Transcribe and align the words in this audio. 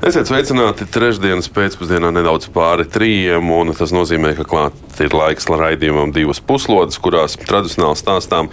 Esiet 0.00 0.30
sveicināti 0.30 0.86
trešdienas 0.88 1.50
pēcpusdienā 1.52 2.08
nedaudz 2.16 2.46
pāri 2.54 2.86
trījiem, 2.88 3.50
un 3.52 3.74
tas 3.76 3.90
nozīmē, 3.92 4.30
ka 4.38 4.46
klāt 4.48 5.02
ir 5.04 5.12
laiks 5.12 5.44
raidījumam 5.44 6.14
divas 6.16 6.40
puslodes, 6.40 6.96
kurās 7.04 7.36
tradicionāli 7.36 7.98
stāstām, 8.00 8.48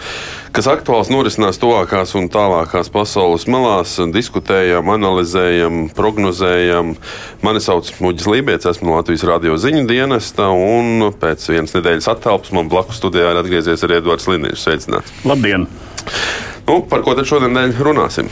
kas 0.51 0.67
aktuāls 0.67 1.07
norisinās 1.07 1.61
tuvākās 1.61 2.11
un 2.19 2.27
tālākās 2.33 2.91
pasaules 2.91 3.47
malās, 3.47 3.95
diskutējam, 4.11 4.91
analizējam, 4.97 5.87
prognozējam. 5.95 6.97
Mani 7.47 7.63
sauc 7.63 7.93
Muģis 8.03 8.27
Lībijams, 8.27 8.67
esmu 8.75 8.97
Latvijas 8.97 9.23
radio 9.31 9.55
ziņu 9.55 9.87
dienesta, 9.87 10.51
un 10.51 11.13
pēc 11.15 11.47
vienas 11.53 11.79
nedēļas 11.79 12.11
attālpas 12.11 12.51
man 12.59 12.67
blakus 12.67 12.99
studijā 12.99 13.31
ir 13.31 13.39
atgriezies 13.45 13.87
arī 13.87 14.01
Edvards 14.01 14.27
Liniņš. 14.27 14.67
Sveicināts! 14.67 15.19
Labdien! 15.23 15.69
Nu, 16.67 16.81
par 16.91 17.07
ko 17.07 17.15
tad 17.15 17.31
šodien 17.31 17.55
runāsim? 17.79 18.27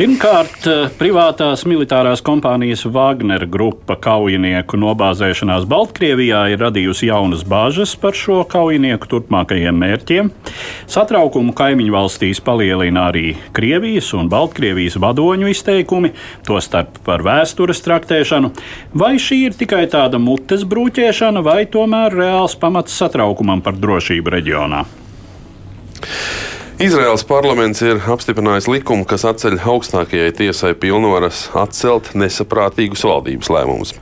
Pirmkārt, 0.00 0.62
eh, 0.64 0.86
privātās 0.96 1.66
militārās 1.68 2.22
kompānijas 2.24 2.86
Wagner 2.88 3.42
grupa 3.44 3.98
kaujinieku 4.00 4.78
nobāzēšanās 4.80 5.66
Baltkrievijā 5.68 6.38
ir 6.54 6.62
radījusi 6.64 7.10
jaunas 7.10 7.42
bāžas 7.44 7.92
par 8.00 8.16
šo 8.16 8.38
kaujinieku 8.48 9.10
turpmākajiem 9.10 9.76
mērķiem. 9.76 10.30
Satraukumu 10.88 11.52
kaimiņu 11.52 11.92
valstīs 11.92 12.40
palielina 12.40 13.10
arī 13.10 13.34
Krievijas 13.52 14.08
un 14.16 14.32
Baltkrievijas 14.32 14.96
vadoņu 15.04 15.52
izteikumi, 15.52 16.14
tostarp 16.48 16.96
par 17.04 17.20
vēstures 17.20 17.84
traktēšanu. 17.84 18.54
Vai 18.94 19.18
šī 19.20 19.42
ir 19.50 19.58
tikai 19.60 19.84
tāda 19.84 20.16
mutes 20.16 20.64
brūķēšana, 20.64 21.44
vai 21.44 21.66
tomēr 21.68 22.16
reāls 22.22 22.56
pamats 22.56 22.96
satraukumam 22.96 23.60
par 23.60 23.76
drošību 23.76 24.32
reģionā? 24.38 24.86
Izraels 26.80 27.26
parlaments 27.28 27.82
ir 27.84 27.98
apstiprinājis 28.08 28.64
likumu, 28.72 29.04
kas 29.04 29.26
atceļ 29.28 29.58
augstākajai 29.68 30.30
tiesai 30.38 30.70
pilnvaras 30.80 31.42
atcelt 31.60 32.14
nesaprātīgus 32.16 33.04
valdības 33.04 33.50
lēmumus. 33.52 33.92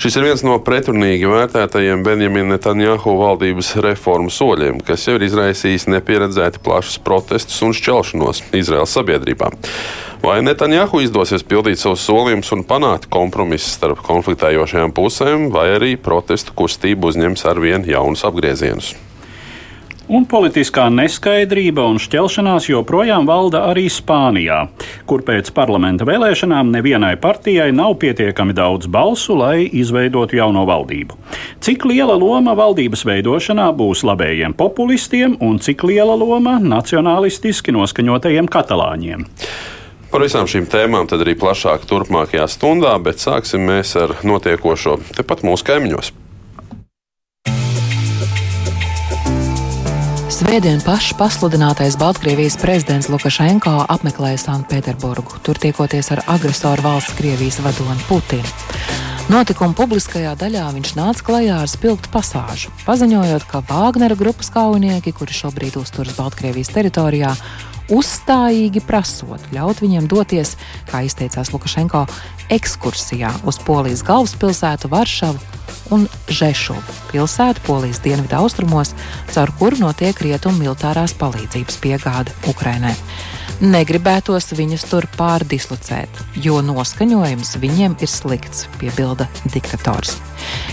Šis 0.00 0.16
ir 0.16 0.24
viens 0.30 0.44
no 0.46 0.56
pretrunīgi 0.64 1.28
vērtētajiem 1.28 2.00
Benjamina 2.06 2.54
Netanjahu 2.54 3.18
valdības 3.20 3.74
reformu 3.84 4.32
soļiem, 4.32 4.80
kas 4.88 5.04
jau 5.04 5.18
ir 5.18 5.28
izraisījis 5.28 5.84
nepieredzēti 5.92 6.64
plašus 6.64 6.96
protestus 7.04 7.60
un 7.60 7.76
šķelšanos 7.76 8.40
Izraels 8.56 8.96
sabiedrībā. 8.96 9.52
Vai 10.24 10.40
Netanjahu 10.48 11.04
izdosies 11.04 11.44
pildīt 11.44 11.76
savus 11.76 12.08
solījumus 12.08 12.56
un 12.56 12.64
panākt 12.64 13.12
kompromisu 13.12 13.68
starp 13.68 14.00
konfliktējošajām 14.08 14.96
pusēm, 14.96 15.50
vai 15.52 15.74
arī 15.76 15.96
protestu 16.00 16.56
kustība 16.56 17.12
uzņems 17.12 17.44
arvien 17.52 17.84
jaunus 17.84 18.24
apgriezienus? 18.24 18.94
Un 20.04 20.26
politiskā 20.28 20.90
neskaidrība 20.92 21.86
un 21.88 21.96
šķelšanās 21.96 22.66
joprojām 22.68 23.24
valda 23.24 23.62
arī 23.70 23.86
Spānijā, 23.88 24.58
kur 25.08 25.22
pēc 25.24 25.48
parlamenta 25.56 26.04
vēlēšanām 26.04 26.68
nevienai 26.74 27.14
partijai 27.20 27.70
nav 27.72 27.94
pietiekami 28.02 28.52
daudz 28.52 28.84
balsu, 28.84 29.32
lai 29.40 29.64
izveidotu 29.64 30.36
jauno 30.36 30.66
valdību. 30.68 31.16
Cik 31.64 31.86
liela 31.88 32.18
loma 32.20 32.52
valdības 32.58 33.06
veidošanā 33.08 33.70
būs 33.78 34.04
labējiem 34.04 34.52
populistiem 34.58 35.38
un 35.40 35.56
cik 35.56 35.86
liela 35.88 36.18
loma 36.20 36.58
nacionālistiski 36.60 37.72
noskaņotajiem 37.72 38.50
katalāņiem? 38.52 39.24
Par 40.12 40.22
visām 40.22 40.44
šīm 40.44 40.68
tēmām 40.68 41.08
tad 41.08 41.24
arī 41.24 41.32
plašāk 41.40 41.88
turpmākajā 41.88 42.44
stundā, 42.52 42.92
bet 43.00 43.24
sāksim 43.24 43.64
mēs 43.72 43.96
ar 43.98 44.18
notiekošo 44.20 44.98
tepat 45.16 45.46
mūsu 45.48 45.66
kaimiņos. 45.72 46.12
Svētdien 50.34 50.80
pašs 50.82 51.12
pasludinātais 51.14 51.94
Baltkrievijas 51.94 52.56
prezidents 52.58 53.06
Lukašenko 53.06 53.84
apmeklēja 53.92 54.40
Sanktpēterburgu, 54.42 55.38
tur 55.46 55.60
tiekoties 55.62 56.10
ar 56.10 56.24
agresoru 56.32 56.82
valsts 56.82 57.14
Krievijas 57.14 57.60
vadoni 57.62 58.02
Putinu. 58.08 58.54
Notikuma 59.30 59.78
publiskajā 59.78 60.32
daļā 60.40 60.64
viņš 60.74 60.96
nāca 60.98 61.22
klajā 61.28 61.60
ar 61.62 61.70
spilgtu 61.70 62.10
pasāžu, 62.10 62.74
paziņojot, 62.82 63.46
ka 63.46 63.62
Vāgnera 63.68 64.18
grupas 64.18 64.50
kaujinieki, 64.50 65.14
kuri 65.14 65.38
šobrīd 65.38 65.78
uzturas 65.78 66.18
Baltkrievijas 66.18 66.72
teritorijā, 66.74 67.30
uzstājīgi 67.92 68.84
prasot 68.86 69.42
ļaut 69.54 69.82
viņiem 69.84 70.08
doties, 70.08 70.54
kā 70.90 71.04
izteicās 71.04 71.52
Lukašenko, 71.52 72.06
ekskursijā 72.54 73.32
uz 73.48 73.60
Polijas 73.64 74.04
galvaspilsētu 74.06 74.90
Varšavu 74.92 75.62
un 75.94 76.06
Žešuvu 76.28 76.98
pilsētu 77.12 77.64
Polijas 77.66 78.00
dienvidu 78.04 78.38
austrumos, 78.40 78.94
caur 79.34 79.52
kuru 79.58 79.82
notiek 79.84 80.18
rietumu 80.24 80.64
militārās 80.64 81.16
palīdzības 81.20 81.80
piegāde 81.82 82.34
Ukrainai. 82.50 82.94
Negribētos 83.62 84.48
viņus 84.58 84.82
tur 84.90 85.04
pārdislocēt, 85.14 86.10
jo 86.42 86.58
noskaņojums 86.64 87.52
viņiem 87.62 87.92
ir 88.02 88.10
slikts, 88.10 88.64
piebilda 88.80 89.28
diktators. 89.52 90.16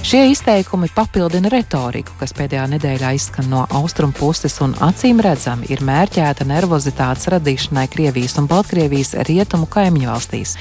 Šie 0.02 0.24
izteikumi 0.32 0.90
papildina 0.96 1.52
retoriku, 1.54 2.16
kas 2.18 2.34
pēdējā 2.34 2.64
nedēļā 2.74 3.12
izskan 3.14 3.52
no 3.52 3.68
austrumu 3.70 4.18
puses 4.18 4.58
un 4.66 4.74
acīm 4.82 5.22
redzami 5.22 5.70
ir 5.70 5.84
mērķēta 5.86 6.48
nervozitātes 6.50 7.30
radīšanai 7.36 7.86
Krievijas 7.94 8.40
un 8.42 8.50
Baltkrievijas 8.50 9.14
rietumu 9.30 9.70
kaimiņu 9.70 10.10
valstīs. 10.10 10.56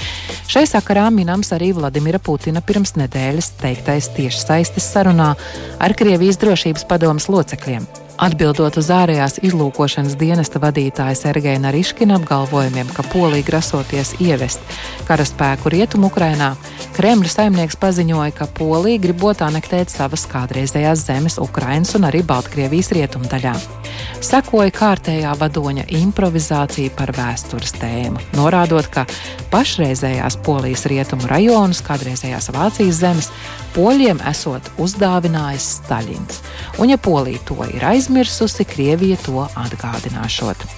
Šai 0.51 0.67
sakarā 0.69 1.09
minams 1.15 1.55
arī 1.57 1.73
Vladimira 1.73 2.21
Putina 2.21 2.61
pirms 2.61 2.99
nedēļas 3.01 3.55
teiktais 3.65 4.13
tiešsaistes 4.19 4.93
sarunā 4.93 5.33
ar 5.81 5.97
Krievijas 5.97 6.39
drošības 6.45 6.85
padomas 6.93 7.33
locekļiem. 7.33 7.89
Atbildot 8.21 8.77
uz 8.77 8.91
ārējās 8.93 9.39
izlūkošanas 9.49 10.19
dienesta 10.21 10.61
vadītāja 10.61 11.17
Sergeja 11.17 11.57
Nariškina 11.63 12.19
apgalvojumiem, 12.19 12.91
ka 12.93 13.01
Polija 13.09 13.47
grasoties 13.47 14.13
ievest 14.21 14.61
karaspēku 15.09 15.73
rietumu 15.73 16.11
Ukrainā, 16.13 16.51
Kremļa 16.99 17.33
saimnieks 17.33 17.81
paziņoja, 17.81 18.37
ka 18.37 18.51
Polija 18.61 19.01
gribot 19.09 19.41
anektēt 19.41 19.89
savas 19.89 20.29
kādreizējās 20.29 21.09
zemes 21.09 21.41
Ukrainas 21.41 21.97
un 21.97 22.11
arī 22.13 22.21
Baltkrievijas 22.21 22.93
rietumdaļā. 22.99 23.80
Sekoja 24.21 24.69
kārtējā 24.69 25.31
vadoņa 25.41 25.87
improvizācija 25.97 26.93
par 26.93 27.09
vēstures 27.17 27.73
tēmu, 27.81 28.21
norādot, 28.37 28.85
ka 28.93 29.07
pašreizējās 29.49 30.37
Polijas 30.45 30.85
rietumu 30.93 31.25
rajonus, 31.31 31.81
kādreizējās 31.87 32.51
Vācijas 32.53 32.99
zemes, 33.01 33.31
poļiem 33.73 34.21
esot 34.29 34.69
uzdāvinājis 34.77 35.71
Staļins. 35.79 36.43
Un, 36.77 36.93
ja 36.93 36.99
Polija 37.01 37.41
to 37.49 37.65
ir 37.73 37.87
aizmirsusi, 37.95 38.69
Krievija 38.69 39.17
to 39.25 39.47
atgādināšot. 39.49 40.69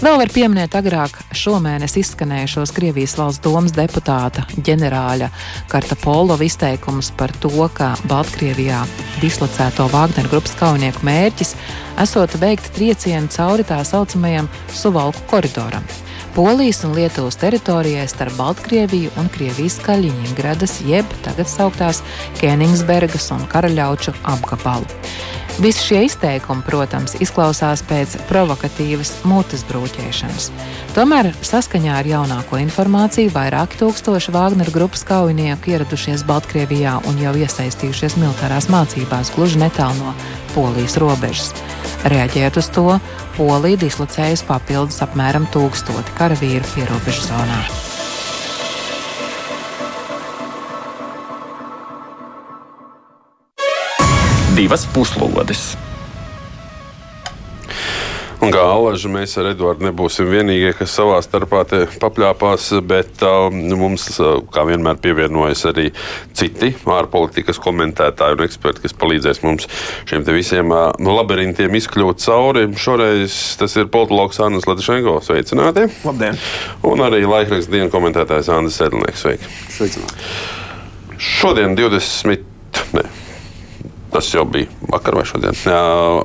Vēl 0.00 0.16
var 0.16 0.32
pieminēt 0.32 0.74
agrāk 0.74 1.14
šomēnes 1.36 1.94
izskanējušos 2.00 2.72
Krievijas 2.74 3.14
valsts 3.20 3.44
domas 3.44 3.74
deputāta 3.76 4.46
ģenerāļa 4.56 5.28
Karta 5.70 5.98
Polova 6.00 6.42
izteikumus 6.42 7.12
par 7.14 7.30
to, 7.38 7.52
ka 7.76 7.92
Baltkrievijā 8.10 8.80
dislocēto 9.20 9.86
Wagner 9.92 10.30
grupas 10.32 10.56
kaujinieku 10.58 11.04
mērķis 11.06 11.54
esot 12.02 12.36
veikt 12.40 12.70
triecienu 12.76 13.28
cauri 13.32 13.64
tā 13.66 13.80
saucamajam 13.84 14.48
Suvalku 14.72 15.24
koridoram. 15.30 15.84
Polijas 16.34 16.84
un 16.86 16.94
Lietuvas 16.94 17.36
teritorijai 17.40 18.06
starp 18.08 18.36
Baltkrieviju 18.38 19.10
un 19.18 19.28
Krievijas 19.34 19.80
Kaļiņgradas, 19.82 20.78
jeb 20.86 21.10
tagad 21.24 21.50
sauktās 21.50 22.04
Kēnigsbergas 22.38 23.32
un 23.34 23.42
Karaļauču 23.50 24.14
apgabalu. 24.30 24.86
Visi 25.58 25.82
šie 25.84 26.04
izteikumi, 26.06 26.62
protams, 26.64 27.16
izklausās 27.20 27.82
pēc 27.88 28.14
provokatīvas 28.28 29.10
mutes 29.28 29.64
brūķēšanas. 29.68 30.46
Tomēr 30.94 31.32
saskaņā 31.44 31.98
ar 31.98 32.08
jaunāko 32.08 32.60
informāciju 32.62 33.32
vairāki 33.34 33.80
tūkstoši 33.82 34.34
Wagner 34.36 34.70
grupas 34.72 35.04
kaujinieku 35.08 35.74
ieradušies 35.74 36.24
Baltkrievijā 36.28 36.96
un 37.10 37.20
jau 37.20 37.34
iesaistījušies 37.42 38.16
militārās 38.22 38.70
mācībās 38.72 39.34
gluži 39.36 39.60
netālu 39.64 39.98
no 40.00 40.16
Polijas 40.54 40.96
robežas. 41.02 41.52
Reaģējot 42.08 42.62
uz 42.62 42.72
to, 42.72 42.88
Polija 43.36 43.84
dislocējas 43.84 44.46
papildus 44.48 45.02
apmēram 45.04 45.50
tūkstoti 45.52 46.18
karavīru 46.18 46.76
pierobežu 46.76 47.28
zonā. 47.28 47.64
Divas 54.60 54.84
puslodes. 54.92 55.70
Un 58.40 58.48
kā 58.52 58.60
alaži 58.64 59.08
mēs 59.12 59.34
ar 59.40 59.50
Eduardu 59.50 59.84
nebūsim 59.84 60.28
vienīgie, 60.28 60.70
kas 60.76 60.94
savā 60.96 61.18
starpā 61.24 61.60
papļāpās, 62.00 62.70
bet 62.88 63.20
uh, 63.24 63.52
mums, 63.52 64.06
uh, 64.16 64.38
kā 64.52 64.64
vienmēr, 64.68 64.96
pievienojas 65.00 65.66
arī 65.68 65.90
citi 66.36 66.70
ārpolitikas 66.88 67.60
komentētāji 67.60 68.38
un 68.38 68.44
eksperti, 68.46 68.84
kas 68.86 68.96
palīdzēs 69.00 69.42
mums 69.44 69.68
šiem 70.08 70.24
visiem 70.28 70.72
uh, 70.72 70.88
labirintiem 71.04 71.76
izkļūt 71.80 72.24
cauri. 72.24 72.66
Šoreiz 72.80 73.38
tas 73.60 73.76
ir 73.80 73.92
politologs 73.92 74.40
Anna 74.44 74.60
Latvišenko. 74.64 75.18
Sveicināti! 75.24 75.88
Labdien! 76.08 76.40
Un 76.88 77.04
arī 77.04 77.26
laikraksta 77.28 77.76
dienas 77.76 77.92
komentētājs 77.92 78.52
Andris 78.56 78.80
Edlnieks. 78.88 79.24
Sveiki! 79.24 79.56
Sveicināti! 79.76 80.30
Šodien 81.20 81.76
20. 81.76 82.48
Ne. 82.96 83.08
Tas 84.10 84.34
jau 84.34 84.44
bija 84.44 84.66
vakar 84.90 85.14
vai 85.14 85.22
šodien. 85.28 85.54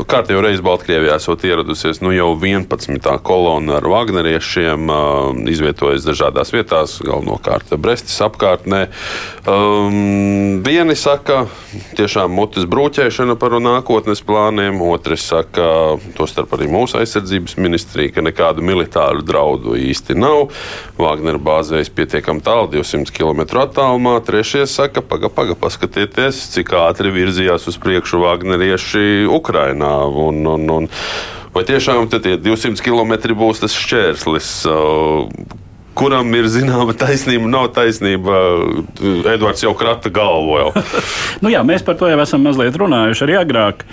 Kārtībā 0.10 0.42
reizē 0.42 0.64
Baltkrievijā 0.66 1.20
esot 1.20 1.44
ieradusies 1.46 2.00
nu, 2.02 2.10
jau 2.16 2.32
11. 2.34 2.98
kolona 3.26 3.78
ar 3.78 3.86
Wagneriešiem, 3.92 4.90
izvietojas 5.54 6.08
dažādās 6.08 6.50
vietās, 6.56 6.96
galvenokārt 7.06 7.76
Brestas 7.78 8.18
apkārtnē. 8.26 8.88
Um, 9.46 10.64
vieni 10.66 10.96
saka, 10.98 11.44
tiešām 12.00 12.34
mutes 12.34 12.66
brūķēšana 12.72 13.36
par 13.38 13.54
nākotnes 13.62 14.24
plāniem, 14.26 14.82
otrs 14.82 15.28
saka, 15.30 15.70
tostarp 16.18 16.58
arī 16.58 16.72
mūsu 16.74 16.98
aizsardzības 17.04 17.60
ministrija, 17.62 18.16
ka 18.18 18.26
nekādu 18.26 18.66
militāru 18.66 19.22
draudu 19.26 19.78
īsti 19.78 20.18
nav. 20.18 20.50
Wagner 20.98 21.38
bāzējas 21.38 21.94
pietiekami 21.94 22.42
tālu, 22.46 22.72
200 22.74 23.14
km 23.14 23.46
attālumā. 23.62 24.18
Trešie 24.26 24.66
saka, 24.70 25.06
paga, 25.06 25.30
paga, 25.30 25.54
paskatieties, 25.60 26.48
cik 26.56 26.74
ātri 26.82 27.14
virzījās 27.14 27.70
uz 27.70 27.75
uz 27.76 27.84
priekšu 27.84 28.24
Wagnerieši 28.24 29.28
Ukrainā. 29.28 30.08
Un, 30.08 30.42
un, 30.48 30.66
un, 30.72 30.90
vai 31.56 31.68
tiešām 31.68 32.08
tie 32.10 32.40
200 32.40 32.80
km 32.80 33.36
būs 33.36 33.64
tas 33.64 33.76
šķērslis? 33.76 34.50
Uh, 34.72 35.28
kuram 35.96 36.32
ir 36.36 36.48
zināma 36.52 36.96
taisnība, 36.98 37.48
nav 37.52 37.70
taisnība. 37.76 38.40
Edvards 39.36 39.64
jau 39.64 39.74
krata 39.78 40.12
galvu. 40.14 40.60
Jau. 40.60 40.84
nu 41.44 41.52
jā, 41.54 41.64
mēs 41.68 41.86
par 41.88 42.00
to 42.00 42.12
jau 42.12 42.20
esam 42.24 42.44
mazliet 42.46 42.76
runājuši 42.80 43.28
arī 43.28 43.40
agrāk. 43.44 43.88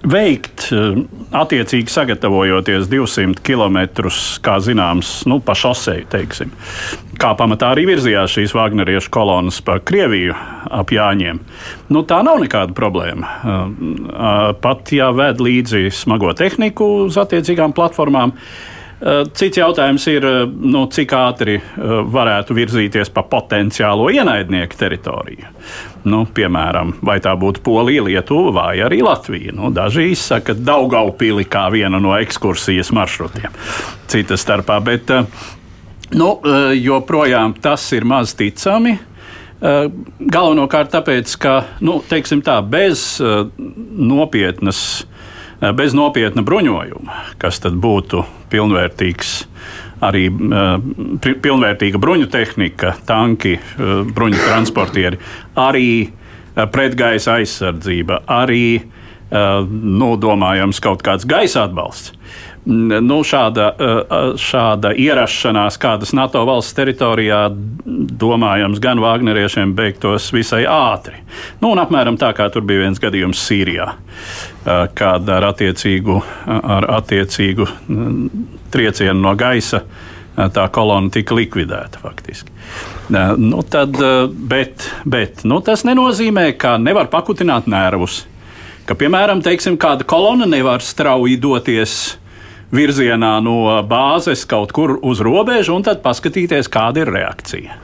Veikt, 0.00 0.70
eh, 0.72 1.02
attiecīgi 1.36 1.92
sagatavojoties 1.92 2.88
200 2.88 3.42
km, 3.44 4.08
kā 4.40 4.56
zināms, 4.64 5.10
nu, 5.28 5.40
pa 5.44 5.52
šoseju, 5.52 6.06
teiksim. 6.08 6.54
Kā 7.20 7.34
pamatā 7.36 7.74
arī 7.74 7.84
virzījās 7.90 8.32
šīs 8.32 8.54
Wagneriešu 8.56 9.12
kolonas 9.12 9.60
pa 9.60 9.76
Krieviju 9.76 10.32
ap 10.70 10.94
Jāņiem. 10.94 11.42
Nu, 11.92 12.02
tā 12.08 12.22
nav 12.24 12.40
nekāda 12.40 12.72
problēma. 12.72 13.28
Eh, 13.44 14.52
pat 14.62 14.92
ja 14.96 15.10
ved 15.12 15.44
līdzi 15.44 15.90
smago 15.92 16.32
tehniku 16.32 17.04
uz 17.04 17.20
attiecīgām 17.20 17.76
platformām, 17.76 18.32
Eh, 19.00 19.22
cits 19.32 19.56
jautājums 19.56 20.04
ir, 20.12 20.24
nu, 20.60 20.82
cik 20.92 21.14
ātri 21.16 21.56
varētu 22.12 22.52
virzīties 22.56 23.08
pa 23.14 23.22
potenciālo 23.24 24.10
ienaidnieku 24.12 24.76
teritoriju. 24.76 25.48
Nu, 26.08 26.22
piemēram, 26.24 26.94
vai 27.04 27.18
tā 27.20 27.34
būtu 27.36 27.62
Polija, 27.64 28.04
Lietuva 28.06 28.52
vai 28.56 28.72
arī 28.84 29.02
Latvija. 29.04 29.52
Nu, 29.56 29.72
daži 29.74 30.10
izsaka 30.14 30.54
Daugaupili 30.56 31.44
kā 31.44 31.66
vienu 31.72 32.00
no 32.00 32.14
ekskursijas 32.16 32.92
maršrutiem. 32.96 33.52
Cita 34.10 34.38
starpā, 34.40 34.78
bet 34.84 35.12
nu, 36.16 36.30
joprojām 36.80 37.54
tas 37.60 37.84
ir 37.96 38.08
maz 38.08 38.34
ticami. 38.38 38.96
Galvenokārt 39.60 40.94
tāpēc, 40.94 41.36
ka 41.36 41.54
nu, 41.84 41.98
tā, 42.08 42.56
bez 42.64 43.20
nopietnas 43.20 44.84
Eh, 45.60 45.72
bez 45.76 45.92
nopietna 45.92 46.40
bruņojuma, 46.40 47.16
kas 47.40 47.60
tad 47.60 47.76
būtu 47.76 48.22
pilnvērtīgs. 48.52 49.32
Arī 50.00 50.28
uh, 50.32 50.78
pilnvērtīga 51.20 52.00
bruņu 52.00 52.30
tehnika, 52.32 52.94
tanki, 53.08 53.58
uh, 53.58 54.00
bruņu 54.08 54.40
transportieri, 54.46 55.20
arī 55.60 55.90
uh, 56.06 56.64
pretgaisa 56.72 57.36
aizsardzība, 57.40 58.22
arī 58.32 58.64
uh, 58.80 59.66
nu, 59.68 60.14
kaut 60.80 61.04
kāds 61.06 61.28
gaisa 61.28 61.66
atbalsts 61.68 62.14
nu, 62.64 63.20
šāda, 63.24 63.70
šāda 64.40 64.92
ierašanās 64.98 65.78
kādas 65.80 66.12
NATO 66.16 66.42
valsts 66.48 66.76
teritorijā, 66.76 67.46
domājams, 68.20 68.82
gan 68.82 69.00
Wagneriešiem 69.02 69.74
beigtos 69.76 70.30
visai 70.34 70.62
ātri. 70.68 71.22
Nu, 71.62 71.72
un 71.72 71.80
apmēram 71.82 72.18
tā 72.20 72.32
kā 72.36 72.50
tur 72.52 72.66
bija 72.66 72.84
viens 72.84 73.00
gadījums 73.02 73.40
Sīrijā, 73.46 73.88
kad 74.94 75.34
ar 75.36 75.48
attiecīgu, 75.50 76.20
ar 76.46 76.88
attiecīgu 77.00 77.68
triecienu 78.70 79.20
no 79.24 79.34
gaisa 79.38 79.84
tā 80.54 80.66
kolona 80.72 81.10
tika 81.12 81.34
likvidēta 81.36 82.00
faktiski. 82.00 82.52
Nu, 83.10 83.62
tad, 83.66 83.96
bet 84.30 84.86
bet 85.04 85.44
nu, 85.48 85.60
tas 85.64 85.82
nenozīmē, 85.88 86.52
ka 86.60 86.76
nevar 86.78 87.10
pakutināt 87.12 87.66
nervus. 87.70 88.24
Ka, 88.86 88.96
piemēram, 88.98 89.42
teiksim, 89.44 89.76
kāda 89.78 90.06
kolona 90.08 90.48
nevar 90.50 90.82
strauji 90.82 91.36
doties 91.38 91.96
virzienā 92.74 93.36
no 93.44 93.82
bāzes 93.88 94.46
kaut 94.48 94.74
kur 94.76 94.96
uz 95.02 95.22
robežu 95.24 95.74
un 95.76 95.86
tad 95.86 96.02
paskatīties, 96.04 96.70
kāda 96.70 97.04
ir 97.04 97.14
reakcija. 97.14 97.78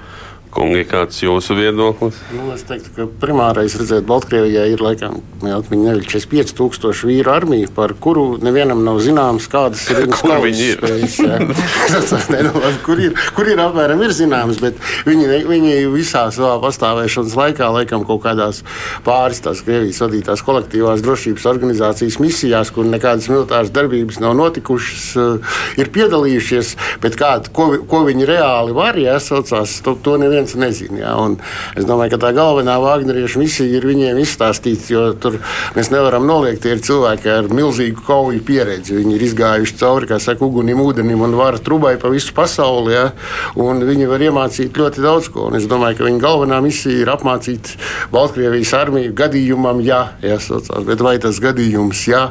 Kungi, 0.56 0.86
kāds 0.88 1.18
ir 1.20 1.28
jūsu 1.28 1.52
viedoklis? 1.58 2.16
Nu, 2.32 2.46
es 2.54 2.62
teiktu, 2.64 2.88
ka 2.96 3.04
primārais 3.20 3.74
redzēt, 3.76 4.06
Baltkrievijā 4.08 4.62
ir 4.72 4.80
laikam, 4.80 5.18
nevis 5.42 6.06
45,000 6.08 7.04
vīru 7.10 7.32
armija, 7.34 7.68
par 7.76 7.92
kuru 8.00 8.38
nevienam 8.40 8.80
nav 8.86 9.02
zināms, 9.04 9.50
kādas 9.52 9.84
ir 9.92 10.00
viņas 10.06 10.22
kur 10.24 10.40
viņi 10.46 10.68
ir. 10.70 10.80
Spējas, 10.80 12.14
ne, 12.32 12.40
nu, 12.48 12.62
kur 12.86 13.02
ir. 13.04 13.12
Kur 13.36 13.50
ir 13.52 13.60
apmēram 13.60 14.00
ir 14.06 14.14
zināms, 14.16 14.62
bet 14.62 14.80
viņi, 15.04 15.42
viņi 15.44 15.74
visā 15.92 16.24
savā 16.32 16.54
pastāvēšanas 16.62 17.36
laikā, 17.36 17.68
laikam 17.76 18.06
kaut 18.08 18.24
kādās 18.24 18.62
pāris 19.04 19.42
tās 19.44 19.60
Krievijas 19.66 20.00
vadītās 20.06 20.44
kolektīvās 20.46 21.04
drošības 21.04 21.46
organizācijas 21.52 22.16
misijās, 22.22 22.72
kur 22.72 22.88
nekādas 22.88 23.28
militāras 23.28 23.74
darbības 23.76 24.22
nav 24.24 24.32
notikušas, 24.40 25.06
eh, 25.20 25.60
ir 25.84 25.92
piedalījušies, 25.92 26.72
bet 27.04 27.20
kā, 27.20 27.36
ko, 27.52 27.68
ko 27.84 28.04
viņi 28.08 28.32
reāli 28.32 28.76
var, 28.76 28.96
ja 29.00 29.20
saucās, 29.20 29.82
to, 29.84 29.98
to 30.00 30.16
neviens 30.22 30.45
neviens 30.54 30.80
nezina. 30.80 31.00
Ja? 31.00 31.14
Un 31.18 31.36
es 31.76 31.86
domāju, 31.86 32.14
ka 32.14 32.26
tā 32.26 32.32
galvenā 32.36 32.76
Vāģneriešu 32.82 33.40
misija 33.40 33.78
ir 33.78 33.86
viņiem 33.86 34.18
izstāstīt, 34.22 34.86
jo 34.90 35.08
tur 35.18 35.38
mēs 35.76 35.90
nevaram 35.90 36.26
noliegt, 36.28 36.62
tie 36.62 36.74
ir 36.76 36.82
cilvēki 36.84 37.30
ar 37.32 37.50
milzīgu 37.50 38.04
kauju 38.06 38.42
pieredzi. 38.46 38.96
Viņi 39.00 39.16
ir 39.16 39.26
izgājuši 39.28 39.76
cauri, 39.80 40.10
kā 40.10 40.20
saka, 40.22 40.44
ugunim, 40.46 40.80
ūdenim 40.84 41.22
un 41.26 41.36
vara 41.38 41.58
trubai 41.58 41.96
pa 42.00 42.10
visu 42.12 42.34
pasauli. 42.36 42.94
Ja? 42.94 43.10
Un 43.56 43.82
viņi 43.86 44.10
var 44.10 44.22
iemācīt 44.22 44.76
ļoti 44.76 45.04
daudz 45.04 45.30
ko. 45.32 45.48
Un 45.50 45.58
es 45.58 45.68
domāju, 45.70 46.00
ka 46.00 46.08
viņa 46.08 46.22
galvenā 46.22 46.60
misija 46.64 47.02
ir 47.02 47.12
apmācīt 47.12 47.74
Baltkrievijas 48.14 48.74
armiju 48.76 49.14
gadījumam, 49.16 49.82
ja 49.84 50.10
jāsaucās. 50.24 50.84
Bet 50.86 51.02
vai 51.04 51.16
tas 51.22 51.40
gadījums, 51.42 52.06
ja, 52.10 52.28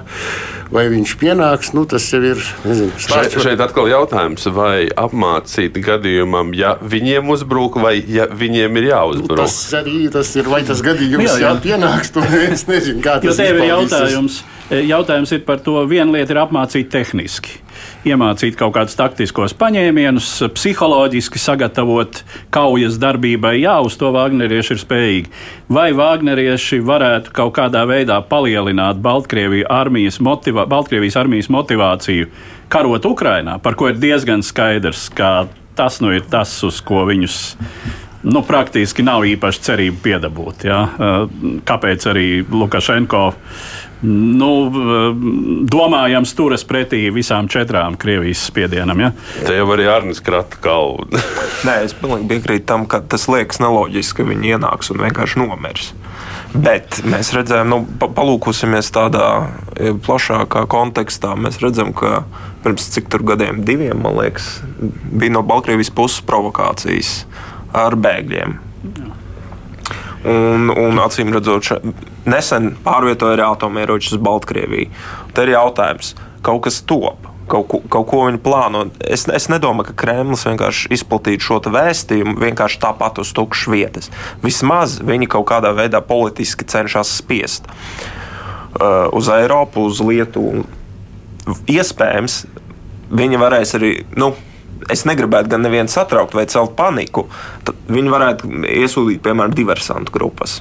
vai 0.73 0.85
viņš 0.91 1.15
pienāks, 1.21 1.71
nu, 1.75 1.85
tas 1.89 2.05
jau 2.13 2.21
ir. 2.25 2.41
Nezinu, 2.65 2.93
šeit, 3.01 3.37
šeit 3.43 3.61
atkal 3.63 3.89
jautājums, 3.91 4.47
vai 4.55 4.87
apmācīt 4.89 5.77
gadījumam, 5.85 6.53
ja 6.57 6.75
viņiem 6.81 7.29
uzbruk, 7.35 7.79
vai 7.81 7.97
ja 7.99 8.27
viņiem 8.31 8.81
ir 8.81 8.89
jāuzbruk. 8.91 9.43
Tas 9.43 9.57
arī 9.81 10.05
tas 10.13 10.31
ir, 10.37 10.49
vai 10.51 10.63
tas 10.67 10.81
gadījums 10.85 11.27
jā, 11.27 11.39
jā. 11.43 11.53
pienāks, 11.63 12.13
to 12.15 12.25
es 12.45 12.65
nezinu, 12.69 13.03
kā 13.05 13.19
tas 13.21 13.31
jo 13.33 13.37
tev 13.41 13.61
ir 13.61 13.69
jautājums. 13.71 14.41
Eh, 14.69 14.87
jautājums 14.89 15.35
ir 15.35 15.45
par 15.45 15.61
to, 15.65 15.77
viena 15.89 16.09
lieta 16.17 16.33
ir 16.33 16.41
apmācīt 16.41 16.89
tehniski. 16.93 17.59
Iemācīt 18.05 18.53
kaut 18.53 18.75
kādus 18.75 18.93
taktiskos 18.99 19.55
paņēmienus, 19.57 20.27
psiholoģiski 20.53 21.39
sagatavot 21.41 22.19
kaujas 22.53 22.99
darbībai. 23.01 23.55
Jā, 23.63 23.79
uz 23.81 23.97
to 23.97 24.11
Wagnerieši 24.13 24.75
ir 24.75 24.81
spējīgi. 24.83 25.31
Vai 25.73 25.87
Wagnerieši 25.97 26.83
varētu 26.85 27.33
kaut 27.33 27.55
kādā 27.57 27.81
veidā 27.89 28.19
palielināt 28.29 29.01
Baltkrievijas 29.01 29.71
armijas, 29.73 30.21
motivā, 30.21 30.67
Baltkrievijas 30.69 31.17
armijas 31.23 31.49
motivāciju 31.49 32.29
karot 32.69 33.09
Ukrainā, 33.09 33.57
par 33.57 33.73
ko 33.79 33.89
ir 33.89 33.97
diezgan 33.97 34.45
skaidrs, 34.45 35.07
ka 35.09 35.47
tas 35.75 35.97
nu 36.03 36.13
ir 36.13 36.29
tas, 36.29 36.53
uz 36.61 36.77
ko 36.85 37.07
viņus 37.09 37.39
nu, 38.25 38.41
praktiski 38.45 39.05
nav 39.05 39.25
īpaši 39.25 39.65
cerība 39.65 40.01
piedabūt. 40.05 40.67
Ja? 40.69 40.83
Kāpēc 41.65 42.05
arī 42.09 42.27
Lukašenko 42.45 43.25
nu, 44.03 44.49
domājams 45.71 46.33
turas 46.37 46.65
pretī 46.67 47.05
visām 47.13 47.49
četrām 47.51 47.97
Krievijas 47.99 48.45
spiedienam? 48.49 49.05
Ja? 49.05 49.11
Te 49.45 49.55
jau 49.57 49.67
arī 49.75 49.87
Arnēs 49.91 50.21
krata 50.25 50.59
kalnu. 50.63 51.21
Nē, 51.67 51.81
es 51.87 51.95
pilnīgi 51.97 52.29
piekrītu 52.33 52.67
tam, 52.71 52.87
ka 52.89 53.01
tas 53.01 53.27
liekas 53.31 53.61
neloģiski, 53.63 54.21
ka 54.21 54.29
viņi 54.31 54.55
ienāks 54.55 54.91
un 54.93 55.03
vienkārši 55.05 55.41
nomirs. 55.43 55.93
Bet 56.55 57.01
mēs 57.03 57.33
redzam, 57.35 57.67
nu, 57.71 57.81
palūkosimies 57.99 58.91
tādā 58.95 59.25
plašākā 60.05 60.63
kontekstā. 60.71 61.33
Mēs 61.39 61.59
redzam, 61.63 61.91
ka 61.95 62.23
pirms 62.63 62.87
cik 62.93 63.09
tur 63.11 63.25
gadiem, 63.27 63.63
diviem, 63.67 63.99
man 64.05 64.15
liekas, 64.21 64.61
bija 65.11 65.35
no 65.35 65.43
Baltkrievijas 65.47 65.91
puses 65.95 66.23
provokācijas 66.25 67.17
ar 67.75 67.97
bēgļiem. 67.99 68.55
Un, 70.25 70.71
un 70.73 70.97
acīm 71.03 71.29
redzot, 71.35 71.67
še, 71.67 71.75
nesen 72.25 72.71
pārvietoja 72.85 73.35
arī 73.35 73.45
atomieročus 73.45 74.15
uz 74.15 74.21
Baltkrieviju. 74.25 74.89
Te 75.35 75.45
ir 75.45 75.53
jautājums, 75.53 76.15
kaut 76.45 76.65
kas 76.65 76.81
top. 76.87 77.31
Kaut 77.45 77.67
ko, 77.69 77.77
kaut 77.93 78.07
ko 78.09 78.23
viņi 78.25 78.39
plāno. 78.41 78.87
Es, 79.05 79.27
es 79.29 79.45
nedomāju, 79.53 79.91
ka 79.91 79.99
Kremlis 80.01 80.47
vienkārši 80.47 80.89
izplatītu 80.95 81.45
šo 81.45 81.59
vēstījumu 81.75 82.39
vienkārši 82.41 82.79
tāpat 82.81 83.21
uz 83.21 83.29
tukšas 83.37 83.69
vietas. 83.69 84.09
Vismaz 84.41 84.97
viņi 85.05 85.29
kaut 85.29 85.45
kādā 85.51 85.69
veidā 85.77 86.01
politiski 86.01 86.65
cenšas 86.65 87.11
spiest 87.19 87.69
uh, 87.69 89.13
uz 89.13 89.29
Eiropu, 89.29 89.85
uz 89.91 90.01
Lietuvu. 90.01 90.65
Iespējams, 91.69 92.39
viņi 93.13 93.41
varēs 93.45 93.75
arī. 93.77 93.91
Nu, 94.17 94.33
es 94.91 95.05
negribētu 95.07 95.55
gan 95.55 95.65
nevienu 95.65 95.91
satraukt 95.91 96.35
vai 96.37 96.45
celt 96.51 96.75
paniku, 96.77 97.25
tad 97.65 97.77
viņi 97.91 98.13
varētu 98.13 98.51
iesūtīt, 98.69 99.23
piemēram, 99.25 99.55
diversantu 99.57 100.13
grupas. 100.15 100.59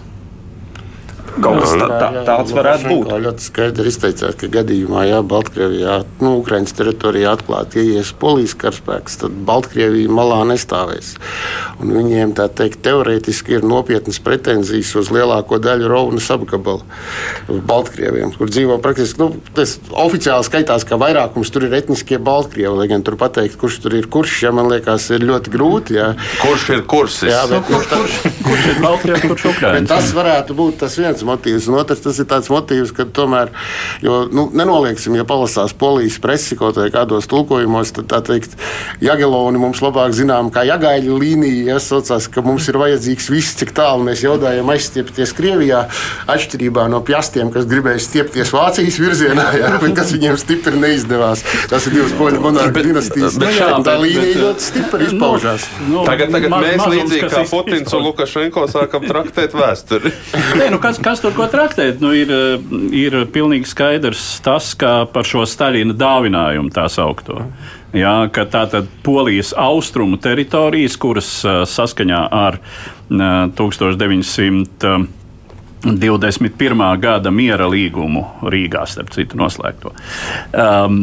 Kaut 1.34 1.58
kas 1.58 1.72
tā, 1.74 1.86
tā, 1.88 2.08
tāds 2.28 2.54
varētu 2.54 2.90
būt. 2.90 3.08
Tā 3.10 3.18
ļoti 3.24 3.44
skaidri 3.48 3.90
izteicās, 3.90 4.36
ka 4.38 4.48
gadījumā, 4.54 5.02
ja 5.08 5.20
Baltkrievijā, 5.26 5.96
nu, 6.22 6.36
Ukraiņas 6.42 6.76
teritorijā 6.78 7.32
atklāti 7.34 7.82
ieies 7.82 8.12
polijas 8.20 8.54
karaspēks, 8.60 9.18
tad 9.24 9.34
Baltkrievija 9.48 10.12
malā 10.14 10.42
nestāvēs. 10.52 11.14
Un 11.82 11.90
viņiem, 11.96 12.36
tā 12.38 12.46
teikt, 12.46 12.84
teorētiski 12.86 13.58
ir 13.58 13.66
nopietnas 13.66 14.20
pretenzijas 14.22 14.92
uz 15.00 15.10
lielāko 15.14 15.58
daļu 15.62 15.90
Rovnas 15.90 16.30
apgabalu 16.34 16.84
Baltkrieviem, 17.66 18.36
kur 18.38 18.52
dzīvo 18.52 18.78
praktiski, 18.84 19.22
nu, 19.24 19.42
tas 19.56 19.76
oficiāli 19.90 20.46
skaitās, 20.46 20.86
ka 20.86 21.00
vairākums 21.02 21.50
tur 21.54 21.66
ir 21.66 21.74
etniskie 21.80 22.20
Baltkrievi, 22.22 22.76
lai 22.78 22.88
gan 22.92 23.02
tur 23.06 23.18
pateikt, 23.20 23.58
kurš 23.58 23.80
tur 23.82 23.98
ir 23.98 24.06
kurš, 24.12 24.38
ja 24.46 24.54
man 24.54 24.70
liekas, 24.70 25.10
ir 25.16 25.26
ļoti 25.26 25.54
grūti. 25.54 25.98
Jā. 25.98 26.12
Kurš 26.44 26.70
ir 26.76 26.86
kursis? 26.90 27.32
Jā, 27.32 27.42
bet, 27.50 27.66
nu, 27.72 27.82
kurš, 27.82 27.90
kurš, 28.22 28.40
kurš 28.46 28.70
ir 28.70 28.80
Baltkrievi, 28.84 29.34
kurš 29.34 29.50
Ukraiņas? 29.50 29.90
Tas 29.90 30.14
varētu 30.14 30.58
būt 30.58 30.80
tas 30.84 30.98
viens 31.00 31.23
motīvs. 31.26 31.68
Un 31.70 31.78
otrs, 31.80 32.00
tas 32.04 32.18
ir 32.22 32.28
tāds 32.30 32.50
motīvs, 32.52 32.92
ka 32.96 33.04
tomēr, 33.04 33.50
jo, 34.04 34.24
nu, 34.32 34.48
nenolieksim, 34.54 35.16
ja 35.18 35.24
palasās 35.28 35.72
polijas 35.76 36.18
presi 36.22 36.56
kaut 36.60 36.76
vai 36.80 36.90
kādos 36.94 37.26
tulkojumos, 37.30 37.92
tad 37.96 38.08
tā 38.12 38.20
teikt, 38.24 38.56
Jageloni 39.04 39.58
mums 39.60 39.80
labāk 39.84 40.12
zinām, 40.16 40.50
kā 40.54 40.64
jagaļa 40.68 41.18
līnija, 41.20 41.74
ja 41.74 41.78
saucās, 41.82 42.28
ka 42.32 42.42
mums 42.44 42.68
ir 42.70 42.78
vajadzīgs 42.80 43.28
viss, 43.32 43.54
cik 43.60 43.72
tālu 43.76 44.04
mēs 44.06 44.22
jaudājam 44.24 44.68
aizstiepties 44.74 45.32
Krievijā, 45.36 45.84
atšķirībā 46.30 46.86
no 46.92 47.00
pjastiem, 47.04 47.50
kas 47.54 47.66
gribēja 47.70 48.00
stiepties 48.02 48.52
Vācijas 48.54 48.98
virzienā, 49.02 49.44
bet 49.82 49.94
kas 49.98 50.12
viņiem 50.14 50.38
stipri 50.40 50.78
neizdevās. 50.80 51.42
Tas 51.70 51.86
ir 51.88 51.96
divas 51.98 52.14
poļu 52.18 52.40
monarhu 52.44 52.72
dinastijas. 52.84 53.38
bet 53.40 53.54
šā, 53.58 53.70
tā 53.80 53.82
bet- 53.84 54.02
līnija 54.04 54.22
bet- 54.30 54.42
ļoti 54.44 54.60
stipri 54.68 55.08
izpaužās. 55.10 55.66
Nu, 55.88 56.04
Tagad, 56.06 56.30
tagad 56.34 56.50
maz- 56.50 56.64
mēs 56.64 56.86
līdzīgi 56.94 57.30
kā 57.32 57.44
Putins 57.50 57.92
un. 57.94 58.02
Lukašenko 58.04 58.66
sākam 58.68 59.04
traktēt 59.08 59.54
vēsturi. 59.56 60.12
Nē, 60.58 60.70
nu 60.70 60.78
kas, 60.82 60.98
kas 61.02 61.13
tur 61.22 61.34
ko 61.36 61.46
traktēt? 61.50 62.00
Nu, 62.02 62.12
ir, 62.16 62.30
ir 62.94 63.16
pilnīgi 63.34 63.68
skaidrs 63.70 64.22
tas, 64.44 64.72
ka 64.78 65.04
par 65.10 65.26
šo 65.28 65.44
Staļina 65.48 65.96
dāvinājumu 65.98 66.72
tā 66.74 66.86
saukto. 66.92 67.42
Jā, 67.94 68.14
ka 68.34 68.46
tā 68.50 68.64
tad 68.70 68.88
Polijas 69.06 69.52
austrumu 69.58 70.18
teritorijas, 70.18 70.96
kuras 70.98 71.28
ā, 71.46 71.60
saskaņā 71.68 72.22
ar 72.34 72.58
ā, 72.58 73.34
1900. 73.54 74.96
21. 75.84 76.78
gada 76.96 77.28
miera 77.28 77.66
līgumu 77.68 78.22
Rīgā, 78.48 78.86
starp 78.88 79.10
citu, 79.12 79.36
noslēgto. 79.36 79.92
Um, 80.56 80.94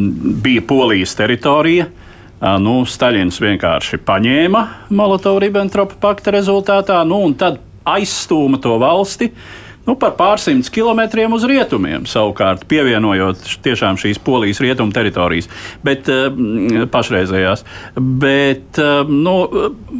bija 0.41 0.63
Polijas 0.65 1.13
teritorija. 1.19 1.85
Uh, 1.85 2.55
nu, 2.57 2.79
Staļins 2.89 3.37
vienkārši 3.43 3.99
paņēma 4.01 4.63
Molotovu-Ribbentropa 4.89 5.99
pakta 6.01 6.33
rezultātā, 6.33 7.03
nu, 7.05 7.21
un 7.27 7.35
tad 7.37 7.59
aizstūma 7.85 8.57
to 8.61 8.77
valsti 8.81 9.29
nu, 9.91 9.97
par 9.99 10.15
pārsimtus 10.19 10.71
kilometriem 10.71 11.33
uz 11.35 11.43
rietumiem, 11.47 12.05
savukārt 12.09 12.63
pievienojot 12.71 13.43
tiešām 13.65 13.99
šīs 13.99 14.21
polijas 14.23 14.61
rietumu 14.63 14.95
teritorijas, 14.95 15.49
bet 15.83 16.07
uh, 16.11 16.31
pašreizējās. 16.93 17.65
Bet 18.21 18.79
uh, 18.79 19.03
nu, 19.11 19.35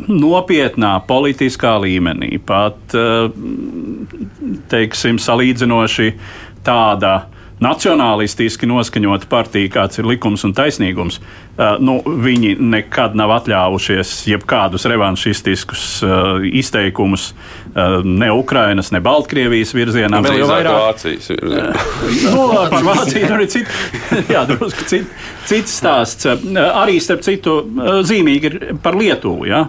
nopietnā 0.08 0.96
politiskā 1.10 1.76
līmenī, 1.84 2.38
pat 2.40 2.96
uh, 2.96 3.28
teiksim, 4.72 5.20
salīdzinoši 5.22 6.10
tāda 6.66 7.16
nacionālistiski 7.62 8.68
noskaņota 8.70 9.30
partija, 9.30 9.70
kāds 9.76 10.02
ir 10.02 10.08
likums 10.10 10.44
un 10.48 10.54
taisnīgums, 10.58 11.20
uh, 11.22 11.78
nu, 11.84 12.00
viņi 12.02 12.56
nekad 12.60 13.16
nav 13.18 13.34
atļāvušies 13.38 14.14
jebkādus 14.32 14.88
revanšistiskus 14.90 15.86
uh, 16.06 16.42
izteikumus 16.62 17.32
uh, 17.32 18.02
ne 18.06 18.32
Ukrainas, 18.34 18.92
ne 18.96 19.02
Baltkrievijas 19.06 19.76
virzienā. 19.78 20.24
Vēl 20.26 20.42
jau 20.42 20.50
vairāk 20.52 20.80
Vācijas 20.88 21.32
virzienā. 21.36 21.72
nu, 22.36 22.50
par 22.74 22.90
Vāciju 22.90 23.32
tur 23.32 23.46
ir 23.46 23.54
cit, 23.54 23.74
jā, 24.36 24.44
drusku 24.50 24.90
cit, 24.90 25.16
cits 25.50 25.80
stāsts. 25.82 26.30
Arī 26.72 27.00
starp 27.04 27.26
citu 27.26 27.62
zīmīgi 28.08 28.52
ir 28.52 28.62
par 28.82 28.98
Lietuvu, 28.98 29.48
ja, 29.50 29.66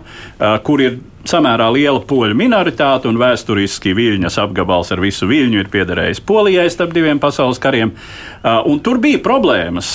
kur 0.65 0.83
ir 0.83 1.01
samērā 1.29 1.69
liela 1.75 2.01
poļu 2.07 2.37
minoritāte 2.39 3.09
un 3.11 3.19
vēsturiski 3.21 3.95
Viļņas 3.97 4.39
apgabals 4.43 4.93
ar 4.95 5.03
visu 5.03 5.29
Viļņu 5.31 5.63
ir 5.63 5.71
piederējis 5.73 6.23
Polijai 6.27 6.69
starp 6.73 6.95
diviem 6.97 7.21
pasaules 7.23 7.61
kariem. 7.63 7.95
Un 8.43 8.83
tur 8.85 9.01
bija 9.03 9.23
problēmas 9.23 9.95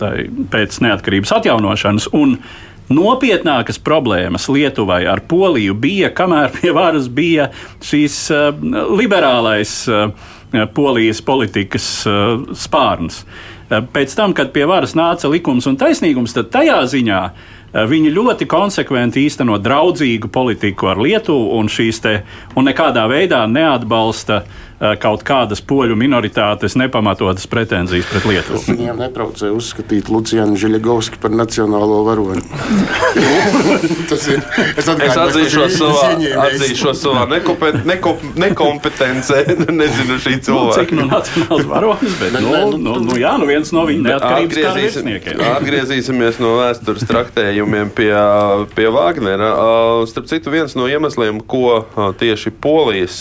tai, 0.00 0.14
pēc 0.52 0.80
neatkarības 0.84 1.36
atjaunošanas. 1.40 2.10
Un, 2.16 2.38
Nopietnākas 2.86 3.80
problēmas 3.82 4.44
Lietuvai 4.46 5.00
ar 5.10 5.18
Poliju 5.26 5.74
bija, 5.74 6.12
kamēr 6.14 6.52
pie 6.54 6.70
varas 6.70 7.08
bija 7.10 7.48
šīs 7.82 8.20
uh, 8.30 8.52
liberālais 8.94 9.72
uh, 9.90 10.12
polijas 10.70 11.18
politikas 11.26 11.88
uh, 12.06 12.44
spārns. 12.54 13.24
Uh, 13.66 13.82
pēc 13.90 14.14
tam, 14.14 14.36
kad 14.38 14.54
pie 14.54 14.68
varas 14.70 14.94
nāca 14.94 15.26
likums 15.32 15.66
un 15.66 15.74
taisnīgums, 15.80 16.36
tad 16.38 16.52
tajā 16.54 16.78
ziņā 16.94 17.24
uh, 17.26 17.55
viņi 17.84 18.12
ļoti 18.14 18.46
konsekventi 18.48 19.26
īsteno 19.26 19.58
draudzīgu 19.60 20.30
politiku 20.32 20.88
ar 20.92 21.00
Lietuvu 21.02 21.58
un, 21.58 21.68
te, 21.68 22.14
un 22.56 22.70
nekādā 22.70 23.04
veidā 23.10 23.42
neatbalsta 23.50 24.40
uh, 24.40 24.65
kaut 25.00 25.22
kādas 25.26 25.62
poļu 25.64 25.96
minoritātes 25.98 26.76
nepamatotas 26.76 27.46
pretenzijas 27.50 28.08
pret 28.10 28.26
Lietuvu. 28.28 28.62
Viņiem 28.68 29.00
netraucēja 29.00 29.54
uzskatīt 29.56 30.10
Lucianu 30.12 30.58
Žiļagovski 30.60 31.20
par 31.22 31.32
nacionālo 31.32 32.02
varoni. 32.06 32.42
Tas 34.10 34.26
ir. 34.30 34.42
Es, 34.76 34.86
Es 34.86 35.16
atzīšos 35.18 35.76
savā, 35.78 36.10
atzīšos 36.46 37.00
savā 37.02 37.24
nekopen, 37.30 37.80
nekop, 37.88 38.22
nekompetencē. 38.38 39.42
Nezinu 39.76 40.18
šī 40.22 40.36
Nu, 40.36 40.72
cik 40.74 40.92
nu 40.94 41.06
cilvēka. 41.06 41.08
nacionāls 41.10 41.66
varonis, 41.70 42.16
bet 42.20 42.36
nu, 42.40 42.52
nu, 42.76 42.96
nu, 43.02 43.16
jā, 43.18 43.32
nu 43.40 43.48
viens 43.48 43.72
no 43.74 43.84
viņa 43.88 44.04
neatkarības 44.06 44.56
Atgriezīsim, 44.56 45.10
atgriezīsimies 45.56 46.40
no 46.42 46.54
vēstures 46.60 47.06
traktējumiem 47.08 47.90
pie, 47.96 48.12
pie 48.76 48.88
Wagnera. 48.94 49.50
Uh, 49.56 50.04
Starp 50.08 50.28
citu, 50.30 50.52
viens 50.54 50.76
no 50.78 50.86
iemesliem, 50.90 51.40
ko 51.48 51.80
uh, 51.82 52.10
tieši 52.18 52.52
Polijas 52.62 53.18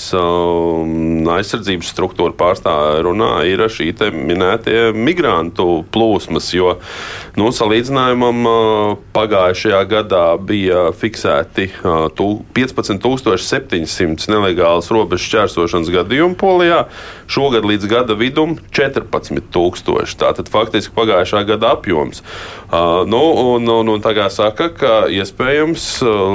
aizsardzības 1.46 1.94
struktūra 1.94 2.34
pārstāvja 2.36 3.06
runā, 3.06 3.32
ir 3.46 3.62
šī 3.70 3.94
minētie 4.12 4.90
migrantu 4.98 5.86
plūsmas. 5.94 6.50
Jo 6.58 6.80
nu, 7.38 7.52
salīdzinājumam 7.54 8.42
pagājušajā 9.16 9.82
gadā 9.92 10.26
bija 10.42 10.90
fiksēti 10.98 11.70
uh, 11.84 12.08
tu- 12.16 12.42
15,700 12.56 14.30
nelegālas 14.32 14.90
robežu 14.94 15.30
šķērsošanas 15.30 15.92
gadījumu 15.94 16.38
Polijā. 16.40 16.86
Šogad 17.32 17.66
līdz 17.68 17.88
gada 17.92 18.18
vidum 18.18 18.58
14,000. 18.76 20.16
Tātad 20.20 20.50
faktiski 20.52 20.94
pagājušā 20.96 21.44
gada 21.48 21.74
apjoms. 21.76 22.24
Nu, 23.06 23.22
un, 23.56 23.68
un, 23.70 23.90
un 23.94 24.02
tā 24.04 24.12
kā 24.18 24.28
saka, 24.34 24.70
ka 24.74 24.94
iespējams, 25.14 25.86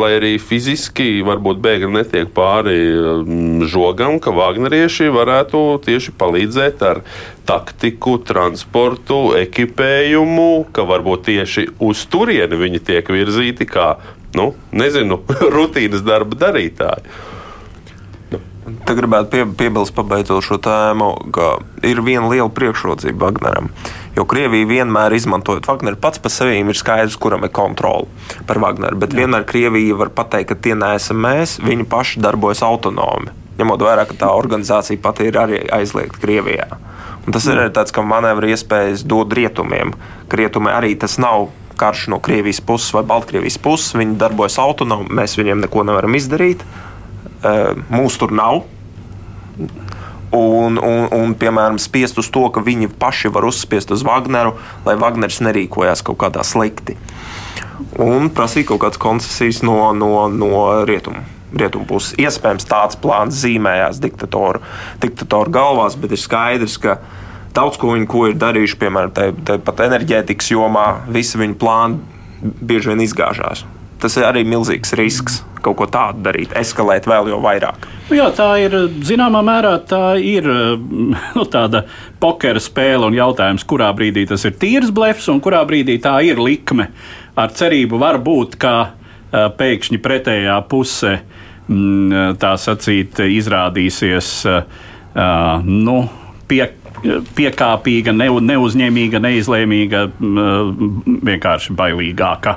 lai 0.01 0.13
arī 0.19 0.33
fiziski 0.43 1.21
varbūt 1.27 1.61
bēgļi 1.63 1.91
netiek 1.95 2.31
pāri 2.35 2.79
žogam, 3.71 4.19
ka 4.23 4.33
Wagnerieši 5.01 5.17
varētu 5.17 5.81
tieši 5.81 6.13
palīdzēt 6.21 6.83
ar 6.85 7.01
taktiku, 7.49 8.19
transportu, 8.21 9.33
ekipējumu, 9.39 10.67
ka 10.73 10.85
varbūt 10.85 11.25
tieši 11.31 11.67
uz 11.81 12.05
turieni 12.11 12.57
viņi 12.61 12.81
tiek 12.85 13.09
virzīti 13.09 13.65
kā, 13.65 13.97
nu, 14.37 14.55
nezinu, 14.73 15.23
rutīnas 15.57 16.05
darba 16.05 16.37
darītāji. 16.37 17.29
Te 18.87 18.95
gribētu 18.95 19.33
pie, 19.33 19.45
piebilst, 19.57 19.95
pabeidzot 19.97 20.45
šo 20.45 20.61
tēmu, 20.63 21.33
ka 21.33 21.57
ir 21.83 22.05
viena 22.05 22.29
liela 22.29 22.51
priekšrocība 22.53 23.31
Wagneram. 23.31 23.73
Jo 24.15 24.27
Krievija 24.29 24.69
vienmēr 24.69 25.17
izmantojot 25.17 25.67
Wagneru, 25.67 25.97
pats 25.99 26.21
par 26.21 26.31
sevi 26.31 26.61
ir 26.61 26.77
skaidrs, 26.77 27.17
kuram 27.19 27.49
ir 27.49 27.55
kontrole 27.57 28.07
par 28.47 28.61
Wagneru. 28.61 29.01
Bet 29.01 29.17
Jā. 29.17 29.25
vienmēr 29.25 29.49
Krievija 29.49 29.97
var 29.97 30.13
pateikt, 30.13 30.53
ka 30.53 30.61
tie 30.61 30.77
neesam 30.77 31.25
mēs, 31.25 31.57
viņi 31.65 31.89
paši 31.89 32.23
darbojas 32.23 32.63
autonomi. 32.67 33.33
Ņemot 33.61 33.83
vērā, 33.85 34.07
ka 34.09 34.17
tā 34.23 34.31
organizācija 34.33 35.01
pati 35.03 35.29
ir 35.29 35.37
arī 35.37 35.61
aizliegta 35.77 36.21
Krievijā. 36.23 36.69
Un 37.27 37.35
tas 37.37 37.45
ir 37.47 37.59
arī 37.61 37.73
tāds, 37.77 37.93
ka 37.93 38.05
manevra 38.07 38.49
iespējas 38.49 39.05
dod 39.05 39.33
rietumiem. 39.37 39.93
Rietumi 40.33 40.73
arī 40.73 40.95
tas 40.99 41.19
nav 41.21 41.51
karš 41.81 42.09
no 42.13 42.21
Krievijas 42.21 42.61
puses 42.65 42.93
vai 42.97 43.05
Baltkrievijas 43.09 43.59
puses. 43.61 43.95
Viņi 43.97 44.19
darbojas 44.21 44.59
autonomi, 44.61 45.13
mēs 45.21 45.37
viņiem 45.41 45.65
neko 45.67 45.85
nevaram 45.89 46.17
izdarīt. 46.17 46.65
Mūsu 47.93 48.25
tur 48.25 48.35
nav. 48.37 48.63
Un, 50.31 50.77
un, 50.79 51.09
un, 51.11 51.33
piemēram, 51.35 51.81
spiest 51.83 52.21
uz 52.23 52.29
to, 52.31 52.45
ka 52.55 52.63
viņi 52.63 52.93
paši 53.01 53.33
var 53.35 53.49
uzspiest 53.49 53.91
uz 53.91 54.05
Wagneru, 54.07 54.55
lai 54.87 54.95
Wagners 55.01 55.41
nerīkojās 55.43 56.05
kaut 56.07 56.21
kādā 56.23 56.45
slikti. 56.47 56.95
Un 57.99 58.31
prasīt 58.31 58.69
kaut 58.69 58.85
kādas 58.85 59.01
koncesijas 59.03 59.65
no, 59.67 59.91
no, 59.97 60.29
no 60.31 60.53
rietumu. 60.87 61.25
Rietumu 61.51 61.89
puses. 61.89 62.15
Iespējams, 62.21 62.69
tāds 62.71 62.99
plāns 63.01 63.41
zīmējās 63.43 63.99
diktatoru, 64.03 64.63
diktatoru 65.03 65.51
galvās, 65.55 65.99
bet 65.99 66.15
ir 66.15 66.23
skaidrs, 66.23 66.79
ka 66.83 66.99
daudz 67.57 67.79
ko 67.81 67.95
viņi 67.97 68.09
ko 68.11 68.29
ir 68.31 68.39
darījuši, 68.39 68.79
piemēram, 68.81 69.13
te, 69.17 69.31
te 69.47 69.59
pat 69.67 69.85
enerģētikas 69.89 70.53
jomā, 70.53 70.87
visi 71.11 71.41
viņu 71.41 71.59
plāni 71.61 72.01
bieži 72.41 72.93
vien 72.93 73.05
izgāžās. 73.05 73.65
Tas 74.01 74.17
ir 74.17 74.25
arī 74.25 74.47
milzīgs 74.49 74.95
risks 74.97 75.43
kaut 75.61 75.77
ko 75.77 75.87
tādu 75.93 76.23
darīt, 76.25 76.55
eskalēt 76.57 77.05
vēl 77.09 77.29
jau 77.35 77.41
vairāk. 77.45 77.85
Nu 78.09 78.17
jā, 78.17 78.31
tā 78.33 78.49
ir 78.63 78.73
zināmā 79.05 79.43
mērā 79.45 79.75
tā 79.91 80.15
ir 80.17 80.47
nu, 81.37 81.45
tāda 81.53 81.85
pokera 82.23 82.63
spēle 82.63 83.11
un 83.11 83.19
jautājums, 83.19 83.67
kurā 83.69 83.91
brīdī 83.97 84.25
tas 84.31 84.47
ir 84.49 84.57
tīrs 84.61 84.93
blefs 84.95 85.29
un 85.33 85.43
kurā 85.45 85.61
brīdī 85.69 85.99
tā 86.03 86.17
ir 86.25 86.41
likme. 86.41 86.89
Ar 87.37 87.53
cerību 87.57 88.01
var 88.01 88.19
būt, 88.25 88.57
ka 88.61 88.75
pēkšņi 89.31 90.01
pretējā 90.03 90.57
puse 90.71 91.13
mm, 91.19 91.40
tā 92.41 92.53
sacīt 92.59 93.21
izrādīsies 93.23 94.31
nu, 95.67 95.97
pie, 96.51 96.65
piekāpīga, 97.37 98.13
ne, 98.17 98.29
neuzņēmīga, 98.51 99.21
neizlēmīga, 99.25 100.03
vienkārši 101.31 101.77
bailīgāka 101.79 102.57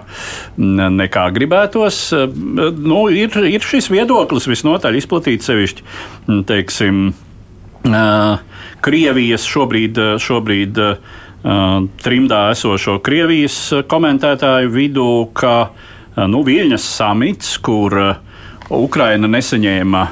nekā 0.58 1.28
gribētos. 1.36 2.00
Nu, 2.14 3.06
ir, 3.14 3.38
ir 3.50 3.68
šis 3.68 3.92
viedoklis 3.94 4.50
visnotaļ 4.50 5.00
izplatīts 5.00 5.50
sevišķi, 5.50 5.88
teiksim, 6.50 7.06
Krievijas 8.84 9.44
šobrīd, 9.48 9.98
šobrīd 10.24 10.78
trimdā 12.04 12.44
esošo 12.54 13.00
Krievijas 13.04 13.58
komentētāju 13.92 14.72
vidū, 14.72 15.10
ka 15.36 15.56
nu, 16.32 16.44
Viļņas 16.48 16.86
samits, 16.96 17.58
kur 17.64 17.98
Ukraina 18.72 19.28
nesaņēma 19.28 20.04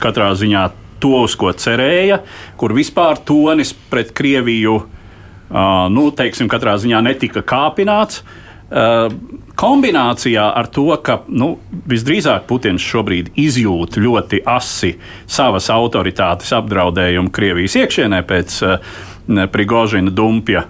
katrā 0.00 0.30
ziņā 0.38 0.62
to, 0.98 1.14
uz 1.26 1.34
ko 1.38 1.52
cerēja, 1.54 2.22
kur 2.58 2.74
vispār 2.76 3.20
tonis 3.26 3.72
pret 3.90 4.10
Krieviju, 4.16 4.74
uh, 4.78 5.86
nu, 5.94 6.08
teiksim, 6.10 6.50
katrā 6.50 6.76
ziņā 6.80 7.02
netika 7.06 7.44
kāpināts. 7.46 8.22
Uh, 8.22 9.06
kombinācijā 9.58 10.44
ar 10.60 10.66
to, 10.70 10.90
ka 11.02 11.22
nu, 11.32 11.54
visdrīzāk 11.88 12.44
Putins 12.50 12.84
šobrīd 12.84 13.32
izjūt 13.40 13.96
ļoti 13.96 14.42
asi 14.46 14.92
savas 15.26 15.70
autoritātes 15.72 16.52
apdraudējumu 16.52 17.32
Krievijas 17.34 17.78
iekšienē 17.80 18.20
pēc 18.28 18.58
Prigožina 19.52 20.12
dumpja, 20.12 20.66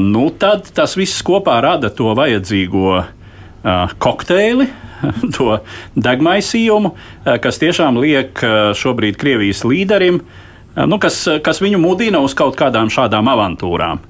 nu, 0.00 0.24
tad 0.40 0.72
tas 0.76 0.96
viss 0.96 1.22
kopā 1.24 1.60
rada 1.64 1.92
to 1.92 2.10
vajadzīgo 2.16 2.96
kokteili, 4.02 4.66
to 5.36 5.58
degmaisījumu, 5.96 6.92
eh, 6.92 7.38
kas 7.42 7.60
tiešām 7.62 8.00
liek 8.02 8.42
eh, 8.42 8.70
šobrīd 8.78 9.18
Krievijas 9.20 9.64
līderim, 9.68 10.20
eh, 10.22 10.86
nu, 10.86 10.98
kas, 11.02 11.24
kas 11.44 11.62
viņu 11.62 11.80
mudina 11.82 12.22
uz 12.22 12.36
kaut 12.38 12.58
kādām 12.58 12.92
šādām 12.92 13.30
avantūrām. 13.32 14.08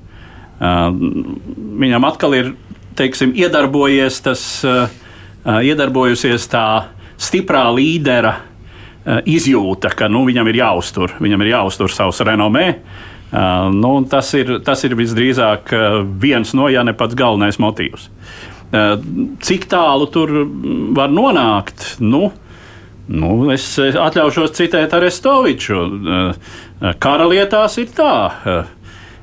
Viņam 0.63 2.05
atkal 2.07 2.35
ir 2.39 2.51
teiksim, 2.95 3.33
iedarbojies 3.35 4.21
tas, 4.23 4.43
iedarbojusies 5.43 6.45
tā 6.53 6.67
stiprā 7.19 7.65
līdera 7.75 8.37
izjūta, 9.27 9.91
ka 9.99 10.07
nu, 10.07 10.21
viņam 10.29 10.53
ir 10.53 10.61
jāuztur, 10.61 11.17
viņam 11.19 11.43
ir 11.43 11.51
jāuztur 11.57 11.91
savs 11.91 12.23
renomē. 12.23 12.69
Nu, 13.75 13.91
tas, 14.07 14.31
ir, 14.39 14.61
tas 14.63 14.87
ir 14.87 14.95
visdrīzāk 14.95 15.75
viens 16.23 16.55
no, 16.55 16.71
ja 16.71 16.87
ne 16.87 16.95
pats 16.95 17.19
galvenais 17.19 17.59
motīvs. 17.59 18.07
Eh, 18.73 18.93
cik 19.45 19.67
tālu 19.69 20.07
tur 20.09 20.31
var 20.97 21.11
nonākt? 21.13 21.99
Nu, 22.01 22.31
nu, 23.13 23.33
es 23.53 23.67
atļaušos 23.77 24.55
citēt 24.57 24.95
Arestoviču. 24.97 25.83
Eh, 25.93 26.95
Karalietās 27.03 27.77
ir 27.83 27.93
tā 27.93 28.15
eh, 28.33 28.71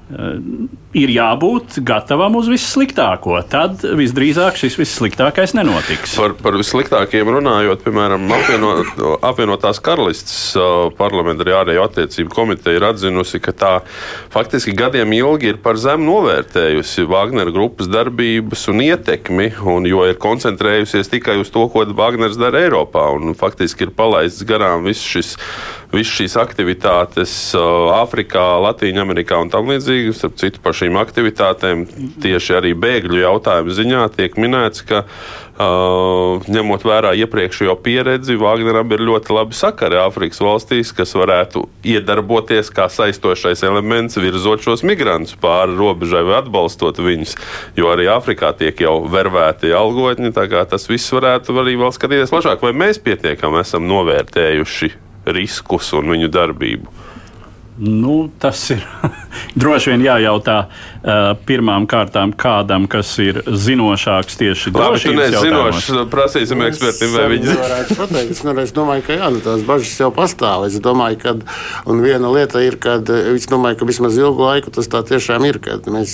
ir 0.10 1.12
jābūt 1.14 1.78
gatavam 1.86 2.40
uz 2.40 2.48
vissliktāko. 2.50 3.36
Tad 3.50 3.84
visdrīzāk 3.98 4.58
šis 4.58 4.80
vissliktākais 4.80 5.54
nenotiks. 5.54 6.16
Par, 6.18 6.34
par 6.40 6.58
vissliktākiem 6.58 7.30
runājot, 7.36 7.84
piemēram, 7.86 8.26
apvienot, 8.40 9.04
apvienotās 9.30 9.82
karalistes 9.86 10.58
parlamentārajā 10.98 11.86
attiecību 11.86 12.34
komiteja 12.34 12.80
ir 12.80 12.88
atzinusi, 12.90 13.42
ka 13.44 13.54
tā 13.54 13.74
faktiski 14.34 14.74
gadiem 14.78 15.14
ilgi 15.20 15.54
ir 15.54 15.62
par 15.62 15.78
zemu 15.78 16.08
novērtējusi 16.10 17.06
Wagner 17.10 17.54
grupas 17.54 17.92
darbības 17.92 18.66
un 18.74 18.82
ietekmi, 18.88 19.52
un, 19.62 19.86
jo 19.90 20.08
ir 20.10 20.18
koncentrējusies 20.22 21.14
tikai 21.14 21.38
uz 21.44 21.54
to, 21.54 21.68
ko 21.70 21.86
Wagners 21.94 22.40
dara 22.40 22.66
Eiropā. 22.66 23.12
Un, 23.14 23.38
faktiski 23.38 23.86
ir 23.86 23.94
palaists 23.94 24.46
garām 24.48 24.90
viss 24.90 25.06
šis 25.06 25.36
visas 25.94 26.14
šīs 26.20 26.38
aktivitātes 26.42 27.34
Āfrikā, 27.58 28.46
Latvijā, 28.64 29.02
Amerikā 29.02 29.40
un 29.42 29.52
tam 29.54 29.72
līdzīgi. 29.72 30.16
Starp 30.18 30.40
citu, 30.42 30.64
par 30.64 30.78
šīm 30.78 30.98
aktivitātēm 31.02 31.86
tieši 32.24 32.58
arī 32.62 32.74
bēgļu 32.78 33.24
jautājumu 33.24 33.78
ziņā 33.82 34.08
tiek 34.18 34.38
minēts, 34.42 34.86
ka 34.86 35.06
Uh, 35.60 36.40
ņemot 36.48 36.86
vērā 36.88 37.10
iepriekšējo 37.20 37.74
pieredzi, 37.84 38.38
Vāģneram 38.40 38.94
ir 38.96 39.02
ļoti 39.04 39.34
labi 39.36 39.58
sakari 39.60 39.98
Āfrikas 40.00 40.40
valstīs, 40.40 40.94
kas 40.96 41.12
varētu 41.20 41.66
iedarboties 41.84 42.72
kā 42.72 42.86
saistošais 42.88 43.66
elements, 43.68 44.16
virzot 44.24 44.64
šos 44.64 44.86
migrantus 44.88 45.36
pāri 45.42 45.76
robežai 45.76 46.24
vai 46.30 46.38
atbalstot 46.38 47.04
viņus. 47.04 47.36
Jo 47.76 47.92
arī 47.92 48.08
Āfrikā 48.14 48.54
tiek 48.62 48.86
jau 48.86 49.02
vervēti 49.12 49.76
algotņi, 49.76 50.32
tā 50.40 50.48
kā 50.48 50.64
tas 50.64 50.88
viss 50.88 51.12
varētu 51.12 51.60
arī 51.60 51.76
vēl 51.84 51.92
skatīties 51.92 52.32
plašāk, 52.32 52.64
vai 52.64 52.72
mēs 52.86 53.04
pietiekami 53.04 53.60
esam 53.60 53.84
novērtējuši 53.92 55.09
riskus 55.36 55.94
un 55.98 56.12
viņu 56.14 56.32
darbību. 56.34 56.96
Nu, 57.80 58.28
tas 58.40 58.60
ir 58.76 58.84
droši 59.60 59.94
vien 59.94 60.04
jājautā 60.04 60.58
pirmām 61.48 61.86
kārtām 61.90 62.34
kādam, 62.38 62.88
kas 62.92 63.12
ir 63.24 63.42
zinošāks 63.48 64.38
tieši 64.40 64.74
drošības 64.76 65.36
jautājumos. 65.36 65.82
Zinošs, 65.86 66.10
prasīsim 66.12 66.64
ekspertiem, 66.68 67.14
vai 67.16 67.28
viņi 67.34 67.56
varētu 67.60 67.98
pateikt. 68.00 68.34
Es, 68.36 68.42
nu, 68.46 68.56
es 68.64 68.74
domāju, 68.76 69.06
ka 69.08 69.18
jā, 69.20 69.30
nu, 69.34 69.42
tās 69.46 69.64
bažas 69.68 69.94
jau 70.02 70.10
pastāv. 70.16 70.66
Es 70.68 70.80
domāju, 70.84 71.20
ka 71.24 71.36
viena 71.88 72.32
lieta 72.34 72.64
ir, 72.66 72.80
ka 72.82 72.98
es 73.36 73.48
domāju, 73.50 73.80
ka 73.82 73.90
vismaz 73.90 74.20
ilgu 74.20 74.46
laiku 74.48 74.74
tas 74.76 74.92
tā 74.92 75.04
tiešām 75.08 75.48
ir, 75.50 75.62
kad 75.64 75.88
mēs 75.92 76.14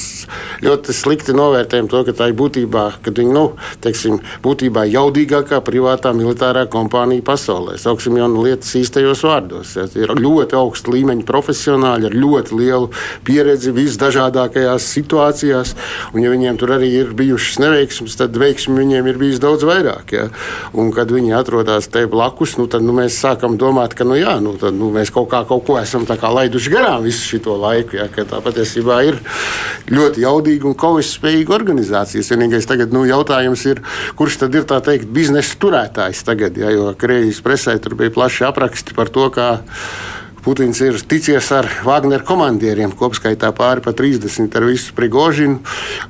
ļoti 0.65 0.95
slikti 0.95 1.35
novērtējam 1.37 1.89
to, 1.91 2.03
ka 2.07 2.15
tā 2.21 2.29
ir 2.31 2.37
būtībā, 2.39 2.85
kad 3.05 3.21
viņi, 3.21 3.35
nu, 3.35 3.45
teiksim, 3.85 4.21
būtībā 4.45 4.85
jaudīgākā 4.91 5.61
privātā 5.65 6.13
militārā 6.17 6.67
kompānija 6.71 7.25
pasaulē. 7.25 7.79
Sauksim 7.81 8.19
jau 8.21 8.29
lietas 8.37 8.75
īstajos 8.77 9.25
vārdos. 9.25 9.75
Ja. 9.79 9.89
Ir 9.95 10.13
ļoti 10.19 10.57
augsta 10.59 10.93
līmeņa 10.93 11.25
profesionāli 11.25 11.55
profesionāļi 11.55 12.09
ar 12.09 12.15
ļoti 12.15 12.57
lielu 12.59 12.89
pieredzi 13.25 13.71
visdažādākajās 13.75 14.74
situācijās. 14.81 15.73
Un, 16.13 16.23
ja 16.23 16.31
viņiem 16.33 16.59
tur 16.59 16.73
arī 16.75 16.89
ir 17.01 17.13
bijušas 17.17 17.59
neveiksmes, 17.63 18.17
tad 18.19 18.37
veiksmi 18.39 18.77
viņiem 18.81 19.09
ir 19.11 19.19
bijis 19.21 19.41
daudz 19.43 19.65
vairāk. 19.67 20.13
Ja? 20.15 20.27
Un, 20.73 20.91
kad 20.95 21.11
viņi 21.11 21.35
atrodas 21.37 21.89
te 21.91 22.05
blakus, 22.09 22.55
nu, 22.59 22.67
tad 22.71 22.85
nu, 22.85 22.95
mēs 22.97 23.17
sākam 23.21 23.57
domāt, 23.61 23.95
ka 23.97 24.07
nu, 24.07 24.17
jā, 24.19 24.37
nu, 24.43 24.55
tad, 24.61 24.75
nu, 24.77 24.91
mēs 24.95 25.13
kaut, 25.15 25.29
kā, 25.31 25.43
kaut 25.47 25.65
ko 25.67 25.79
esam 25.81 26.05
laiduši 26.05 26.73
garām 26.73 27.05
visu 27.05 27.37
šo 27.39 27.57
laiku. 27.61 27.99
Ja? 27.99 28.09
Tā 28.15 28.41
patiesībā 28.43 29.01
ir 29.07 29.19
ļoti 29.91 30.25
jaudīga 30.25 30.69
un 30.69 30.77
kaujas-spējīga 30.79 31.55
organizācija. 31.55 32.25
Vienīgais 32.35 32.67
tagad, 32.67 32.93
nu, 32.95 33.05
jautājums 33.07 33.63
ir, 33.69 33.81
kurš 34.19 34.41
tad 34.43 34.55
ir 34.57 34.65
teikt 34.65 35.11
biznesa 35.13 35.57
turētājs 35.61 36.25
tagad? 36.27 36.57
Ja? 36.59 36.73
Jo 36.73 36.91
Krievijas 36.99 37.41
presē 37.45 37.77
tur 37.81 37.95
bija 37.99 38.13
plaši 38.15 38.47
apraksti 38.49 38.95
par 38.97 39.11
to, 39.13 39.29
kā 39.33 39.49
Putins 40.45 40.77
ir 40.85 40.99
ticies 41.09 41.47
ar 41.57 41.65
Wagner 41.81 42.21
komandieriem, 42.21 42.91
kopskaitā 42.93 43.49
pāri 43.57 43.81
pa 43.81 43.95
30 43.97 44.53
ar 44.53 44.65
visu 44.69 44.93
Prigožinu, 44.93 45.55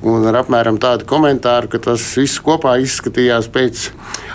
un 0.04 0.26
ar 0.28 0.36
apmēram 0.42 0.76
tādu 0.76 1.06
komentāru, 1.08 1.70
ka 1.72 1.80
tas 1.86 2.04
viss 2.20 2.42
kopā 2.44 2.74
izskatījās 2.84 3.48
pēc 3.54 3.86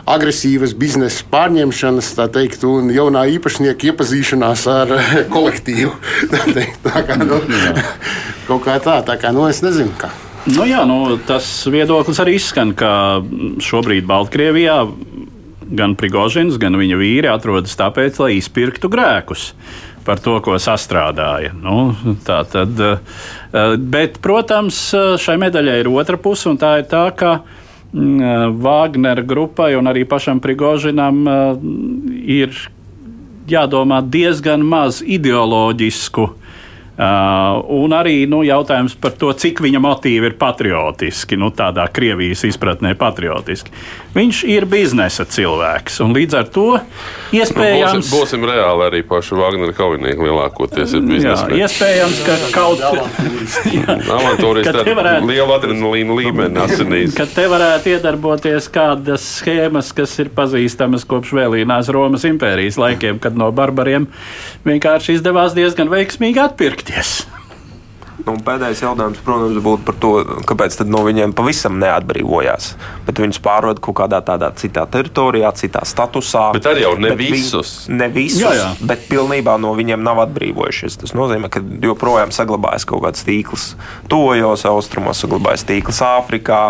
agresīvas 0.10 0.74
biznesa 0.74 1.28
pārņemšanas, 1.30 2.10
tā 2.18 2.26
teikt, 2.34 2.66
un 2.66 2.90
jaunā 2.90 3.28
īpašnieka 3.36 3.92
iepazīšanās 3.92 4.66
ar 4.74 4.96
kolektīvu. 5.36 5.94
tā 6.88 7.04
kā, 7.06 7.20
nu, 7.22 7.38
kaut 8.50 8.66
kā 8.66 8.80
tā, 8.82 8.98
tā 9.06 9.20
kā, 9.22 9.30
nu, 9.38 9.46
es 9.54 9.62
nezinu. 9.62 9.94
Kā. 10.02 10.10
Nu 10.50 10.66
jā, 10.66 10.82
nu, 10.90 11.20
tas 11.30 11.46
viedoklis 11.70 12.24
arī 12.26 12.40
izskan, 12.40 12.74
ka 12.74 13.22
šobrīd 13.62 14.10
Baltkrievijā 14.10 14.82
gan 15.72 15.94
Prigožins, 15.96 16.58
gan 16.58 16.76
viņa 16.82 16.98
vīri 17.00 17.30
atrodas 17.32 17.78
tāpēc, 17.80 18.18
lai 18.26 18.34
izpirktu 18.40 18.90
grēkus 18.92 19.52
par 20.06 20.22
to, 20.24 20.38
ko 20.44 20.58
sastrādāja. 20.62 21.54
Nu, 21.58 21.94
tā 22.28 22.42
tad, 22.50 22.80
eh, 22.80 23.76
bet, 23.78 24.20
protams, 24.24 24.80
šai 25.22 25.38
medaļai 25.42 25.80
ir 25.84 25.92
otra 25.92 26.18
puse, 26.18 26.50
un 26.50 26.58
tā 26.62 26.80
ir 26.82 26.90
tā, 26.92 27.08
ka 27.16 27.42
Vāģnera 27.92 29.20
mm, 29.20 29.28
grupai 29.28 29.74
un 29.76 29.90
arī 29.92 30.06
pašam 30.08 30.40
Prigožinam 30.40 31.26
eh, 31.28 31.66
ir 32.40 32.56
jādomā 33.52 34.00
diezgan 34.08 34.64
maz 34.64 35.02
ideoloģisku 35.04 36.30
Uh, 36.92 37.62
un 37.72 37.94
arī 37.96 38.26
nu, 38.28 38.42
jautājums 38.44 38.98
par 39.00 39.14
to, 39.18 39.32
cik 39.32 39.62
viņa 39.64 39.80
motīvi 39.82 40.28
ir 40.28 40.34
patriotiski, 40.38 41.38
nu, 41.40 41.48
tādā 41.56 41.86
Krievijas 41.90 42.44
izpratnē 42.46 42.92
patriotiski. 43.00 43.72
Viņš 44.12 44.42
ir 44.52 44.68
biznesa 44.68 45.24
cilvēks, 45.24 46.02
un 46.04 46.12
līdz 46.12 46.36
ar 46.36 46.50
to 46.52 46.66
iespējams. 47.32 47.96
Nu, 47.96 48.02
būsim, 48.04 48.12
būsim 48.12 48.44
reāli 48.50 48.84
arī 48.90 49.00
paši 49.08 49.38
Wagnera 49.40 49.74
kaujinieki 49.78 50.28
lielākoties 50.28 50.98
ir 50.98 51.06
biznesa. 51.08 51.48
Jā, 51.48 51.64
iespējams, 51.64 52.20
ka 52.28 52.36
kaut 52.52 52.84
ar 54.84 54.92
varētu, 55.00 55.32
lielu 55.32 55.56
adrenalīnu 55.56 56.20
līmeni 56.20 56.60
asinīs. 56.66 57.16
Ka 57.16 57.24
te 57.32 57.48
varētu 57.52 57.96
iedarboties 57.96 58.68
kādas 58.76 59.30
schēmas, 59.38 59.94
kas 59.96 60.18
ir 60.20 60.34
pazīstamas 60.36 61.08
kopš 61.08 61.32
vēlīnās 61.40 61.88
Romas 61.96 62.28
impērijas 62.28 62.76
laikiem, 62.84 63.24
kad 63.24 63.40
no 63.40 63.48
barbariem 63.56 64.12
vienkārši 64.68 65.22
izdevās 65.22 65.56
diezgan 65.56 65.88
veiksmīgi 65.92 66.44
atpirkt 66.44 66.81
izteikties. 66.82 67.28
Nu, 68.22 68.36
pēdējais 68.38 68.84
jautājums, 68.84 69.22
protams, 69.26 69.58
būtu 69.66 69.86
par 69.88 69.96
to, 69.98 70.10
kāpēc 70.46 70.76
no 70.86 71.00
viņiem 71.08 71.32
pavisam 71.34 71.80
neatbrīvojās. 71.82 72.76
Bet 73.08 73.18
viņus 73.18 73.40
pārved 73.42 73.80
kaut 73.82 73.98
kādā 73.98 74.20
tādā 74.22 74.52
citā 74.54 74.84
teritorijā, 74.86 75.50
citā 75.58 75.82
statusā. 75.88 76.52
Bet 76.54 76.70
arī 76.70 76.84
jau 76.84 76.94
ne 77.02 77.16
visus. 77.18 77.88
Viņ, 77.88 77.98
ne 77.98 78.10
visus, 78.14 78.44
jā, 78.44 78.54
jā. 78.60 78.70
bet 78.86 79.08
pilnībā 79.10 79.58
no 79.58 79.74
viņiem 79.74 80.06
nav 80.06 80.22
atbrīvojušies. 80.28 81.00
Tas 81.02 81.16
nozīmē, 81.18 81.50
ka 81.50 81.64
joprojām 81.82 82.36
saglabājas 82.36 82.86
kaut 82.86 83.08
kāds 83.08 83.26
tīkls 83.26 83.72
tuvajos 84.12 84.68
austrumos, 84.70 85.24
saglabājas 85.24 85.66
tīkls 85.72 86.04
Āfrikā, 86.06 86.64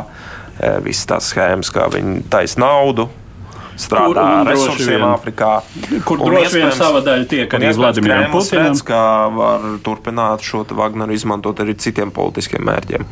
e, 0.56 0.78
visas 0.88 1.10
tās 1.10 1.34
schēmas, 1.34 1.74
kā 1.74 1.92
viņi 1.92 2.30
taisa 2.32 2.64
naudu 2.64 3.10
strādā 3.80 4.24
ar 4.42 4.50
resursiem 4.50 5.04
Āfrikā. 5.06 5.52
Kur 6.08 6.22
un 6.22 6.32
droši 6.32 6.60
vien 6.60 6.74
sava 6.76 7.02
daļa 7.06 7.28
tiek 7.32 7.56
arī 7.58 7.72
Vladimiram 7.78 8.32
Putinam. 8.34 8.72
Redz, 8.72 8.84
ka 8.88 9.02
var 9.36 9.68
turpināt 9.86 10.46
šo 10.46 10.64
Wagneru 10.78 11.16
izmantot 11.16 11.60
arī 11.64 11.76
citiem 11.80 12.12
politiskiem 12.16 12.64
mērķiem. 12.68 13.06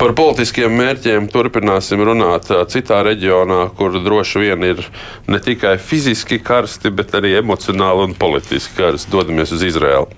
Par 0.00 0.14
politiskiem 0.18 0.74
mērķiem 0.74 1.28
turpināsim 1.32 2.02
runāt 2.06 2.50
citā 2.72 3.02
reģionā, 3.06 3.68
kur 3.78 3.94
droši 4.02 4.42
vien 4.42 4.66
ir 4.66 4.82
ne 5.30 5.40
tikai 5.42 5.76
fiziski 5.78 6.40
karsti, 6.42 6.90
bet 6.90 7.14
arī 7.14 7.36
emocionāli 7.40 8.08
un 8.08 8.18
politiski 8.18 8.80
karsti. 8.80 9.12
Dodamies 9.14 9.54
uz 9.54 9.64
Izraēlu. 9.70 10.10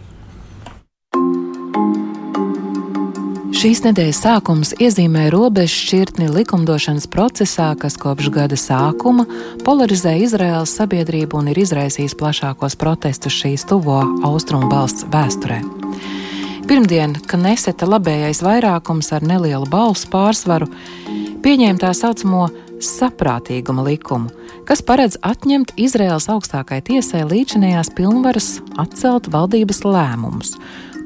Šīs 3.55 3.79
nedēļas 3.85 4.19
sākums 4.25 4.73
iezīmē 4.83 5.29
robežu 5.31 5.77
šķirtni 5.77 6.27
likumdošanas 6.35 7.05
procesā, 7.13 7.69
kas 7.79 7.95
kopš 8.01 8.31
gada 8.35 8.57
sākuma 8.59 9.23
polarizē 9.63 10.17
Izraēlas 10.25 10.73
sabiedrību 10.75 11.39
un 11.39 11.53
ir 11.53 11.61
izraisījis 11.63 12.17
plašākos 12.19 12.75
protestus 12.81 13.37
šīs 13.39 13.67
tuvo 13.71 14.01
austrumu 14.27 14.67
valsts 14.73 15.07
vēsturē. 15.13 15.61
Pirmdien, 16.67 17.15
kad 17.31 17.45
neseta 17.45 17.87
labējais 17.87 18.43
vairākums 18.43 19.13
ar 19.15 19.23
nelielu 19.23 19.69
balsu 19.71 20.11
pārsvaru, 20.11 20.67
pieņēma 21.47 21.85
tā 21.85 21.93
saucamo 21.95 22.49
saprātīguma 22.83 23.87
likumu, 23.87 24.33
kas 24.67 24.83
paredz 24.83 25.21
atņemt 25.23 25.77
Izraēlas 25.79 26.27
augstākai 26.35 26.81
tiesai 26.89 27.23
līdzinējās 27.31 27.95
pilnvaras 27.95 28.57
atcelt 28.83 29.31
valdības 29.31 29.85
lēmumus 29.87 30.57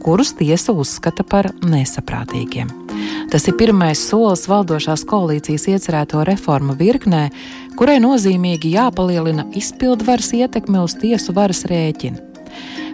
kurus 0.02 0.32
tiesa 0.38 0.72
uzskata 0.72 1.24
par 1.26 1.50
nesaprātīgiem. 1.64 2.70
Tas 3.30 3.46
ir 3.46 3.54
pirmais 3.60 4.00
solis 4.10 4.46
valdošās 4.50 5.04
koalīcijas 5.06 5.68
iecerēto 5.70 6.24
reformu 6.26 6.74
virknē, 6.78 7.28
kurai 7.78 8.00
nozīmīgi 8.02 8.74
jāpalielina 8.74 9.46
izpildvaras 9.56 10.32
ietekme 10.40 10.82
uz 10.82 10.96
tiesu 10.98 11.36
varas 11.36 11.62
rēķinu. 11.70 12.26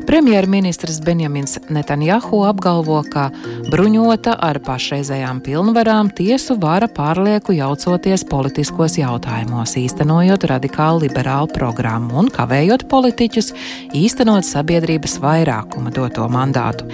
Premjerministrs 0.07 1.01
Benjamins 1.01 1.59
Netanjahu 1.69 2.45
apgalvo, 2.47 3.01
ka 3.11 3.25
bruņota 3.73 4.37
ar 4.38 4.61
pašreizējām 4.62 5.40
pilnvarām 5.42 6.12
tiesu 6.14 6.55
vara 6.62 6.87
pārlieku 6.87 7.57
jaucoties 7.57 8.23
politiskos 8.31 9.01
jautājumos, 9.01 9.75
īstenojot 9.81 10.47
radikālu 10.53 11.09
liberālu 11.09 11.51
programmu 11.51 12.21
un 12.23 12.31
kavējot 12.31 12.87
politiķus 12.92 13.51
īstenot 13.99 14.47
sabiedrības 14.47 15.19
vairākuma 15.25 15.90
doto 15.90 16.29
mandātu. 16.31 16.87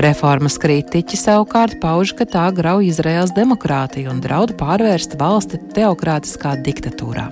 Reformas 0.00 0.54
kritiķi 0.60 1.16
savukārt 1.16 1.80
pauž, 1.80 2.12
ka 2.16 2.28
tā 2.28 2.44
grauj 2.54 2.92
Izraels 2.92 3.32
demokrātiju 3.36 4.12
un 4.12 4.20
draud 4.20 4.52
pārvērst 4.60 5.16
valsti 5.20 5.58
teokrātiskā 5.74 6.58
diktatūrā. 6.60 7.30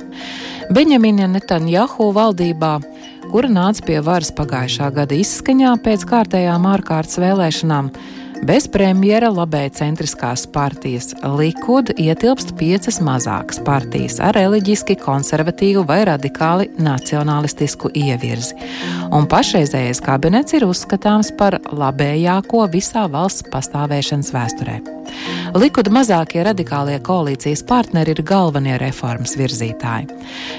Benjamina 0.72 1.28
Netanjahu 1.30 2.10
valdībā 2.16 2.78
kura 3.32 3.48
nāca 3.52 3.84
pie 3.84 3.98
varas 4.04 4.30
pagājušā 4.34 4.88
gada 4.96 5.16
izskaņā 5.18 5.74
pēc 5.84 6.06
kārtējām 6.08 6.64
ārkārtas 6.70 7.20
vēlēšanām. 7.20 7.90
Bez 8.48 8.68
premjera 8.70 9.32
labēja 9.34 9.72
centriskās 9.80 10.44
partijas 10.54 11.10
Likud 11.38 11.90
ietilpst 11.98 12.52
piecas 12.60 13.00
mazākas 13.02 13.58
partijas 13.66 14.20
ar 14.22 14.36
reliģiski 14.38 14.94
konservatīvu 15.02 15.82
vai 15.88 16.04
radikāli 16.06 16.68
nacionālistisku 16.78 17.90
ievirzi. 17.98 18.54
Un 19.10 19.26
pašreizējais 19.30 20.04
kabinets 20.06 20.54
ir 20.54 20.68
uzskatāms 20.68 21.32
par 21.40 21.58
labējāko 21.72 22.62
visā 22.70 23.08
valsts 23.10 23.48
pastāvēšanas 23.50 24.32
vēsturē. 24.36 24.97
Likuda 25.58 25.92
mazākie 25.92 26.42
radikālie 26.44 26.98
koalīcijas 27.04 27.62
partneri 27.68 28.12
ir 28.14 28.22
galvenie 28.26 28.76
reformas 28.80 29.34
virzītāji. 29.38 30.08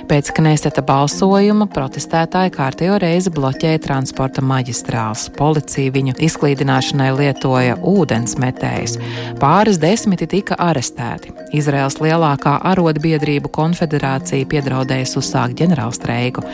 Pēc 0.10 0.32
Kneseta 0.38 0.84
balsojuma 0.86 1.68
protestētāji 1.72 2.54
kārtējo 2.56 2.98
reizi 3.02 3.34
bloķēja 3.36 3.82
transporta 3.86 4.44
maģistrāls. 4.46 5.28
Policija 5.38 5.94
viņu 5.96 6.16
izklīdināšanai 6.28 7.10
lietoja 7.20 7.78
ūdensmetējus. 7.80 8.98
Pāris 9.42 9.82
desmiti 9.82 10.30
tika 10.30 10.58
arestēti. 10.70 11.36
Izraels 11.58 12.00
lielākā 12.04 12.58
arotbiedrību 12.72 13.52
konfederācija 13.54 14.50
piedraudējusi 14.50 15.22
uzsākt 15.22 15.60
ģenerālstreiku. 15.62 16.46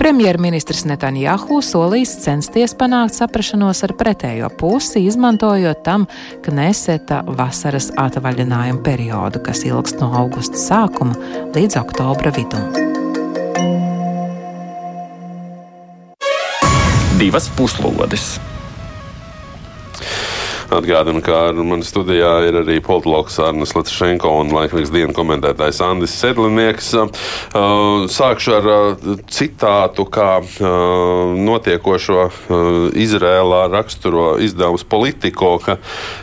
Premjerministrs 0.00 0.86
Netanjahu 0.88 1.58
solīs 1.60 2.14
censties 2.22 2.72
panākt 2.72 3.18
saprašanos 3.18 3.82
ar 3.84 3.92
pretējo 4.00 4.48
pusi, 4.56 5.02
izmantojot 5.04 5.82
tam 5.84 6.06
Kneseta 6.46 7.18
vasaras 7.28 7.90
atvaļinājumu 8.00 8.80
periodu, 8.86 9.42
kas 9.44 9.60
ilgst 9.68 10.00
no 10.00 10.08
augusta 10.22 10.56
sākuma 10.56 11.12
līdz 11.52 11.76
oktobra 11.82 12.32
vidum. 12.32 12.64
Divas 17.20 17.52
puslodes! 17.58 18.38
Atgādinu, 20.70 21.18
ka 21.24 21.48
ar 21.48 21.56
mani 21.66 21.82
studijā 21.82 22.30
ir 22.46 22.60
arī 22.60 22.76
politologs 22.84 23.40
Arnis 23.42 23.72
Latvijas 23.74 24.22
un 24.30 24.52
laikmeks 24.54 24.92
dienas 24.94 25.16
komentētājs 25.16 25.80
Andris 25.82 26.14
Sedlinieks. 26.14 26.92
Uh, 26.94 28.06
sākšu 28.06 28.54
ar 28.54 28.68
uh, 28.70 29.16
citātu, 29.26 30.06
kā 30.06 30.38
uh, 30.38 31.34
notiekošo 31.34 32.28
Izrēlā 32.94 33.64
raksturo 33.72 34.36
izdevums 34.42 34.86
Politico, 34.86 35.56
ka 35.64 35.80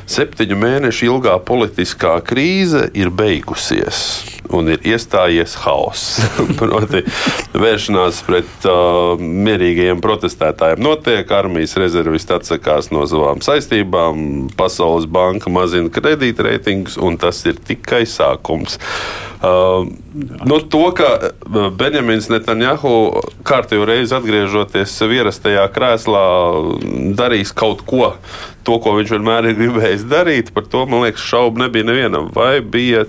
septiņu 0.07 0.61
mēnešu 0.63 1.11
ilgā 1.11 1.35
politiskā 1.43 2.15
krīze 2.23 2.87
ir 2.95 3.11
beigusies 3.11 4.37
un 4.53 4.69
ir 4.71 4.83
iestājies 4.87 5.57
hauss. 5.63 6.21
Proti, 6.59 7.03
vēršanās 7.57 8.21
pret 8.27 8.67
uh, 8.69 9.19
mierīgajiem 9.19 10.01
protestētājiem 10.03 10.83
notiek, 10.83 11.31
armijas 11.35 11.75
rezervisti 11.79 12.35
atsakās 12.37 12.91
no 12.93 13.05
savām 13.09 13.43
saistībām, 13.45 14.23
Pasaules 14.57 15.07
banka 15.09 15.51
mazina 15.53 15.91
kredītreitingus, 15.93 16.97
un 17.01 17.17
tas 17.21 17.43
ir 17.49 17.59
tikai 17.67 18.05
sākums. 18.09 18.79
Uh, 19.37 19.85
no 20.49 20.57
to, 20.65 20.87
ka 20.97 21.09
uh, 21.21 21.67
Benjamins 21.77 22.25
Netanjahu 22.33 23.21
kārtējo 23.45 23.85
reizi 23.85 24.15
atgriežoties 24.17 24.95
sev 24.97 25.13
ierastajā 25.13 25.67
krēslā, 25.75 26.23
darīs 27.19 27.53
kaut 27.53 27.83
ko, 27.85 28.15
to, 28.65 28.79
ko 28.81 28.95
viņš 28.97 29.13
vienmēr 29.13 29.51
ir 29.51 29.59
gribējis 29.59 30.07
darīt, 30.09 30.49
par 30.55 30.65
to 30.65 30.81
man 30.89 31.05
liekas, 31.05 31.21
šaubu 31.29 31.61
nebija 31.61 31.85
nevienam. 31.85 32.31
Vai 32.33 32.59
bija 32.65 33.05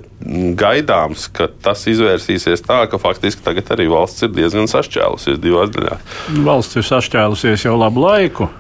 gaidāms, 0.59 1.31
ka 1.33 1.49
tas 1.65 1.87
izvērsīsies 1.89 2.63
tā, 2.67 2.83
ka 2.93 3.01
faktiski 3.01 3.43
tagad 3.47 3.73
arī 3.73 3.89
valsts 3.89 4.27
ir 4.27 4.35
diezgan 4.37 4.69
sašķēlusies 4.69 5.41
divās 5.41 5.73
daļās? 5.75 6.17
Valsts 6.45 6.77
ir 6.77 6.89
sašķēlusies 6.93 7.65
jau 7.71 7.79
labu 7.81 8.05
laiku. 8.05 8.53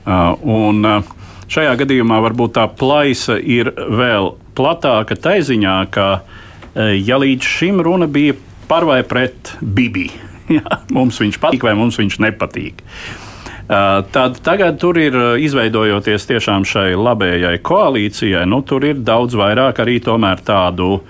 Uh, 0.00 0.32
un, 0.46 0.80
uh, 0.86 1.16
Šajā 1.50 1.72
gadījumā 1.80 2.20
varbūt 2.22 2.52
tā 2.60 2.68
plaisa 2.78 3.34
ir 3.42 3.72
vēl 3.74 4.28
platāka 4.54 5.16
taiziņā, 5.18 5.78
ka 5.90 6.04
e, 6.14 6.92
ja 7.02 7.18
līdz 7.18 7.48
šim 7.56 7.80
runa 7.82 8.06
bija 8.06 8.36
par 8.70 8.86
vai 8.86 9.00
pret 9.02 9.56
Bibi, 9.58 10.06
ja, 10.56 10.78
mums 10.94 11.18
viņš 11.18 11.40
patīk 11.42 11.66
vai 11.66 11.74
mums 11.74 11.98
viņš 11.98 12.20
nepatīk. 12.22 12.84
E, 12.86 13.80
tad 14.14 14.38
tagad 14.46 14.78
tur 14.78 15.00
ir 15.02 15.18
e, 15.18 15.24
izveidojoties 15.42 16.28
tiešām 16.30 16.68
šai 16.70 16.92
labējai 16.94 17.58
koalīcijai, 17.66 18.44
nu, 18.46 18.62
tur 18.62 18.86
ir 18.86 19.02
daudz 19.02 19.34
vairāk 19.34 19.82
arī 19.82 19.98
tādu 20.06 21.00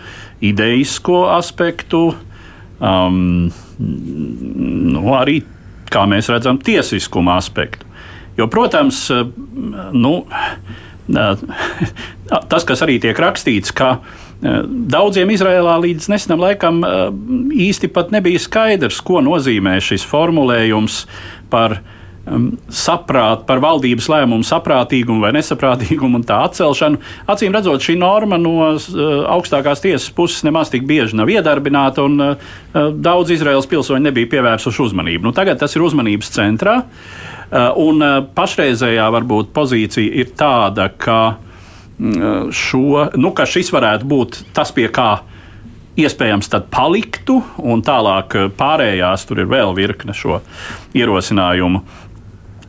idejisko 0.41 1.27
aspektu, 1.37 2.15
um, 2.81 3.51
nu, 3.77 5.05
arī 5.21 5.43
kā 5.93 6.09
mēs 6.09 6.33
redzam, 6.33 6.57
tiesiskuma 6.57 7.37
aspektu. 7.37 7.90
Jo, 8.39 8.47
protams, 8.51 9.09
nu, 9.93 10.15
tas, 12.51 12.67
kas 12.67 12.83
arī 12.87 12.99
tiek 13.03 13.19
rakstīts, 13.19 13.75
ka 13.75 13.97
daudziem 14.41 15.31
Izrēlā 15.35 15.77
līdz 15.83 16.11
nesenam 16.13 16.41
laikam 16.45 16.81
īsti 17.53 17.91
pat 17.93 18.13
nebija 18.15 18.41
skaidrs, 18.41 19.03
ko 19.05 19.21
nozīmē 19.25 19.77
šis 19.85 20.07
formulējums 20.09 21.03
par 21.53 21.77
um, 22.25 22.47
saprāt, 22.73 23.45
par 23.49 23.61
valdības 23.61 24.09
lēmumu 24.09 24.47
saprātīgumu 24.49 25.27
vai 25.27 25.35
nesaprātīgumu 25.37 26.23
un 26.23 26.25
tā 26.25 26.39
atcelšanu. 26.47 27.03
Acīm 27.29 27.53
redzot, 27.57 27.85
šī 27.85 27.99
norma 28.01 28.41
no 28.41 28.71
augstākās 29.35 29.85
tiesas 29.85 30.09
puses 30.17 30.47
nemaz 30.47 30.73
tik 30.73 30.89
bieži 30.89 31.19
nav 31.21 31.29
iedarbināta, 31.33 32.07
un 32.07 32.97
daudz 33.05 33.35
Izraels 33.37 33.69
pilsoņu 33.69 34.09
nebija 34.09 34.31
pievērsuši 34.39 34.87
uzmanību. 34.89 35.29
Nu, 35.29 35.37
tagad 35.37 35.61
tas 35.61 35.77
ir 35.77 35.85
uzmanības 35.85 36.33
centrā, 36.33 36.81
uh, 36.81 37.37
un 37.51 38.03
uh, 38.05 38.21
pašreizējā 38.35 39.07
varbūt 39.11 39.51
pozīcija 39.55 40.21
ir 40.23 40.31
tāda, 40.39 40.87
ka, 40.95 41.19
uh, 41.35 42.53
šo, 42.55 43.09
nu, 43.19 43.33
ka 43.35 43.47
šis 43.49 43.73
varētu 43.75 44.07
būt 44.11 44.39
tas, 44.55 44.71
pie 44.77 44.87
kā 44.95 45.25
iespējams 46.01 46.51
tad 46.53 46.69
paliktu, 46.71 47.41
un 47.59 47.83
tālāk 47.83 48.39
uh, 48.39 48.47
pārējās 48.55 49.27
tur 49.27 49.43
ir 49.43 49.51
vēl 49.51 49.75
virkne 49.79 50.15
šo 50.15 50.39
ierosinājumu. 50.95 51.83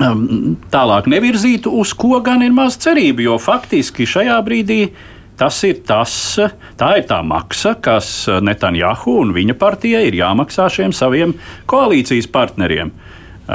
Um, 0.02 0.58
tālāk 0.74 1.06
nevirzītu, 1.14 1.70
uz 1.78 1.94
ko 1.94 2.18
gan 2.26 2.42
ir 2.42 2.54
maz 2.56 2.80
cerību, 2.82 3.28
jo 3.28 3.38
faktiski 3.38 4.10
šajā 4.10 4.40
brīdī 4.42 4.82
tas 5.38 5.58
ir 5.66 5.84
tas, 5.86 6.14
tā 6.78 6.90
ir 6.98 7.06
tā 7.10 7.20
maksa, 7.26 7.76
kas 7.82 8.10
Netanjahu 8.46 9.20
un 9.24 9.32
viņa 9.34 9.56
partijai 9.62 10.04
ir 10.10 10.18
jāmaksā 10.20 10.68
šiem 10.74 10.94
saviem 10.94 11.34
koalīcijas 11.70 12.30
partneriem, 12.34 12.92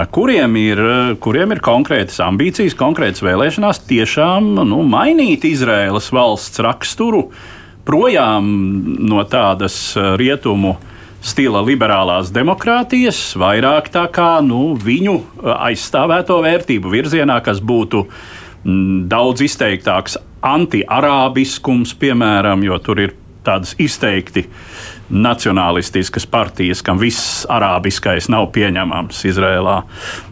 kuriem 0.05 0.57
ir, 0.61 0.81
kuriem 1.25 1.55
ir 1.55 1.63
konkrētas 1.65 2.19
ambīcijas, 2.25 2.77
konkrētas 2.77 3.25
vēlēšanās 3.25 3.81
tiešām 3.89 4.51
nu, 4.69 4.83
mainīt 4.85 5.47
Izraēlas 5.49 6.11
valsts 6.13 6.61
raksturu 6.65 7.31
projām 7.87 8.51
no 9.07 9.23
tādas 9.31 9.79
rietumu 10.21 10.75
stila 11.27 11.63
liberālās 11.65 12.31
demokrātijas, 12.35 13.19
vairāk 13.41 13.89
tā 13.95 14.05
kā 14.15 14.37
nu, 14.45 14.75
viņu 14.79 15.17
aizstāvēto 15.57 16.39
vērtību 16.45 16.93
virzienā, 16.93 17.41
kas 17.43 17.63
būtu 17.65 18.05
m, 18.05 18.11
mm, 18.65 18.99
daudz 19.11 19.43
izteiktāks 19.47 20.19
anti-arābiskums, 20.47 21.97
piemēram, 21.99 22.63
jo 22.67 22.79
tur 22.85 23.01
ir 23.03 23.17
tādas 23.47 23.75
izteikti 23.83 24.47
nacionālistiskas 25.11 26.27
partijas, 26.31 26.83
kam 26.83 26.99
viss 26.99 27.45
arābiskais 27.53 28.31
nav 28.33 28.49
pieņemams 28.55 29.23
Izrēlā. 29.31 29.77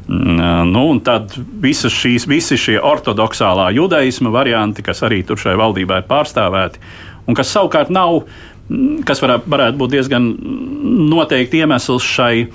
Mm, 0.09 0.73
nu, 0.73 0.87
tad 1.05 1.37
visas 1.63 1.95
šīs, 1.95 2.27
visi 2.31 2.59
šie 2.61 2.81
ortodoksālā 2.83 3.71
judaisma 3.77 4.33
varianti, 4.35 4.85
kas 4.85 5.05
arī 5.07 5.23
tur 5.27 5.41
šai 5.41 5.55
valdībai 5.61 6.03
ir 6.03 6.11
pārstāvēti, 6.11 6.83
un 7.29 7.39
kas 7.39 7.55
savukārt 7.55 7.95
nav 7.95 8.25
kas 9.05 9.21
varētu, 9.21 9.51
varētu 9.53 9.81
būt 9.81 9.93
diezgan 9.93 10.29
noteikti 11.11 11.61
iemesls 11.61 12.05
šai 12.09 12.45
eh, 12.45 12.49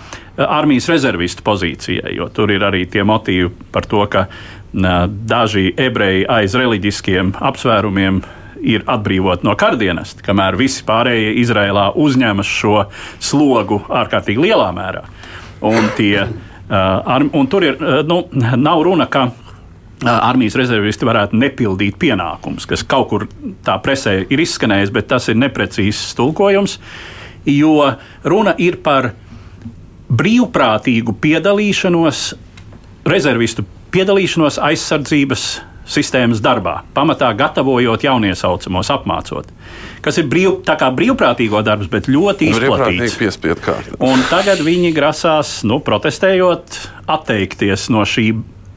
armijas 0.46 0.90
rezervistu 0.90 1.46
pozīcijai, 1.46 2.16
jo 2.18 2.30
tur 2.34 2.52
ir 2.54 2.66
arī 2.66 2.86
tie 2.90 3.06
motīvi 3.06 3.52
par 3.74 3.86
to, 3.90 4.06
ka 4.10 4.28
daži 4.70 5.72
ebreji 5.82 6.28
aiz 6.30 6.54
reliģiskiem 6.54 7.32
apsvērumiem 7.42 8.20
ir 8.62 8.86
atbrīvoti 8.90 9.48
no 9.48 9.56
kardienesta, 9.60 10.24
kamēr 10.26 10.58
visi 10.60 10.84
pārējie 10.88 11.36
Izrēlā 11.44 11.90
uzņemas 12.00 12.50
šo 12.60 12.86
slogu 13.24 13.82
ārkārtīgi 13.88 14.50
lielā 14.50 14.70
mērā. 14.76 15.04
Un, 15.66 15.92
tie, 15.98 16.24
uh, 16.24 17.30
un 17.36 17.48
tur 17.52 17.68
ir, 17.68 17.80
uh, 17.80 18.02
nu, 18.08 18.24
nav 18.60 18.84
runa, 18.88 19.10
ka 19.12 19.30
armijas 20.08 20.56
rezervisti 20.56 21.08
varētu 21.08 21.38
nepildīt 21.40 21.98
pienākumus, 22.00 22.68
kas 22.70 22.86
kaut 22.88 23.10
kur 23.12 23.26
tā 23.66 23.76
presē 23.84 24.22
ir 24.32 24.44
izskanējis, 24.44 24.94
bet 24.96 25.10
tas 25.12 25.28
ir 25.28 25.40
neprecīzs 25.40 26.14
tulkojums, 26.16 26.78
jo 27.50 27.74
runa 28.24 28.54
ir 28.58 28.80
par 28.84 29.12
brīvprātīgu 30.10 31.18
piedalīšanos, 31.22 32.22
rezervistu 33.10 33.66
piedalīšanos 33.92 34.60
aizsardzības 34.70 35.46
sistēmas 35.90 36.42
darbā, 36.44 36.80
pamatā 36.96 37.30
gatavojot 37.38 38.04
jauniesaucamos, 38.06 38.92
apmācot. 38.94 39.50
Kas 40.06 40.20
ir 40.22 40.28
brīv, 40.32 40.60
brīvprātīgo 40.66 41.62
darbs, 41.66 41.90
bet 41.92 42.10
ļoti 42.12 42.52
izplatīts. 42.54 43.18
Un 44.06 44.24
tagad 44.30 44.62
viņi 44.66 44.94
grasās, 44.96 45.60
nu, 45.68 45.80
protestējot, 45.86 46.80
atteikties 47.10 47.90
no 47.94 48.06
šī 48.08 48.30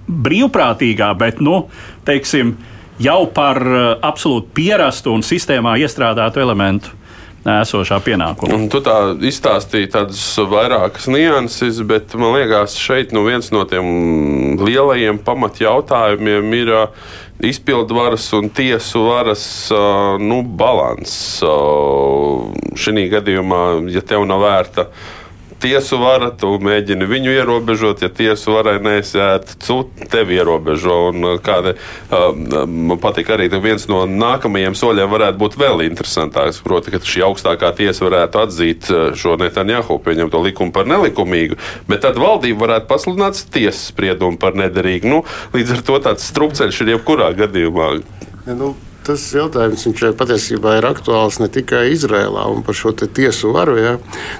brīvprātīgā, 0.09 1.13
bet, 1.19 1.43
nu, 1.45 1.67
teiksim, 2.09 2.57
jau 3.03 3.21
par 3.35 3.61
eh, 3.63 3.85
absolūti 4.03 4.53
pierastu 4.57 5.15
un 5.15 5.25
sistēmā 5.27 5.77
iestrādātu 5.85 6.43
elementu 6.43 7.02
esošā 7.49 7.99
pienākuma. 8.05 8.55
Un 8.55 8.69
tu 8.73 8.83
tā 8.85 9.15
izstāstīji 9.19 9.91
tādas 9.95 10.23
vairākas 10.39 11.09
nianses, 11.11 11.83
bet 11.87 12.15
man 12.19 12.37
liekas, 12.37 12.77
šeit 12.79 13.15
nu, 13.17 13.25
viens 13.27 13.51
no 13.55 13.65
tiem 13.69 14.59
lielajiem 14.63 15.19
pamatjautājumiem 15.27 16.57
ir 16.61 16.73
uh, 16.77 17.13
izpildu 17.43 17.95
varas 17.95 18.33
un 18.33 18.49
tiesu 18.49 19.03
varas 19.09 19.45
nu, 20.23 20.43
balans. 20.43 21.15
Šī 22.79 23.09
gadījumā, 23.13 23.65
ja 23.93 24.05
tev 24.07 24.27
nav 24.29 24.45
vērta 24.45 24.87
tiesu 25.63 25.99
vara, 26.03 26.31
tu 26.35 26.51
mēģini 26.63 27.07
viņu 27.09 27.33
ierobežot. 27.37 28.03
Ja 28.05 28.11
tiesu 28.13 28.57
varai 28.57 28.77
nesēt, 28.83 29.55
tevi 30.13 30.39
ierobežo. 30.41 30.99
Un 31.13 31.29
uh, 31.29 31.39
kāda, 31.43 31.75
uh, 32.11 32.31
man 32.67 33.01
patīk 33.03 33.33
arī 33.35 33.49
viens 33.63 33.87
no 33.91 34.03
nākamajiem 34.09 34.77
soļiem 34.79 35.11
varētu 35.13 35.41
būt 35.41 35.59
vēl 35.63 35.85
interesantāks. 35.89 36.63
Proti, 36.67 36.95
ka 36.95 37.03
šī 37.07 37.25
augstākā 37.29 37.73
tiesa 37.79 38.07
varētu 38.09 38.43
atzīt 38.43 38.93
uh, 38.93 39.03
šo 39.19 39.37
Netanjahu 39.41 39.99
pieņemto 40.03 40.43
likumu 40.45 40.75
par 40.75 40.89
nelikumīgu, 40.91 41.59
bet 41.91 42.05
tad 42.07 42.21
valdība 42.21 42.67
varētu 42.67 42.91
pasludināt 42.91 43.43
tiesas 43.53 43.89
spriedumu 43.93 44.41
par 44.43 44.59
nederīgu. 44.59 45.11
Nu, 45.11 45.23
līdz 45.57 45.77
ar 45.79 45.85
to 45.87 46.01
tāds 46.09 46.31
strupceļš 46.33 46.83
ir 46.83 46.97
jebkurā 46.97 47.33
gadījumā. 47.39 47.93
Ja, 48.47 48.57
nu, 48.59 48.75
tas 49.07 49.25
jautājums 49.35 49.87
patiesībā 50.19 50.77
ir 50.79 50.87
aktuāls 50.89 51.41
ne 51.43 51.49
tikai 51.53 51.89
Izrēlā 51.93 52.47
un 52.53 52.63
par 52.67 52.77
šo 52.79 52.95
tiesu 53.01 53.53
varu. 53.55 53.77
Ja. 53.81 53.97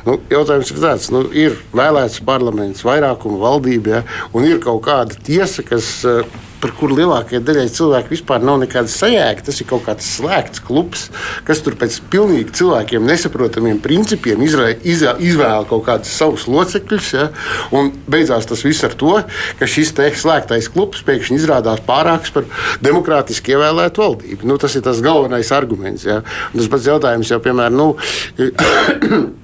Nu, 0.07 0.19
jautājums 0.33 0.73
ir 0.73 0.81
tāds, 0.83 1.11
nu, 1.15 1.25
ir 1.33 1.59
vēlēts 1.75 2.23
parlaments, 2.27 2.85
vairākuma 2.87 3.41
valdība, 3.43 3.99
ja, 3.99 4.03
un 4.33 4.49
ir 4.49 4.63
kaut 4.63 4.85
kāda 4.87 5.19
tiesa, 5.27 5.67
kas. 5.67 5.99
Uh, 6.07 6.49
par 6.63 6.73
kuru 6.79 6.97
lielākajai 7.01 7.43
daļai 7.43 7.67
cilvēku 7.75 8.15
vispār 8.15 8.45
nav 8.47 8.61
nekāda 8.63 8.91
sajēga. 8.91 9.47
Tas 9.49 9.59
ir 9.61 9.69
kaut 9.71 9.85
kāds 9.87 10.09
slēgts 10.17 10.63
klubs, 10.63 11.09
kas 11.47 11.63
tur 11.65 11.77
pēc 11.81 11.99
pilnīgi 12.13 12.55
cilvēkiem 12.61 13.07
nesaprotamiem 13.09 13.81
principiem 13.83 14.45
izvēla 14.47 15.67
kaut 15.71 15.85
kādus 15.89 16.15
savus 16.15 16.47
locekļus. 16.51 17.11
Ja? 17.17 17.29
Un 17.75 17.91
beidzās 18.11 18.49
tas 18.51 18.65
viss 18.67 18.87
ar 18.87 18.97
to, 18.99 19.19
ka 19.59 19.69
šis 19.69 19.95
slēgtais 20.23 20.71
klubs 20.73 21.03
pēkšņi 21.07 21.41
izrādās 21.41 21.83
pārāks 21.87 22.35
par 22.35 22.49
demokrātiski 22.85 23.57
ievēlētu 23.57 24.05
valdību. 24.05 24.49
Nu, 24.49 24.59
tas 24.63 24.79
ir 24.79 24.87
tas 24.87 25.03
galvenais 25.05 25.53
arguments. 25.55 26.07
Ja? 26.09 26.23
Un 26.53 26.63
tas 26.63 26.71
pats 26.73 26.91
jautājums 26.93 27.35
jau, 27.35 27.43
piemēram, 27.43 27.79
nu, 27.79 27.91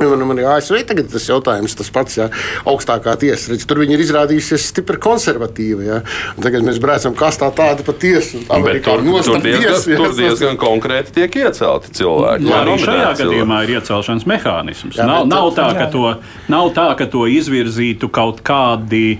Man 0.00 0.38
ir 0.38 0.46
ASV 0.48 0.78
tagad 0.88 1.10
tas 1.12 1.26
jautājums, 1.28 1.74
tas 1.76 1.90
pats, 1.92 2.16
ja 2.16 2.28
augstākā 2.68 3.12
tiesa. 3.20 3.50
Redz, 3.52 3.66
tur 3.68 3.82
viņi 3.82 3.96
ir 3.96 4.04
izrādījusies 4.06 4.68
stipri 4.70 5.00
konservatīvi. 5.02 5.88
Ja? 5.90 5.98
Un 6.36 6.46
tagad 6.46 6.64
mēs 6.64 6.78
brēcam, 6.80 7.16
kas 7.18 7.40
tā 7.40 7.50
tāda 7.56 7.84
patiesa. 7.84 8.40
Tur, 8.46 8.70
tur 8.86 9.04
diezgan, 9.04 9.44
tiesa, 9.44 9.98
tur 10.00 10.14
diezgan 10.16 10.56
konkrēti 10.60 11.16
tiek 11.18 11.36
iecelti 11.42 11.92
cilvēki. 12.00 12.48
Jā, 12.48 12.62
arī 12.62 12.78
šajā 12.78 12.94
cilvēki. 12.94 13.26
gadījumā 13.26 13.60
ir 13.66 13.74
iecelšanas 13.76 14.28
mehānisms. 14.30 15.00
Jā, 15.00 15.08
nav, 15.10 15.26
nav, 15.28 15.50
tā, 15.58 15.68
ka 15.76 15.90
to, 15.92 16.14
nav 16.52 16.72
tā, 16.76 16.88
ka 16.96 17.10
to 17.10 17.26
izvirzītu 17.28 18.08
kaut 18.14 18.40
kādi 18.46 19.18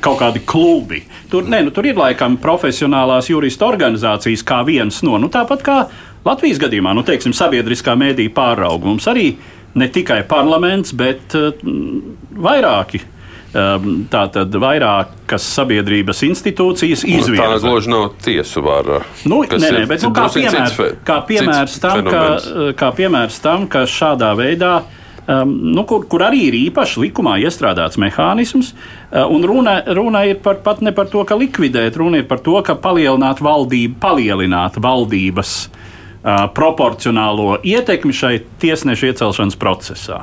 kaut 0.00 0.16
kādi 0.22 0.40
klubi. 0.48 1.02
Tur, 1.28 1.44
ne, 1.52 1.58
nu, 1.66 1.72
tur 1.74 1.84
ir 1.84 1.98
laikam 1.98 2.38
profesionālās 2.40 3.28
jurista 3.28 3.66
organizācijas, 3.68 4.44
kā 4.48 4.62
viens 4.64 5.02
no. 5.04 5.18
Nu, 5.20 5.28
tāpat 5.32 5.64
kā 5.66 5.76
Latvijas 6.24 6.60
gadījumā, 6.62 6.94
nu, 6.96 7.04
teiksim, 7.04 7.34
sabiedriskā 7.36 7.92
mēdīja 7.98 8.32
pāraugums 8.32 9.08
arī 9.10 9.34
ne 9.74 9.88
tikai 9.88 10.22
parlaments, 10.28 10.94
bet 10.96 11.36
uh, 11.38 11.50
vairāki. 12.32 13.02
Um, 13.52 14.06
tā 14.08 14.22
tad 14.32 14.54
vairākas 14.56 15.44
sabiedrības 15.58 16.22
institūcijas 16.24 17.02
izvirza. 17.04 17.50
Tā 17.50 17.58
gluži 17.60 17.90
nav 17.92 18.06
tiesu 18.24 18.62
vara. 18.64 19.02
Nu, 19.28 19.42
nē, 19.44 19.58
nē, 19.60 19.82
bet, 19.90 20.06
nu, 20.06 20.12
kā, 20.16 20.24
piemēr, 20.32 20.72
kā, 21.04 21.18
piemērs 21.28 21.76
tam, 21.82 22.00
ka, 22.06 22.22
kā 22.80 22.88
piemērs 22.96 23.36
tam, 23.44 23.66
ka 23.68 23.84
šādā 23.84 24.30
veidā 24.40 24.72
um, 25.26 25.52
nu, 25.68 25.84
kur, 25.84 26.08
kur 26.08 26.24
arī 26.30 26.46
ir 26.46 26.56
īpaši 26.62 27.04
likumā 27.04 27.36
iestrādāts 27.44 28.00
mehānisms. 28.00 28.72
Uh, 28.72 29.28
un 29.28 29.44
runa, 29.44 29.82
runa 30.00 30.24
ir 30.32 30.40
par, 30.40 30.62
pat 30.64 30.80
ne 30.80 30.96
par 30.96 31.12
to, 31.12 31.20
ka 31.28 31.36
likvidēt, 31.36 32.00
runa 32.00 32.24
ir 32.24 32.28
par 32.32 32.40
to, 32.40 32.56
ka 32.64 32.80
palielināt 32.80 33.44
valdību, 33.44 34.00
palielināt 34.00 34.80
valdības 34.80 35.58
uh, 35.66 35.91
proporcionālo 36.54 37.58
ietekmi 37.66 38.14
šai 38.14 38.36
tiesneša 38.62 39.10
iecelšanas 39.10 39.58
procesā. 39.58 40.22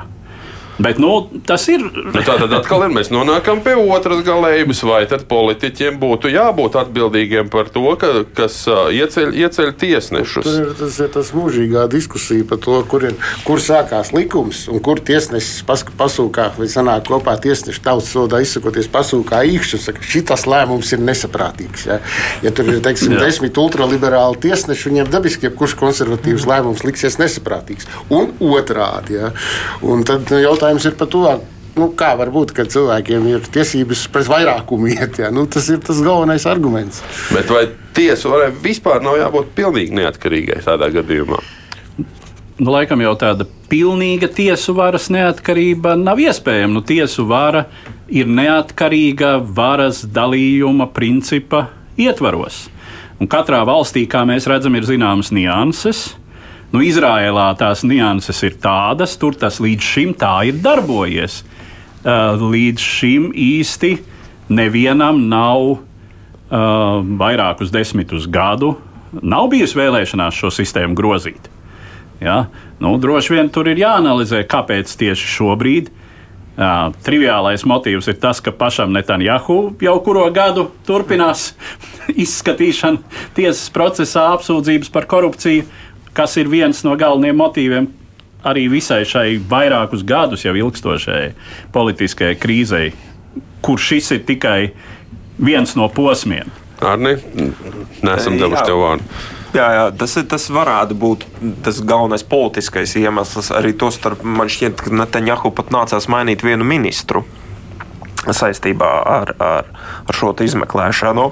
Bet 0.80 0.98
nu, 1.02 1.28
tas 1.46 1.66
ir. 1.68 1.82
Nu, 1.92 2.22
tā 2.24 2.36
tad 2.40 2.52
atkal 2.56 2.86
ir, 2.86 2.92
mēs 2.94 3.10
nonākam 3.12 3.60
pie 3.64 3.74
otras 3.78 4.22
galējības, 4.24 4.80
vai 4.88 5.02
tad 5.10 5.26
politiķiem 5.28 5.98
būtu 6.00 6.30
jābūt 6.32 6.78
atbildīgiem 6.80 7.50
par 7.52 7.68
to, 7.72 7.84
ka, 8.00 8.12
kas 8.36 8.62
ieceļ, 8.68 9.34
ieceļ 9.44 9.72
tiesnešus. 9.80 10.46
Tas 10.46 10.56
ir, 10.62 10.70
tas 10.78 11.00
ir 11.04 11.10
tas 11.12 11.32
mūžīgā 11.36 11.84
diskusija 11.92 12.46
par 12.48 12.62
to, 12.64 12.78
kur, 12.88 13.04
ir, 13.10 13.16
kur 13.44 13.60
sākās 13.60 14.14
likums 14.16 14.62
un 14.72 14.80
kur 14.84 15.02
tiesnesis 15.04 15.60
pas, 15.68 15.84
pasūkā 16.00 16.50
vai 16.56 16.70
sanāk 16.72 17.10
kopā 17.10 17.36
tiesneši 17.42 17.84
tautas 17.84 18.08
sodā 18.14 18.40
izsakoties 18.44 18.88
pasūkā 18.92 19.42
īkšķi 19.56 19.82
saka, 19.84 20.06
šitas 20.14 20.46
lēmums 20.48 20.94
ir 20.96 21.04
nesaprātīgs. 21.04 21.86
Ja, 21.90 22.00
ja 22.44 22.54
tur 22.56 22.72
ir, 22.72 22.80
teiksim, 22.84 23.18
desmit 23.20 23.58
ultraliberāli 23.60 24.40
tiesneši, 24.46 24.88
viņiem 24.90 25.12
dabiski 25.12 25.48
jebkurš 25.48 25.76
konservatīvs 25.80 26.48
lēmums 26.48 26.84
liksies 26.86 27.20
nesaprātīgs. 27.20 27.88
Un 28.08 28.32
otrādi. 28.40 29.18
Ja. 29.20 29.32
Un 29.84 30.04
tad 30.08 30.30
nu, 30.30 30.40
jautājums 30.70 30.86
ir 30.86 30.98
par 30.98 31.10
to. 31.10 31.40
Nu, 31.78 31.86
kā 31.94 32.10
var 32.18 32.32
būt, 32.34 32.50
ka 32.52 32.64
cilvēkiem 32.66 33.26
ir 33.30 33.46
tiesības 33.54 34.08
pret 34.12 34.28
vairākumu 34.28 34.90
iet? 34.90 35.20
Ja? 35.22 35.30
Nu, 35.30 35.46
tas 35.46 35.68
ir 35.70 35.78
tas 35.78 36.00
galvenais 36.02 36.46
arguments. 36.46 37.00
Bet 37.30 37.50
vai 37.50 37.68
tiesa 37.94 38.28
varai 38.28 38.50
vispār 38.50 39.02
nav 39.02 39.16
jābūt 39.20 39.52
pilnīgi 39.54 39.94
neatkarīgai 40.00 40.60
tādā 40.66 40.90
gadījumā? 40.92 41.38
Nu, 42.60 42.72
laikam 42.74 43.00
jau 43.00 43.14
tāda 43.16 43.46
pilnīga 43.70 44.28
tiesu 44.34 44.74
varas 44.76 45.08
neatkarība 45.14 45.94
nav 45.96 46.20
iespējama. 46.20 46.74
Nu, 46.74 46.82
tiesu 46.84 47.24
vara 47.30 47.64
ir 48.10 48.28
neatkarīga 48.28 49.38
varas 49.40 50.02
dalījuma 50.04 50.90
principa 50.92 51.68
ietvaros. 51.96 52.66
Un 53.20 53.30
katrā 53.30 53.62
valstī, 53.68 54.04
kā 54.10 54.26
mēs 54.28 54.48
redzam, 54.50 54.74
ir 54.76 54.88
zināmas 54.88 55.30
nianses. 55.32 56.10
Nu, 56.70 56.84
Izrēlā 56.86 57.48
tās 57.58 57.80
nianses 57.82 58.44
ir 58.46 58.54
tādas, 58.62 59.16
tur 59.18 59.34
tas 59.34 59.58
līdz 59.58 59.82
šim 59.82 60.12
tā 60.18 60.36
ir 60.46 60.60
darbojies. 60.62 61.40
Uh, 62.00 62.38
līdz 62.38 62.84
šim 62.84 63.30
īsti 63.34 63.96
nevienam 64.54 65.18
nav 65.28 65.64
uh, 65.66 65.80
vairākus 67.20 67.72
desmitus 67.74 68.28
gadu, 68.30 68.76
nav 69.18 69.50
bijusi 69.50 69.80
vēlēšanās 69.80 70.38
šo 70.38 70.52
sistēmu 70.54 70.94
grozīt. 70.94 71.50
Ja? 72.22 72.44
Nu, 72.78 72.94
droši 73.02 73.34
vien 73.34 73.50
tur 73.50 73.68
ir 73.68 73.82
jāanalizē, 73.82 74.44
kāpēc 74.46 74.94
tieši 75.02 75.34
šobrīd. 75.34 75.90
Uh, 76.60 76.94
triviālais 77.02 77.66
motīvs 77.66 78.12
ir 78.12 78.22
tas, 78.22 78.38
ka 78.38 78.54
pašam 78.54 78.94
Netanjahu 78.94 79.58
jau 79.82 79.98
kuro 80.06 80.26
gadu 80.34 80.68
turpinās 80.86 81.50
izskatīšana 82.24 83.02
tiesas 83.34 83.66
procesā 83.74 84.28
apsūdzības 84.36 84.94
par 84.94 85.10
korupciju 85.10 85.66
kas 86.16 86.36
ir 86.40 86.50
viens 86.50 86.84
no 86.86 86.96
galvenajiem 86.98 87.40
motīviem 87.40 87.88
arī 88.46 88.68
visai 88.72 89.02
šai 89.08 89.40
vairākus 89.50 90.04
gadus 90.06 90.46
jau 90.46 90.54
ilgstošai 90.56 91.32
politiskajai 91.74 92.38
krīzei, 92.40 92.92
kur 93.64 93.80
šis 93.80 94.14
ir 94.16 94.24
tikai 94.28 94.72
viens 95.40 95.76
no 95.76 95.88
posmiem. 95.92 96.48
Arni, 96.80 97.18
nesam 98.04 98.38
devuši 98.40 98.64
tev 98.64 98.80
vārdu. 98.80 99.20
Jā, 99.50 99.66
jā 99.74 99.86
tas, 99.98 100.14
tas 100.30 100.46
varētu 100.54 100.96
būt 100.96 101.26
tas 101.66 101.80
galvenais 101.82 102.22
politiskais 102.24 102.94
iemesls. 102.96 103.50
Arī 103.52 103.74
to 103.76 103.90
starp 103.92 104.22
man 104.22 104.48
šķiet, 104.48 104.84
ka 104.86 104.94
Netanjahu 104.94 105.50
pat 105.52 105.72
nācās 105.74 106.06
mainīt 106.12 106.44
vienu 106.46 106.64
ministru 106.64 107.24
saistībā 108.28 108.90
ar, 109.08 109.34
ar, 109.40 109.68
ar 110.06 110.16
šo 110.16 110.32
izmeklēšanu. 110.44 111.26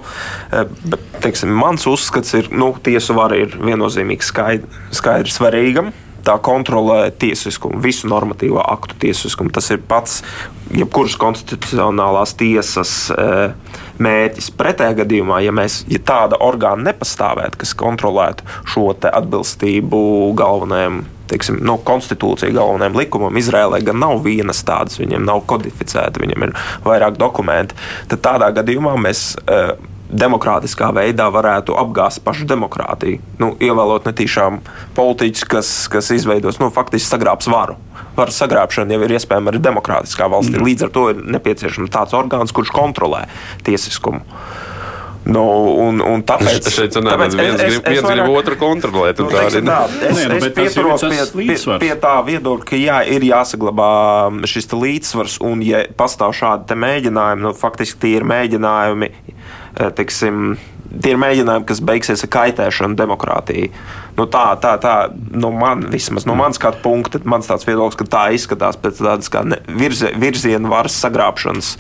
Eh, 0.53 0.75
bet, 0.89 1.07
teiksim, 1.25 1.53
mans 1.55 1.87
uzskats 1.91 2.35
ir, 2.39 2.51
ka 2.51 2.61
nu, 2.61 2.73
tiesu 2.83 3.17
vara 3.19 3.39
ir 3.39 3.57
viennozīmīgi 3.61 4.29
skaidra, 4.29 4.85
skaidra 4.95 5.33
svarīga. 5.33 5.89
Tā 6.29 6.35
kontrolē 6.45 7.13
tiesiskumu, 7.15 7.79
visu 7.81 8.09
normatīvo 8.11 8.61
aktu 8.61 8.99
tiesiskumu. 9.01 9.53
Tas 9.55 9.71
ir 9.73 9.79
pats, 9.89 10.19
jebkuras 10.75 11.15
konstitucionālās 11.17 12.35
tiesas 12.37 12.93
e, 13.15 13.29
mērķis. 14.03 14.51
Pretējā 14.59 14.99
gadījumā, 14.99 15.39
ja, 15.47 15.55
mēs, 15.57 15.85
ja 15.89 16.03
tāda 16.05 16.37
orgāna 16.45 16.91
nepastāvētu, 16.91 17.63
kas 17.63 17.73
kontrolētu 17.79 18.45
šo 18.69 18.91
atbilstību 18.99 20.03
galvenajiem 20.37 21.05
teiksim, 21.31 21.61
no 21.65 21.79
konstitūcija 21.85 22.55
galvenajam 22.57 22.99
likumam 22.99 23.39
Izrēlē 23.41 23.83
gan 23.87 24.01
nav 24.03 24.23
vienas 24.25 24.65
tādas, 24.67 24.99
viņiem 25.01 25.27
nav 25.29 25.45
kodificēta, 25.51 26.23
viņiem 26.23 26.49
ir 26.49 26.57
vairāk 26.87 27.21
dokumenti. 27.21 27.79
Tad 28.11 28.25
tādā 28.31 28.53
gadījumā 28.61 28.97
mēs. 29.05 29.31
Uh, 29.45 29.77
demokrātiskā 30.09 30.89
veidā 30.97 31.27
varētu 31.33 31.75
apgāzt 31.77 32.23
pašu 32.25 32.47
demokrātiju. 32.49 33.21
Nu, 33.41 33.51
ievēlot 33.61 34.09
netīšām 34.09 34.63
politiķus, 34.97 35.45
kas, 35.53 35.73
kas 35.93 36.09
izveidos, 36.15 36.57
nu, 36.63 36.71
faktiski 36.75 37.11
sagrābs 37.11 37.51
varu. 37.53 37.77
Varas 38.17 38.39
sagrābšana 38.41 38.97
jau 38.97 39.05
ir 39.05 39.15
iespējama 39.19 39.53
arī 39.53 39.61
demokrātiskā 39.63 40.31
valstī. 40.33 40.57
Mm. 40.57 40.65
Līdz 40.65 40.87
ar 40.87 40.95
to 40.95 41.05
ir 41.13 41.21
nepieciešams 41.37 41.93
tāds 41.95 42.17
orgāns, 42.17 42.55
kurš 42.57 42.73
kontrolē 42.75 43.27
tiesiskumu. 43.69 44.25
Uh, 45.29 45.29
Nu, 45.29 45.43
un, 45.85 45.99
un 46.01 46.23
tāpēc, 46.25 46.71
šeit 46.73 46.95
tāpēc 46.97 47.35
viens, 47.37 47.61
es, 47.61 47.75
grib, 47.75 47.83
viens 47.85 48.07
vairāk, 48.07 48.23
grib 48.25 48.37
otru 48.39 48.57
kontrolēt. 48.57 49.19
Nu, 49.21 49.29
tā 49.29 49.43
tā, 49.53 49.81
es, 50.09 50.17
Nē, 50.17 50.23
nu, 50.31 50.37
es 50.39 50.55
pieturos 50.57 51.05
pie, 51.05 51.19
pie, 51.35 51.57
pie 51.83 51.91
tā 52.01 52.15
viedokļa, 52.25 52.69
ka 52.71 52.79
jā, 52.81 53.03
ir 53.13 53.27
jāsaglabā 53.29 53.91
šis 54.49 54.71
līdzsvars, 54.73 55.37
un 55.45 55.61
ja 55.67 55.83
pastāv 56.01 56.33
šādi 56.39 56.79
mēģinājumi, 56.81 57.45
nu, 57.45 57.53
faktiski 57.61 58.01
tie 58.07 58.15
ir 58.17 58.25
mēģinājumi, 58.31 59.11
eh, 59.13 59.91
teiksim, 59.99 60.55
tie 60.97 61.13
ir 61.13 61.21
mēģinājumi, 61.21 61.69
kas 61.69 61.83
beigsies 61.85 62.25
ar 62.25 62.33
kaitēšanu 62.39 62.97
demokrātijai. 62.97 63.69
Nu, 64.17 64.25
tā, 64.33 64.47
tā, 64.63 64.79
tā 64.81 64.95
no 65.13 65.53
man, 65.53 65.91
vismaz 65.93 66.25
no 66.25 66.39
manas 66.41 66.57
skatu 66.57 66.81
punkta, 66.87 67.21
mans 67.29 67.53
tāds 67.53 67.69
viedoklis, 67.69 68.01
ka 68.01 68.09
tā 68.17 68.25
izskatās 68.33 68.81
pēc 68.81 69.05
tādas 69.05 69.29
kā 69.29 69.45
virzie, 69.69 70.15
virziena 70.17 70.73
varas 70.73 70.97
sagrābšanas. 71.05 71.75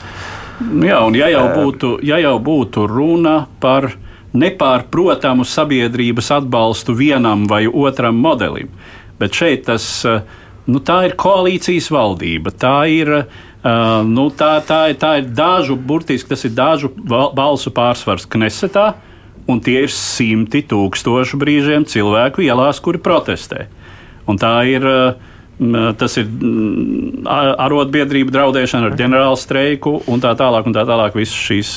Jā, 0.58 0.98
un 1.06 1.14
ja 1.14 1.28
jau 1.30 1.46
būtu, 1.54 1.90
ja 2.02 2.18
jau 2.18 2.34
būtu 2.42 2.88
runa 2.90 3.44
par 3.62 3.92
nepārprotamu 4.34 5.46
sabiedrības 5.46 6.32
atbalstu 6.34 6.96
vienam 6.98 7.46
vai 7.48 7.66
otram 7.68 8.18
modelim, 8.18 8.72
bet 9.20 9.38
šeit 9.38 9.68
tas, 9.68 9.86
nu, 10.66 10.82
tā 10.82 11.04
ir 11.08 11.14
koalīcijas 11.18 11.92
valdība, 11.94 12.54
tā 12.54 12.80
ir. 12.90 13.14
Uh, 13.58 14.04
nu, 14.06 14.28
tā, 14.30 14.60
tā, 14.62 14.84
tā 14.94 15.16
ir 15.18 15.32
dažu, 15.34 15.74
burtiski 15.74 16.30
tas 16.30 16.44
ir 16.46 16.52
dažu 16.54 16.92
balsu 16.94 17.72
pārsvars 17.74 18.28
Knesetā, 18.30 18.92
un 19.50 19.58
tie 19.58 19.80
ir 19.82 19.90
simti 19.90 20.62
tūkstoši 20.62 21.40
brīžiem 21.42 21.82
cilvēku 21.90 22.44
ielās, 22.46 22.78
kuri 22.78 23.02
protestē. 23.02 23.66
Un 24.30 24.38
tā 24.38 24.52
ir 24.70 24.86
uh, 24.86 25.27
Tas 25.98 26.14
ir 26.20 26.28
arotbiedrība 27.26 28.30
draudēšana 28.34 28.92
ar 28.92 28.98
ģenerālu 28.98 29.38
streiku 29.40 29.96
un 30.06 30.22
tā 30.22 30.30
tālāk. 30.38 30.68
Un 30.70 30.76
tā 30.76 30.84
tālāk 30.86 31.18
visas 31.18 31.34
šīs 31.48 31.72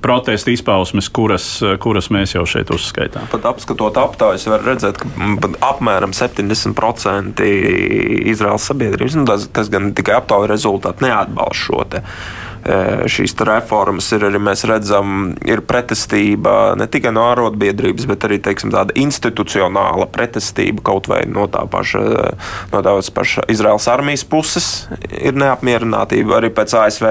protesta 0.00 0.52
izpausmes, 0.52 1.08
kuras, 1.08 1.46
kuras 1.80 2.10
mēs 2.12 2.34
jau 2.36 2.44
šeit 2.48 2.70
uzskaitām. 2.74 3.28
Pat 3.32 3.46
apskatot 3.54 3.96
aptaujas, 4.00 4.44
var 4.52 4.64
redzēt, 4.66 5.00
ka 5.00 5.52
apmēram 5.64 6.12
70% 6.16 7.44
Izraels 8.34 8.68
sabiedrības, 8.68 9.16
nu, 9.16 9.28
tas, 9.28 9.48
tas 9.54 9.72
gan 9.72 9.94
tikai 9.96 10.18
aptaujas 10.20 10.52
rezultāti, 10.52 11.06
neatbalsta 11.08 11.62
šo 11.64 11.84
te. 11.88 12.02
E, 12.64 12.76
šīs 13.12 13.34
reformas 13.44 14.10
ir 14.16 14.26
arī 14.28 14.40
mēs 14.40 14.66
redzam, 14.68 15.32
ir 15.48 15.64
pretestība 15.68 16.74
ne 16.80 16.88
tikai 16.90 17.12
no 17.16 17.24
arotbiedrības, 17.30 18.08
bet 18.10 18.28
arī 18.28 18.40
teiksim, 18.44 18.72
tāda 18.74 18.96
institucionāla 19.00 20.08
pretestība 20.12 20.84
kaut 20.84 21.08
vai 21.12 21.22
no 21.28 21.46
tā 21.52 21.64
paša, 21.70 22.04
no 22.72 22.84
tā 22.84 22.94
paša 23.16 23.48
Izraels 23.52 23.88
armijas 23.92 24.24
puses 24.28 24.70
ir 25.12 25.36
neapmierinātība 25.40 26.38
arī 26.40 26.52
pēc 26.56 26.76
ASV 26.84 27.10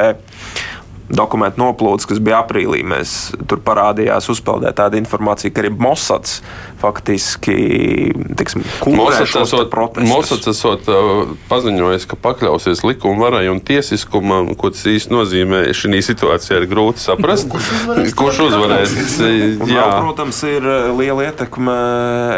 dokumentu 1.10 1.62
noplūdes, 1.62 2.08
kas 2.10 2.22
bija 2.24 2.42
aprīlī. 2.44 2.84
Mēs 2.88 3.34
tur 3.50 3.62
parādījās, 3.64 4.30
uzpeldēja 4.34 4.76
tāda 4.84 5.00
informācija, 5.02 5.54
ka 5.54 5.64
arī 5.64 5.74
Mosads 5.76 6.40
faktiski 6.84 7.56
Mosads 10.04 10.50
esot 10.52 10.90
uh, 10.92 11.32
paziņojis, 11.48 12.08
ka 12.12 12.18
pakļausies 12.20 12.84
likuma 12.84 13.28
varai 13.28 13.46
un 13.52 13.62
tiesiskumam, 13.64 14.52
ko 14.60 14.74
tas 14.74 14.84
īsti 14.92 15.14
nozīmē. 15.14 15.62
Šī 15.74 16.02
situācijā 16.04 16.60
ir 16.62 16.68
grūti 16.72 17.04
saprast, 17.04 17.52
kurš 18.18 18.42
uzvarēs. 18.48 18.96
Jā, 19.70 19.86
protams, 20.02 20.42
ir 20.50 20.68
uh, 20.68 20.92
liela 20.98 21.30
ietekme 21.30 21.78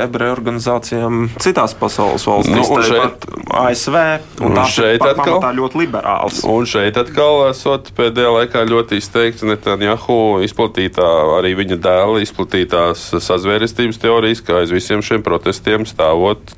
ebreju 0.03 0.35
organizācijām 0.35 1.29
citās 1.41 1.75
pasaules 1.77 2.25
valstīs, 2.29 2.69
nu, 2.69 2.83
šeit, 2.85 3.27
ASV. 3.63 3.97
Un, 4.41 4.51
un 4.51 4.61
šeit 4.69 5.05
atkal 5.05 5.41
ļoti 5.57 5.81
liberāls. 5.85 6.43
Un 6.49 6.69
šeit 6.69 6.97
atkal 7.01 7.47
esot 7.49 7.91
pēdējā 7.97 8.33
laikā 8.39 8.54
ļoti 8.63 8.99
izteikti 9.01 9.49
Netanjahu 9.49 10.39
izplatītā, 10.45 11.09
arī 11.39 11.55
viņa 11.59 11.77
dēla 11.83 12.23
izplatītās 12.23 13.09
sazvērestības 13.25 13.99
teorijas 14.01 14.43
kā 14.45 14.61
aiz 14.61 14.73
visiem 14.73 15.03
šiem 15.05 15.25
protestiem 15.25 15.87
stāvot 15.89 16.55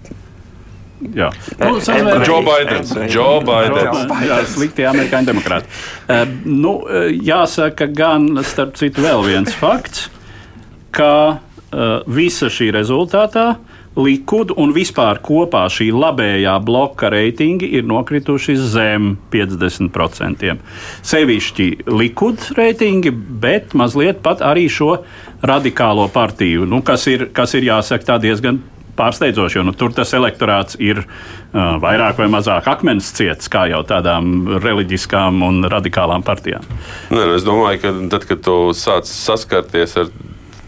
Jā, 1.14 1.28
nu, 1.62 1.78
Džo 2.26 2.40
Baidens. 2.42 2.92
Džo 3.06 3.28
Baidens. 3.46 4.08
Jā, 4.26 4.40
slikti 4.50 4.86
amerikāņu 4.90 5.30
demokrāti. 5.30 5.70
Uh, 6.10 6.24
nu, 6.50 6.72
jāsaka, 7.14 7.86
gan 7.94 8.32
starp 8.42 8.80
citu 8.82 9.06
vēl 9.06 9.22
viens 9.28 9.54
fakts, 9.54 10.08
ka 10.96 11.12
uh, 11.38 12.00
visa 12.10 12.50
šī 12.50 12.72
rezultātā 12.74 13.52
Likud 13.98 14.54
un 14.62 14.74
vispār 14.76 15.18
kopā 15.26 15.64
šī 15.74 15.90
labējā 15.96 16.54
bloka 16.66 17.10
reitingi 17.10 17.70
ir 17.80 17.88
nokrituši 17.90 18.54
zem 18.62 19.16
50%. 19.34 20.54
Sevišķi 21.12 21.68
Likud 21.90 22.52
reitingi, 22.58 23.12
bet 23.12 23.74
mazliet 23.78 24.22
pat 24.26 24.46
arī 24.46 24.68
šo 24.70 25.00
radikālo 25.42 26.08
partiju, 26.14 26.66
nu, 26.70 26.84
kas, 26.86 27.08
ir, 27.10 27.30
kas 27.34 27.58
ir 27.58 27.66
jāsaka 27.68 28.20
diezgan 28.22 28.62
pārsteidzoši, 28.98 29.60
jo 29.60 29.66
nu, 29.68 29.74
tur 29.78 29.94
tas 29.96 30.14
elektorāts 30.18 30.78
ir 30.82 31.04
uh, 31.04 31.78
vairāk 31.82 32.18
vai 32.22 32.30
mazāk 32.34 32.70
akmens 32.72 33.12
ciets, 33.18 33.50
kā 33.52 33.68
jau 33.72 33.84
tādām 33.88 34.58
reliģiskām 34.64 35.44
un 35.46 35.68
radikālām 35.70 36.26
partijām. 36.28 36.66
Nē, 37.14 37.22
nu, 37.22 37.36
es 37.38 37.46
domāju, 37.48 37.84
ka 37.84 37.94
tad, 38.16 38.28
kad 38.32 38.44
tu 38.48 38.58
sāc 38.78 39.10
saskarties 39.10 39.98
ar 40.02 40.12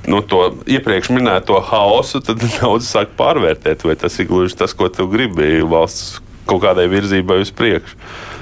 nu, 0.09 0.21
to 0.25 0.41
iepriekš 0.69 1.11
minēto 1.13 1.59
haosu, 1.69 2.23
tad 2.25 2.41
daudz 2.59 2.89
sāk 2.89 3.13
pārvērtēt, 3.19 3.85
vai 3.87 3.95
tas 3.99 4.17
ir 4.19 4.29
gluži 4.31 4.57
tas, 4.59 4.75
ko 4.77 4.89
tu 4.93 5.07
gribi 5.11 5.59
valsts 5.61 6.17
kaut 6.49 6.63
kādai 6.65 6.87
virzībai 6.91 7.39
uz 7.43 7.53
priekšu. 7.55 7.97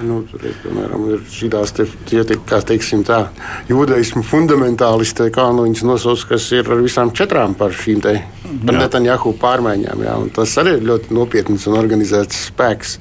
Nu, 0.08 0.22
tur 0.30 0.44
ir, 0.46 0.56
piemēram, 0.62 1.08
ir 1.16 1.24
šīs 1.34 2.66
teiksim, 2.68 3.04
tā, 3.08 3.24
jūdaismu 3.70 4.22
fundamentālisti, 4.28 5.32
kā 5.34 5.48
nu 5.56 5.66
viņas 5.66 5.86
nosauc, 5.88 6.26
kas 6.34 6.50
ir 6.54 6.70
ar 6.70 6.84
visām 6.84 7.14
četrām 7.16 7.56
par 7.58 7.74
šīm 7.74 8.04
te 8.04 8.20
Netanjahu 8.48 9.34
pārmaiņām. 9.42 10.04
Jā, 10.06 10.16
tas 10.36 10.54
arī 10.62 10.78
ir 10.78 10.86
ļoti 10.88 11.16
nopietns 11.16 11.66
un 11.68 11.78
organizēts 11.80 12.46
spēks. 12.48 12.94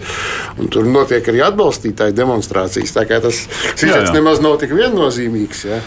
Un 0.61 0.71
tur 0.73 0.89
notiek 0.89 1.27
arī 1.31 1.43
atbalstītāju 1.47 2.17
demonstrācijas. 2.17 2.95
Tā 2.97 3.05
kā 3.09 3.21
tas 3.23 3.43
sižets 3.79 4.13
nemaz 4.15 4.41
nav 4.45 4.57
tik 4.63 4.75
viennozīmīgs. 4.77 5.63
Jā. 5.69 5.81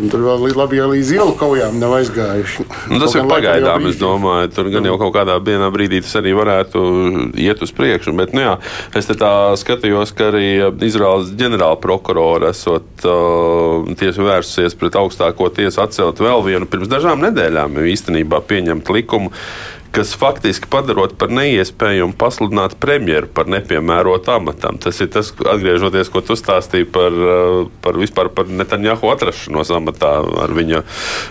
Un 0.00 0.10
tur 0.12 0.24
vēl 0.26 0.48
labi, 0.56 0.80
ja 0.80 0.88
līdz 0.90 1.12
ielu 1.18 1.36
kaujām 1.38 1.78
nav 1.82 1.98
aizgājuši. 2.00 2.66
Nu, 2.90 3.00
tas 3.02 3.14
ir 3.18 3.28
pagaidām, 3.30 3.86
es 3.90 4.00
domāju. 4.00 4.50
Tur 4.56 4.72
gan 4.74 4.88
jau 4.90 4.96
kaut 5.00 5.14
kādā 5.18 5.38
dienā 5.44 5.70
brīdī 5.74 6.02
tas 6.04 6.16
arī 6.20 6.34
varētu 6.36 6.82
iet 7.38 7.62
uz 7.62 7.74
priekšu. 7.76 8.16
Bet, 8.16 8.34
nu, 8.36 8.42
jā, 8.42 8.55
es 8.96 9.10
tā 9.10 9.32
skatījos, 9.58 10.12
ka 10.16 10.30
arī 10.32 10.48
Izraels 10.86 11.32
ģenerāla 11.38 11.78
prokurora 11.82 12.52
esot 12.54 13.06
uh, 13.06 13.86
tiesu 13.98 14.26
vērsusies 14.26 14.76
pret 14.78 14.98
augstāko 14.98 15.50
tiesu 15.54 15.82
atcelt 15.84 16.22
vēl 16.22 16.44
vienu 16.46 16.68
pirms 16.70 16.90
dažām 16.92 17.24
nedēļām 17.26 17.80
īstenībā 17.92 18.42
pieņemt 18.48 18.92
likumu, 18.96 19.32
kas 19.96 20.12
faktiski 20.18 20.68
padarot 20.68 21.14
par 21.16 21.30
neiespējumu 21.32 22.16
pasludināt 22.20 22.74
premjeru 22.82 23.30
par 23.32 23.48
nepiemērotu 23.48 24.34
amatam. 24.34 24.76
Tas 24.82 25.00
ir 25.00 25.08
tas, 25.14 25.30
atgriežoties, 25.32 26.10
ko 26.12 26.20
tu 26.24 26.36
stāstīji 26.36 26.88
par, 26.92 27.16
eh, 27.16 27.70
par 27.84 27.96
vispār 27.96 28.28
par 28.28 28.50
Netanjahu 28.50 29.08
atrašanos 29.14 29.72
amatā 29.72 30.12
ar 30.44 30.52
viņa, 30.52 30.82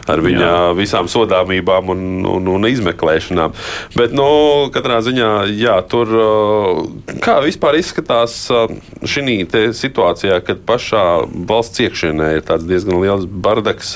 ar 0.09 0.23
viņa 0.25 0.47
jā. 0.47 0.57
visām 0.79 1.09
sodāmībām 1.11 1.93
un, 1.93 2.01
un, 2.25 2.49
un 2.55 2.69
izmeklēšanām. 2.69 3.53
Bet, 3.95 4.15
nu, 4.17 4.27
katrā 4.73 5.01
ziņā, 5.05 5.29
jā, 5.53 5.77
tur 5.91 6.15
eh, 6.25 7.19
kā 7.21 7.37
vispār 7.45 7.77
izskatās 7.81 8.39
eh, 8.49 8.77
šī 9.05 9.45
situācijā, 9.75 10.39
kad 10.45 10.65
pašā 10.65 11.05
valsts 11.49 11.81
iekšienē 11.85 12.35
ir 12.37 12.47
tāds 12.49 12.65
diezgan 12.69 13.01
liels 13.01 13.25
bardaks. 13.25 13.95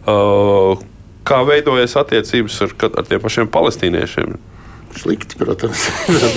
Uh, 0.00 0.80
kā 1.30 1.40
veidojas 1.46 1.96
attiecības 2.00 2.58
ar, 2.66 2.74
ar 2.90 3.06
tiem 3.08 3.22
pašiem 3.22 3.50
palestīniešiem? 3.54 4.34
Slikti, 4.98 5.36
protams. 5.38 5.84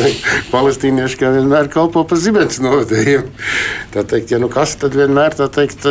Palestīnieši 0.53 1.17
kā 1.17 1.31
vienmēr 1.33 1.69
kalpo 1.73 2.03
par 2.05 2.19
zibens 2.21 2.59
novadējiem. 2.61 3.25
Tā 3.95 4.03
teikt, 4.09 4.29
ja 4.33 4.37
nu 4.41 4.49
kas 4.53 4.75
tad 4.77 4.93
vienmēr 4.97 5.33
tā 5.37 5.47
teikt, 5.53 5.87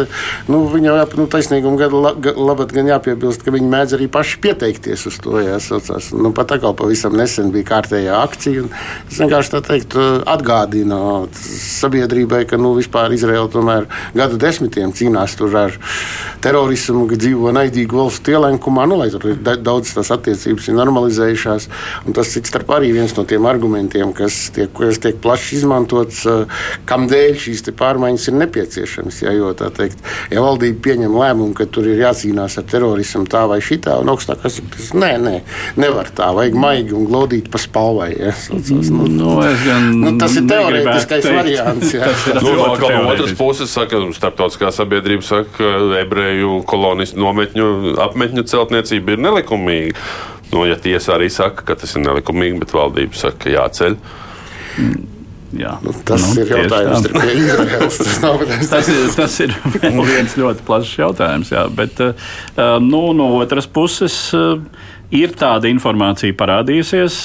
nu, 0.47 0.63
viņam 0.71 1.01
jau 1.01 1.07
nu, 1.19 1.27
taisnīguma 1.31 1.81
gada 1.81 2.35
labad 2.39 2.75
gan 2.75 2.91
jāpiebilst, 2.93 3.43
ka 3.43 3.55
viņi 3.55 3.71
mēdz 3.73 3.97
arī 3.99 4.07
paši 4.15 4.39
pieteikties 4.45 5.07
uz 5.11 5.19
to, 5.23 5.35
jāsaucās. 5.43 6.13
Nu, 6.15 6.31
pat 6.37 6.53
tā 6.55 6.61
kā 6.63 6.71
pavisam 6.79 7.17
nesen 7.19 7.51
bija 7.55 7.69
kārtējā 7.73 8.21
akcija. 8.23 8.69
Es 9.11 9.19
vienkārši 9.19 9.55
tā 9.57 9.63
teikt 9.67 9.99
atgādinu 9.99 11.01
sabiedrībai, 11.43 12.45
ka 12.51 12.61
nu, 12.63 12.77
vispār 12.79 13.15
Izraela 13.19 13.51
tomēr 13.51 13.91
gadu 14.15 14.39
desmitiem 14.43 14.95
cīnās 14.95 15.35
tur 15.39 15.59
ar 15.65 15.77
terorismu, 16.43 17.09
ka 17.11 17.19
dzīvo 17.19 17.51
naidīgu 17.59 17.99
valstu 18.05 18.37
ielenkumā, 18.37 18.87
nu, 18.91 19.03
lai 19.03 19.11
tur 19.11 19.35
daudz 19.43 19.95
tās 19.99 20.15
attiecības 20.15 20.71
ir 20.71 20.79
normalizējušās. 20.79 21.69
Un 22.07 22.17
tas, 22.17 22.31
cik 22.35 22.52
starp 22.53 22.75
arī 22.77 22.93
viens 22.93 23.15
no 23.17 23.25
tiem 23.29 23.47
argumentiem, 23.49 24.13
kas 24.17 24.51
tiek, 24.53 24.69
kas 24.77 25.01
tiek 25.01 25.17
plaši 25.25 25.57
izmantots, 25.57 26.23
eh, 26.29 26.65
kam 26.89 27.09
dēļ 27.09 27.39
šīs 27.41 27.65
pārmaiņas 27.79 28.29
ir 28.29 28.37
nepieciešamas. 28.43 29.21
Ja, 29.25 29.33
jo, 29.33 29.53
teikt, 29.57 30.03
ja 30.33 30.43
valdība 30.45 30.83
pieņem 30.85 31.15
lēmumu, 31.17 31.55
ka 31.57 31.65
tur 31.73 31.89
ir 31.89 32.03
jācīnās 32.03 32.59
ar 32.61 32.67
terorismu 32.69 33.25
tā 33.33 33.47
vai 33.49 33.61
šitā, 33.65 33.97
un 34.03 34.13
augstākās 34.13 34.59
ir, 34.61 34.69
nē, 34.99 35.13
nē, 35.23 35.35
nevar 35.81 36.11
tā, 36.13 36.29
vajag 36.37 36.59
maigi 36.59 36.97
un 36.99 37.07
glodīt 37.09 37.49
pa 37.53 37.61
spalvai. 37.63 38.11
Ja, 38.19 38.35
saucās, 38.37 38.91
nu, 38.93 39.09
nu, 39.09 39.37
gan, 39.65 39.89
nu, 40.03 40.13
tas 40.21 40.37
ir 40.37 40.45
teorētiskais 40.51 41.31
variants. 41.33 41.95
Ja. 41.97 42.11
nu, 42.45 42.53
no 42.59 42.69
otras 43.15 43.33
puses, 43.39 43.73
saka, 43.73 44.03
starptautiskā 44.13 44.75
sabiedrība 44.75 45.25
saka, 45.25 45.57
ka 45.57 46.03
ebreju 46.03 46.61
kolonistu 46.69 47.23
nometņu 47.23 47.97
apmetņu 48.03 48.47
celtniecība 48.53 49.17
ir 49.17 49.27
nelikumīga. 49.31 49.97
Nu, 50.53 50.67
ja 50.69 50.77
tiesa 50.77 51.17
arī 51.17 51.31
saka, 51.33 51.65
ka 51.65 51.79
tas 51.81 51.97
ir 51.97 52.05
nelikumīgi, 52.05 52.61
bet 52.61 52.75
valdība 52.77 53.17
saka, 53.17 53.47
ka 53.47 53.53
jāceļ. 53.55 53.97
Jā. 55.57 55.75
Nu, 55.85 55.93
tas 56.09 56.23
nu, 56.23 56.43
ir 56.43 56.53
jautājums, 56.55 57.09
kas 57.13 57.29
ir 57.29 57.41
Izraels. 57.43 57.99
Tas, 58.01 58.71
tas, 58.71 58.89
ir, 58.89 59.03
tas 59.17 59.37
ir 59.45 59.55
viens 60.13 60.37
ļoti 60.41 60.65
plašs 60.69 60.95
jautājums. 61.01 61.53
Jā, 61.53 61.67
bet 61.77 62.01
uh, 62.05 62.33
nu, 62.81 63.05
no 63.17 63.29
otras 63.41 63.69
puses 63.69 64.17
uh, 64.37 64.61
ir 65.13 65.35
tāda 65.37 65.69
informācija 65.73 66.37
parādījusies, 66.37 67.19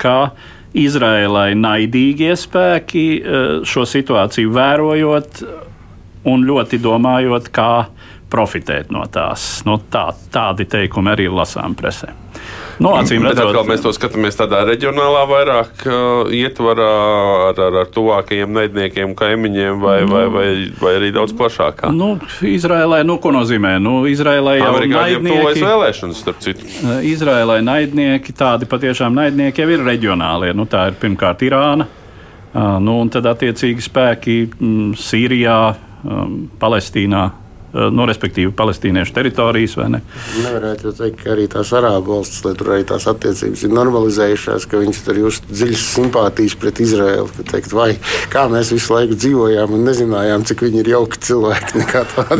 ka 0.00 0.16
Izraēlai 0.72 1.50
naidīgie 1.60 2.32
spēki 2.40 3.04
šo 3.68 3.84
situāciju 3.84 4.54
vērojot 4.56 5.42
un 6.32 6.46
ļoti 6.48 6.80
domājot, 6.80 7.50
kā 7.52 7.74
profitēt 8.32 8.92
no 8.94 9.04
tās. 9.12 9.60
Nu, 9.68 9.76
tā, 9.92 10.06
tādi 10.32 10.64
teikumi 10.72 11.12
arī 11.12 11.28
lasām 11.28 11.76
presē. 11.76 12.14
Nu, 12.80 12.92
acīm 12.96 13.24
redzot, 13.26 13.50
atkal 13.50 13.66
mēs 13.68 13.82
to 13.84 13.92
skatāmies 13.92 14.38
tādā 14.38 14.62
reģionālā 14.68 15.22
vairāk 15.28 15.84
uh, 15.84 16.30
ietvarā 16.32 16.88
ar, 17.50 17.60
ar, 17.66 17.78
ar 17.82 17.90
tuvākajiem 17.92 18.52
naidniekiem, 18.56 19.12
kaimiņiem, 19.18 19.80
vai, 19.82 19.96
nu, 20.06 20.12
vai, 20.14 20.22
vai, 20.32 20.46
vai 20.80 20.94
arī 21.00 21.10
daudz 21.14 21.34
plašākā. 21.36 21.92
Nu, 21.92 22.14
Izrēlē, 22.48 23.02
nu, 23.08 23.18
ko 23.22 23.34
nozīmē? 23.34 23.74
Nu, 23.82 24.02
Izrēlē 24.08 24.56
jau 24.60 24.72
ir 24.80 24.88
naidnieki. 24.94 25.64
vēlēšanas, 25.66 26.22
starp 26.24 26.40
citu. 26.44 26.68
Uh, 26.80 27.02
Izrēlē 27.12 27.60
naidnieki, 27.66 28.36
tādi 28.38 28.70
patiešām 28.70 29.20
naidnieki 29.20 29.64
jau 29.64 29.68
ir 29.74 29.84
reģionālie. 29.86 30.54
Nu, 30.56 30.68
tā 30.70 30.88
ir 30.90 30.98
pirmkārt 31.02 31.44
Irāna, 31.44 31.88
uh, 31.88 32.78
nu, 32.80 33.00
un 33.02 33.12
tad 33.12 33.28
attiecīgi 33.34 33.84
spēki 33.84 34.38
mm, 34.48 34.96
Sīrijā, 35.02 35.60
um, 36.06 36.36
Palestīnā, 36.62 37.28
Eh, 37.72 37.86
nu, 37.88 38.04
respektīvi, 38.04 38.50
palestīniešu 38.52 39.14
teritorijas. 39.16 39.78
Ne? 39.88 40.02
Nevarētu 40.44 40.90
teikt, 40.98 41.22
ka 41.22 41.30
arī 41.32 41.46
tās 41.48 41.70
arābu 41.72 42.18
valstis, 42.18 42.42
lai 42.44 42.52
tur 42.58 42.68
arī 42.74 42.84
tās 42.88 43.06
attiecības 43.08 43.62
ir 43.64 43.72
normalizējušās, 43.72 44.66
ka 44.68 44.80
viņas 44.82 45.00
tur 45.06 45.20
jūt 45.22 45.46
dziļas 45.48 45.84
simpātijas 45.94 46.56
pret 46.60 46.82
Izraēlu. 46.84 47.30
Teikt, 47.48 47.72
vai, 47.72 47.94
kā 48.32 48.44
mēs 48.52 48.74
visu 48.74 48.92
laiku 48.92 49.16
dzīvojām 49.16 49.72
un 49.72 49.86
nezinājām, 49.88 50.44
cik 50.50 50.66
viņi 50.66 50.82
ir 50.82 50.90
jauki 50.92 51.22
cilvēki. 51.24 51.86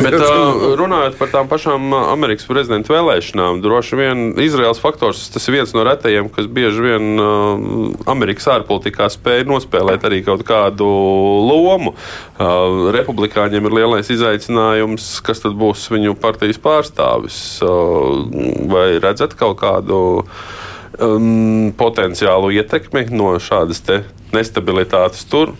Bet, 0.03 0.19
uh, 0.19 0.67
runājot 0.77 1.17
par 1.17 1.33
tām 1.33 1.49
pašām 1.49 1.89
Amerikas 2.03 2.45
prezidenta 2.49 2.93
vēlēšanām, 2.93 3.63
droši 3.65 3.99
vien 3.99 4.23
Izraels 4.43 4.81
faktors 4.83 5.25
tas 5.33 5.49
ir 5.49 5.57
viens 5.57 5.73
no 5.73 5.87
retajiem, 5.87 6.29
kas 6.33 6.45
bieži 6.45 6.85
vien 6.91 7.09
uh, 7.17 8.05
Amerikas 8.13 8.51
ārpolitikā 8.53 9.09
spēja 9.13 9.49
nospēlēt 9.49 10.05
arī 10.05 10.21
kaut 10.29 10.45
kādu 10.45 10.85
lomu. 11.49 11.97
Uh, 12.37 12.93
republikāņiem 12.93 13.65
ir 13.69 13.79
lielais 13.81 14.13
izaicinājums 14.13 15.22
kas 15.25 15.43
tad 15.43 15.57
būs 15.59 15.87
viņu 15.93 16.15
partijas 16.21 16.59
pārstāvis? 16.61 17.37
Vai 18.71 18.87
redzat 19.03 19.35
kaut 19.39 19.59
kādu 19.63 19.99
um, 20.99 21.71
potenciālu 21.77 22.53
ietekmi 22.59 23.07
no 23.11 23.35
šādas 23.41 23.83
nestabilitātes 24.33 25.27
tur 25.29 25.55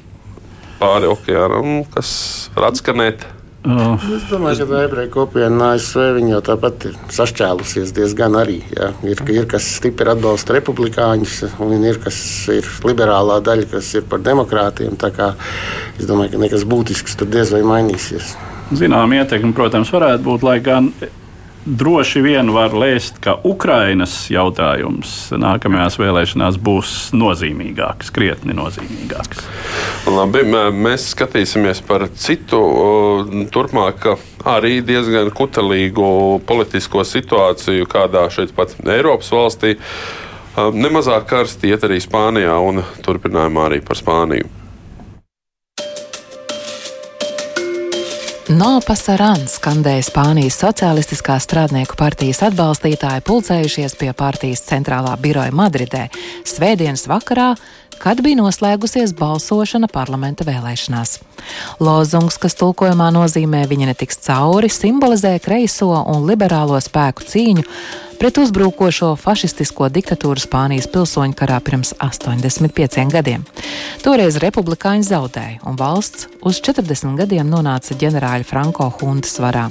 pāri 0.82 1.08
okeānam, 1.10 1.84
kas 1.94 2.12
var 2.56 2.72
atskanēt? 2.72 3.26
Uh, 3.64 3.96
es 4.12 4.26
domāju, 4.28 4.66
ka 4.68 4.82
ebreju 4.84 5.10
kopiena 5.14 5.70
ASV 5.78 6.18
jau 6.28 6.42
tāpat 6.44 6.90
ir 6.90 6.98
sašķēlusies 7.16 7.94
diezgan 7.96 8.36
arī. 8.36 8.58
Ja. 8.76 8.90
Ir, 9.08 9.22
ir 9.32 9.48
kas 9.48 9.70
stipri 9.78 10.12
atbalsta 10.12 10.58
republikāņus, 10.58 11.38
un 11.64 11.86
ir 11.88 12.02
kas 12.04 12.18
ir 12.52 12.68
liberālā 12.84 13.40
daļa, 13.46 13.70
kas 13.72 13.94
ir 13.96 14.04
par 14.12 14.20
demokrātiem. 14.26 15.00
Es 15.00 16.10
domāju, 16.10 16.34
ka 16.34 16.44
nekas 16.44 16.68
būtisks 16.68 17.16
tur 17.16 17.32
diez 17.32 17.56
vai 17.56 17.64
mainīsies. 17.64 18.36
Zinām, 18.72 19.12
ietekme, 19.14 19.52
protams, 19.54 19.92
varētu 19.94 20.24
būt, 20.24 20.46
lai 20.48 20.58
gan 20.64 20.88
droši 21.66 22.22
vien 22.24 22.50
var 22.52 22.74
lēst, 22.76 23.20
ka 23.24 23.38
Ukrainas 23.48 24.14
jautājums 24.32 25.32
nākamajās 25.40 25.96
vēlēšanās 26.00 26.58
būs 26.64 26.96
nozīmīgāks, 27.16 28.12
krietni 28.16 28.56
nozīmīgāks. 28.58 29.44
Labi, 30.12 30.44
mēs 30.76 31.10
skatīsimies 31.14 31.84
par 31.88 32.08
citu 32.20 32.60
turpmāk 33.54 34.10
arī 34.56 34.82
diezgan 34.84 35.32
kutelīgu 35.36 36.42
politisko 36.48 37.06
situāciju 37.08 37.88
kādā 37.92 38.26
šeit 38.34 38.52
pat 38.56 38.76
Eiropas 38.84 39.32
valstī. 39.32 39.78
Nemazāk 40.54 41.30
karsti 41.32 41.72
iet 41.72 41.88
arī 41.88 42.02
Spānijā 42.04 42.60
un 42.62 42.84
turpinājumā 43.06 43.70
arī 43.72 43.80
par 43.86 43.98
Spāniju. 43.98 44.63
No 48.54 48.76
Pasaran 48.86 49.48
skandēja 49.50 50.04
Spānijas 50.06 50.60
Socialistiskās 50.62 51.48
strādnieku 51.48 51.96
partijas 51.98 52.44
atbalstītāji 52.46 53.24
pulcējušies 53.26 53.96
pie 53.98 54.12
partijas 54.14 54.62
centrālā 54.68 55.16
biroja 55.22 55.50
Madridē. 55.56 56.04
Svētdienas 56.46 57.08
vakarā, 57.10 57.54
kad 58.02 58.22
bija 58.24 58.40
noslēgusies 58.42 59.14
balsošana 59.18 59.90
parlamenta 59.92 60.46
vēlēšanās. 60.48 61.20
Lozungs, 61.84 62.40
kas 62.42 62.58
tulkojumā 62.60 63.10
nozīmē 63.16 63.66
viņa 63.70 63.92
netiks 63.92 64.22
cauri, 64.26 64.72
simbolizē 64.72 65.36
kreiso 65.44 65.92
un 65.92 66.26
liberālo 66.30 66.80
spēku 66.82 67.28
cīņu 67.30 67.68
pret 68.24 68.38
uzbrukošo 68.40 69.10
fašistisko 69.20 69.90
diktatūru 69.92 70.40
Spānijas 70.40 70.86
pilsoņu 70.88 71.36
karā 71.36 71.58
pirms 71.60 71.90
85 72.00 73.12
gadiem. 73.12 73.42
Toreiz 74.00 74.38
republikāņi 74.40 75.04
zaudēja, 75.04 75.58
un 75.68 75.76
valsts 75.76 76.30
uz 76.48 76.62
40 76.64 77.18
gadiem 77.20 77.50
nonāca 77.52 77.98
ģenerāļa 78.00 78.48
Franko 78.48 78.88
huntas 79.02 79.36
varā. 79.44 79.66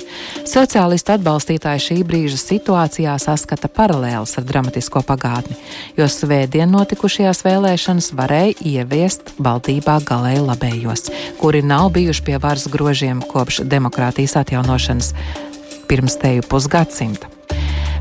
Sociālistu 0.45 1.15
atbalstītāji 1.15 1.85
šī 1.87 1.97
brīža 2.05 2.37
situācijā 2.43 3.15
saskata 3.25 3.73
paralēlus 3.73 4.37
ar 4.37 4.45
dramatisko 4.45 5.01
pagātni, 5.09 5.57
jo 5.97 6.05
svētdien 6.05 6.69
notikušajās 6.77 7.41
vēlēšanas 7.49 8.12
varēja 8.17 8.55
ieviest 8.69 9.35
valdībā 9.43 9.99
galēji 10.09 10.45
labējos, 10.47 11.09
kuri 11.41 11.63
nav 11.67 11.91
bijuši 11.97 12.27
pie 12.29 12.39
varas 12.43 12.69
grožiem 12.73 13.23
kopš 13.33 13.63
demokrātijas 13.69 14.39
atjaunošanas 14.43 15.13
pirms 15.91 16.19
teju 16.23 16.45
pusgadsimta. 16.49 17.29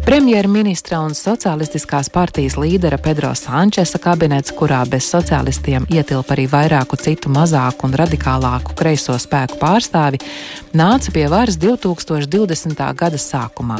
Premjerministra 0.06 0.99
un 1.06 1.14
Socialistiskās 1.14 2.10
partijas 2.10 2.56
līdera 2.58 2.97
Pedro 2.97 3.30
Sančesa 3.38 3.99
kabinets, 4.02 4.49
kurā 4.58 4.82
bez 4.89 5.06
socialistiem 5.06 5.86
ietilpa 5.93 6.34
arī 6.34 6.47
vairāku 6.49 6.97
citu 6.97 7.30
mazāku 7.30 7.86
un 7.86 7.93
radikālāku 8.02 8.74
kreiso 8.80 9.14
spēku 9.22 9.60
pārstāvi, 9.62 10.18
nāca 10.74 11.14
pie 11.14 11.28
varas 11.30 11.60
2020. 11.62 12.82
gada 12.97 13.20
sākumā. 13.22 13.78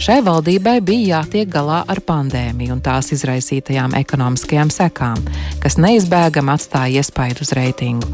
Šai 0.00 0.22
valdībai 0.24 0.78
bija 0.80 1.20
jātiek 1.20 1.52
galā 1.52 1.82
ar 1.84 2.00
pandēmiju 2.00 2.78
un 2.78 2.80
tās 2.80 3.12
izraisītajām 3.12 3.94
ekonomiskajām 4.00 4.72
sekām, 4.72 5.20
kas 5.60 5.76
neizbēgami 5.76 6.54
atstāja 6.56 7.02
iespaidu 7.02 7.44
uz 7.44 7.52
reitingu. 7.52 8.08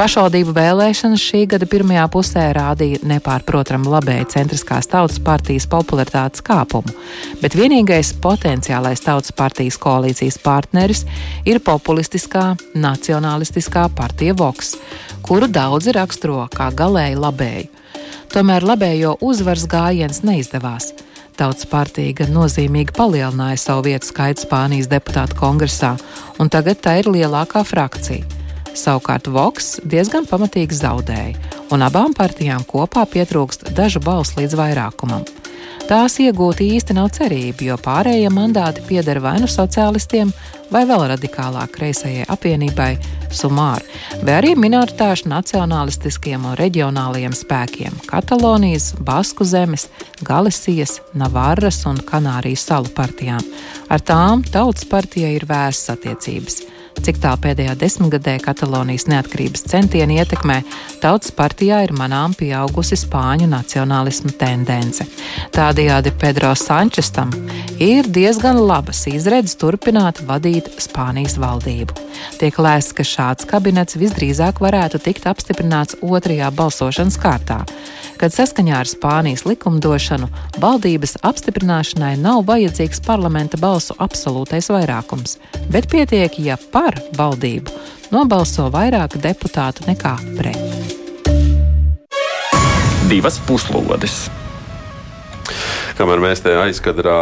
Pašvaldību 0.00 0.56
vēlēšanas 0.56 1.28
šī 1.28 1.44
gada 1.52 1.68
pirmajā 1.70 2.08
pusē 2.10 2.48
rādīja 2.56 3.04
nepārprotamu 3.12 3.92
labēju 3.92 4.32
centriskās 4.34 4.88
tautas 4.90 5.20
partijas 5.22 5.68
popularitātes 5.70 6.42
kāpumu 6.42 6.93
bet 7.42 7.56
vienīgais 7.58 8.14
potenciālais 8.24 9.02
tautas 9.04 9.34
partijas 9.36 9.78
koalīcijas 9.80 10.38
partneris 10.42 11.04
ir 11.44 11.60
populistiskā, 11.64 12.52
nacionālistiskā 12.74 13.88
partija 13.96 14.36
Vox, 14.38 14.74
kuru 15.22 15.48
daudzi 15.48 15.94
raksturo 15.96 16.44
kā 16.54 16.70
galēji 16.74 17.18
labēju. 17.20 17.70
Tomēr 18.34 18.64
labējo 18.66 19.16
uzvaras 19.22 19.66
gājiens 19.70 20.24
neizdevās. 20.26 20.92
Tautas 21.38 21.66
partija 21.66 22.14
gan 22.20 22.32
nozīmīgi 22.34 22.94
palielināja 22.94 23.58
savu 23.58 23.88
vietu 23.88 24.06
skaitu 24.10 24.44
Spānijas 24.46 24.86
deputātu 24.90 25.38
kongresā, 25.38 25.96
un 26.38 26.50
tagad 26.50 26.78
tā 26.82 27.00
ir 27.02 27.10
lielākā 27.10 27.64
frakcija. 27.66 28.26
Savukārt 28.74 29.30
Voks 29.30 29.76
diezgan 29.86 30.26
pamatīgi 30.26 30.74
zaudēja, 30.74 31.38
un 31.74 31.86
abām 31.86 32.14
partijām 32.14 32.66
kopā 32.66 33.06
pietrūkst 33.10 33.70
dažu 33.74 34.02
balsu 34.02 34.40
līdz 34.40 34.58
vairākumam. 34.58 35.22
Tās 35.84 36.14
iegūt 36.16 36.62
īsti 36.64 36.94
nav 36.96 37.10
cerība, 37.12 37.60
jo 37.66 37.74
pārējie 37.76 38.30
mandāti 38.32 38.80
pieder 38.88 39.18
vai 39.20 39.34
nu 39.42 39.48
sociālistiem, 39.50 40.30
vai 40.72 40.86
vēl 40.88 41.02
radikālāk 41.10 41.74
kreisajai 41.74 42.24
apvienībai 42.32 42.94
Sumār, 43.34 43.84
vai 44.24 44.38
arī 44.38 44.54
minoritāšu 44.56 45.28
nacionālistiskiem 45.28 46.46
un 46.48 46.56
reģionālajiem 46.56 47.36
spēkiem- 47.36 48.00
Katalonijas, 48.12 48.94
Basku 48.96 49.44
zemes, 49.44 49.90
Galisijas, 50.24 51.02
Navarras 51.12 51.84
un 51.84 52.00
Kanārijas 52.00 52.64
salu 52.64 52.88
partijām. 52.88 53.44
Ar 53.90 54.00
tām 54.00 54.40
Tautas 54.42 54.88
partijai 54.88 55.34
ir 55.36 55.44
vēsas 55.44 55.98
attiecības. 55.98 56.62
Cik 57.04 57.18
tā 57.20 57.34
pēdējā 57.40 57.74
desmitgadē 57.80 58.36
Katalonijas 58.44 59.08
neatkarības 59.10 59.66
centieni 59.68 60.20
ietekmē, 60.22 60.60
Tautas 61.02 61.34
partijā 61.36 61.82
ir 61.84 61.92
manām 61.96 62.32
pieaugusi 62.38 62.96
spāņu 62.96 63.48
nacionālisma 63.50 64.32
tendence. 64.40 65.04
Tādējādi 65.52 66.14
Pedro 66.20 66.54
Sančestam 66.56 67.34
ir 67.82 68.08
diezgan 68.08 68.60
labas 68.62 69.04
izredzes 69.10 69.58
turpināt 69.60 70.22
vadīt 70.28 70.70
Spānijas 70.80 71.36
valdību. 71.42 71.98
Tiek 72.40 72.56
lēsts, 72.56 72.94
ka 72.96 73.04
šāds 73.04 73.48
kabinets 73.50 73.98
visdrīzāk 74.00 74.62
varētu 74.64 75.02
tikt 75.04 75.26
apstiprināts 75.28 75.98
otrajā 76.00 76.48
balsošanas 76.54 77.18
kārtā, 77.20 77.60
kad 78.20 78.34
saskaņā 78.34 78.76
ar 78.82 78.90
Spānijas 78.90 79.44
likumdošanu 79.48 80.28
valdības 80.62 81.18
apstiprināšanai 81.26 82.14
nav 82.20 82.44
vajadzīgs 82.48 83.02
parlamenta 83.06 83.60
balsu 83.60 83.96
absolūtais 83.98 84.70
vairākums, 84.72 85.38
bet 85.72 85.90
pietiek, 85.92 86.38
ja 86.38 86.58
par 86.72 86.98
valdību 87.18 87.74
nobalso 88.14 88.68
vairāk 88.72 89.18
deputātu 89.22 89.88
nekā 89.88 90.16
pret. 90.38 90.94
Divas 93.10 93.40
puslodes. 93.48 94.24
Kamēr 95.94 96.18
mēs 96.18 96.40
te 96.42 96.50
aizkadrā 96.58 97.18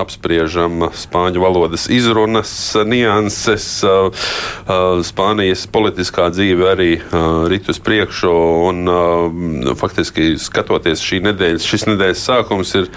apspriežam 0.00 0.86
spāņu 0.96 1.42
valodas 1.42 1.84
izrunas, 1.92 2.52
nianses, 2.88 3.66
Spānijas 5.04 5.66
politiskā 5.68 6.30
dzīve 6.32 6.70
arī 6.70 6.88
rit 7.52 7.68
uz 7.68 7.82
priekšu. 7.84 8.32
Un, 8.70 8.88
faktiski 9.76 10.34
skatoties 10.40 11.04
šī 11.04 11.20
nedēļas, 11.28 11.68
šis 11.68 11.86
nedēļas 11.90 12.26
sākums 12.30 12.72
ir 12.80 12.88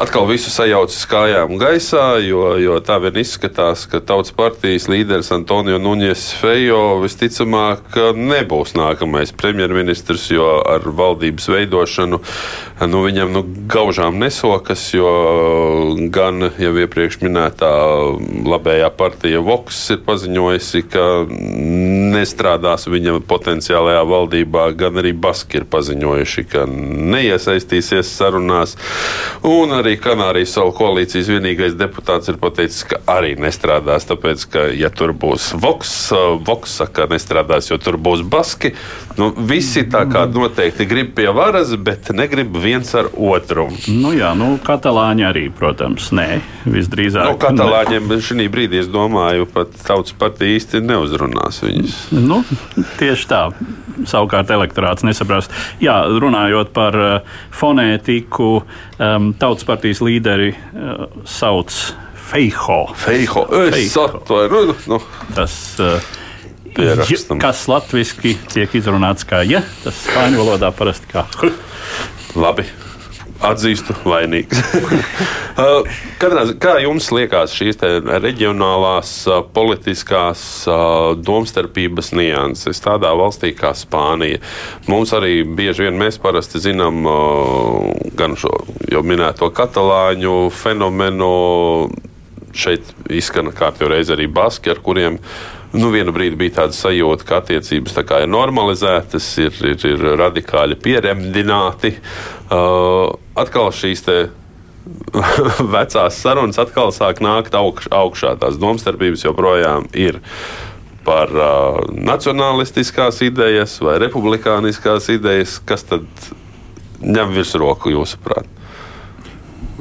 atkal 0.00 0.24
visu 0.28 0.50
sajaucis 0.52 1.04
kājām 1.10 1.58
gaisā, 1.60 2.16
jo, 2.24 2.54
jo 2.60 2.78
tā 2.84 2.96
vien 3.02 3.18
izskatās, 3.20 3.84
ka 3.90 4.00
Tautas 4.00 4.32
partijas 4.34 4.88
līderis 4.88 5.32
Antonio 5.34 5.76
Nuņes 5.82 6.24
Fejo 6.40 6.80
visticamāk 7.02 7.98
nebūs 8.16 8.72
nākamais 8.78 9.34
premjerministrs, 9.36 10.30
jo 10.32 10.46
ar 10.64 10.86
valdības 10.86 11.48
veidošanu 11.52 12.20
nu, 12.88 13.02
viņam 13.04 13.34
nu, 13.34 13.42
gaužām 13.70 14.16
nesokas, 14.22 14.88
jo 14.96 15.12
gan 16.14 16.48
jau 16.60 16.72
iepriekš 16.82 17.20
minētā 17.22 17.72
labējā 18.48 18.88
partija 18.96 19.42
Voks 19.44 19.78
ir 19.94 20.00
paziņojusi, 20.06 20.84
ka 20.92 21.04
nestrādās 22.16 22.88
viņa 22.90 23.18
potenciālajā 23.28 24.02
valdībā, 24.08 24.66
gan 24.78 24.98
arī 25.02 25.12
Baski 25.12 25.60
ir 25.60 25.68
paziņojuši, 25.70 26.46
ka 26.48 26.64
neiesaistīsies 26.66 28.10
sarunās. 28.16 28.74
Un 29.46 29.74
arī 29.82 29.96
Kanārijas 30.00 30.54
salu 30.56 30.72
koalīcijas 30.76 31.30
vienīgais 31.32 31.76
deputāts 31.78 32.30
ir 32.32 32.38
pateicis, 32.40 32.86
ka 32.88 33.00
arī 33.10 33.34
nestrādās. 33.40 34.06
Tāpēc, 34.08 34.46
ka, 34.52 34.66
ja 34.78 34.90
tur 34.94 35.12
būs 35.16 35.52
Voks, 35.60 35.92
Voks 36.46 36.78
saka, 36.80 37.02
ka 37.02 37.08
nestrādās, 37.12 37.70
jo 37.70 37.78
tur 37.82 37.98
būs 38.00 38.24
Baski. 38.28 38.72
Nu, 39.18 39.30
visi 39.36 39.84
tā 39.92 40.04
kā 40.10 40.24
noteikti 40.30 40.86
grib 40.88 41.12
pie 41.16 41.28
varas, 41.34 41.74
bet 41.76 42.12
negrib 42.16 42.56
viens 42.62 42.88
ar 42.96 43.10
otru. 43.12 43.68
Nu, 43.88 44.12
jā, 44.16 44.32
nu, 44.38 44.54
katalāņi 44.64 45.26
arī, 45.28 45.44
protams, 45.56 46.10
nē, 46.16 46.28
visdrīzāk. 46.64 47.32
Nu, 47.32 47.38
katalāņiem 47.42 48.12
šī 48.22 48.48
brīdī, 48.52 48.82
es 48.82 48.90
domāju, 48.92 49.48
pat 49.52 49.74
tautas 49.86 50.14
partija 50.18 50.58
īsti 50.58 50.82
neuzrunās 50.84 51.62
viņus. 51.64 51.98
Nu, 52.16 52.42
tieši 53.00 53.28
tā. 53.30 53.44
Savukārt 54.08 54.50
elektorāts 54.50 55.04
nesaprast. 55.04 55.52
Jā, 55.82 55.98
runājot 56.08 56.72
par 56.74 56.96
uh, 56.98 57.36
fonētiku, 57.54 58.62
um, 59.02 59.32
tautas 59.38 59.66
partijas 59.68 60.02
līderi 60.04 60.52
uh, 60.54 61.04
sauc 61.28 61.74
Feiho. 62.32 62.86
Feiho, 62.96 63.42
es 63.68 63.96
atvainu. 64.00 64.72
Nu. 64.88 65.02
Tas, 65.36 65.56
uh, 65.82 65.98
Pierakstam. 66.72 67.40
Kas 67.42 67.66
latviešu 67.68 68.32
tiek 68.48 68.76
izrunāts 68.78 69.26
kā 69.28 69.42
ja, 69.44 69.60
tas 69.82 69.98
spāņu 70.06 70.40
valodā 70.40 70.70
parasti 70.72 71.10
kā. 71.10 71.26
Labi, 72.38 72.64
atzīstu, 73.42 73.96
vainīgs. 74.06 74.62
Uh, 75.52 75.84
Katrā, 76.16 76.46
kā 76.56 76.78
jums 76.80 77.10
liekas 77.12 77.52
šīs 77.52 77.76
reģionālās 78.08 79.10
uh, 79.28 79.42
politiskās 79.52 80.40
uh, 80.64 81.10
domstarpības 81.20 82.08
nianses 82.16 82.80
tādā 82.80 83.10
valstī 83.20 83.50
kā 83.52 83.74
Spānija? 83.76 84.40
Mums 84.88 85.12
arī 85.12 85.42
bieži 85.44 85.90
vien 85.90 86.00
mēs 86.00 86.16
parasti 86.24 86.56
zinām 86.64 87.04
gan 88.16 88.38
šo 88.40 88.54
jau 88.88 89.04
minēto 89.04 89.50
katalāņu 89.52 90.38
fenomenu. 90.56 91.28
Šeit 92.56 92.88
izskan 93.12 93.52
kārtībā 93.52 93.92
reiz 93.92 94.08
arī 94.12 94.32
baski, 94.32 94.72
ar 94.72 94.80
kuriem 94.80 95.20
nu, 95.72 95.90
vienu 95.92 96.12
brīdi 96.14 96.38
bija 96.40 96.58
tāda 96.62 96.76
sajūta, 96.76 97.26
ka 97.28 97.40
attiecības 97.42 97.96
tā 97.96 98.22
ir 98.24 98.30
normalizētas, 98.32 99.28
ir, 99.42 99.56
ir, 99.72 99.86
ir 99.94 100.06
radikāli 100.20 100.76
pieremdināti. 100.80 101.94
Uh, 102.52 103.14
atkal 103.38 103.72
šīs 103.74 104.04
vecās 105.76 106.18
sarunas 106.18 106.60
atkal 106.60 106.92
sāk 106.94 107.22
nākt 107.24 107.56
augš, 107.56 107.88
augšā. 107.92 108.36
Tās 108.42 108.60
domstarpības 108.60 109.24
joprojām 109.28 109.88
ir 109.96 110.20
par 111.06 111.32
uh, 111.34 111.82
nacionālistiskās 111.92 113.22
idejas 113.26 113.78
vai 113.82 113.98
republikāniskās 114.02 115.08
idejas, 115.14 115.58
kas 115.66 115.86
tad 115.88 116.06
ņem 117.02 117.32
virsroku 117.34 117.96
jūsuprāt? 117.96 118.61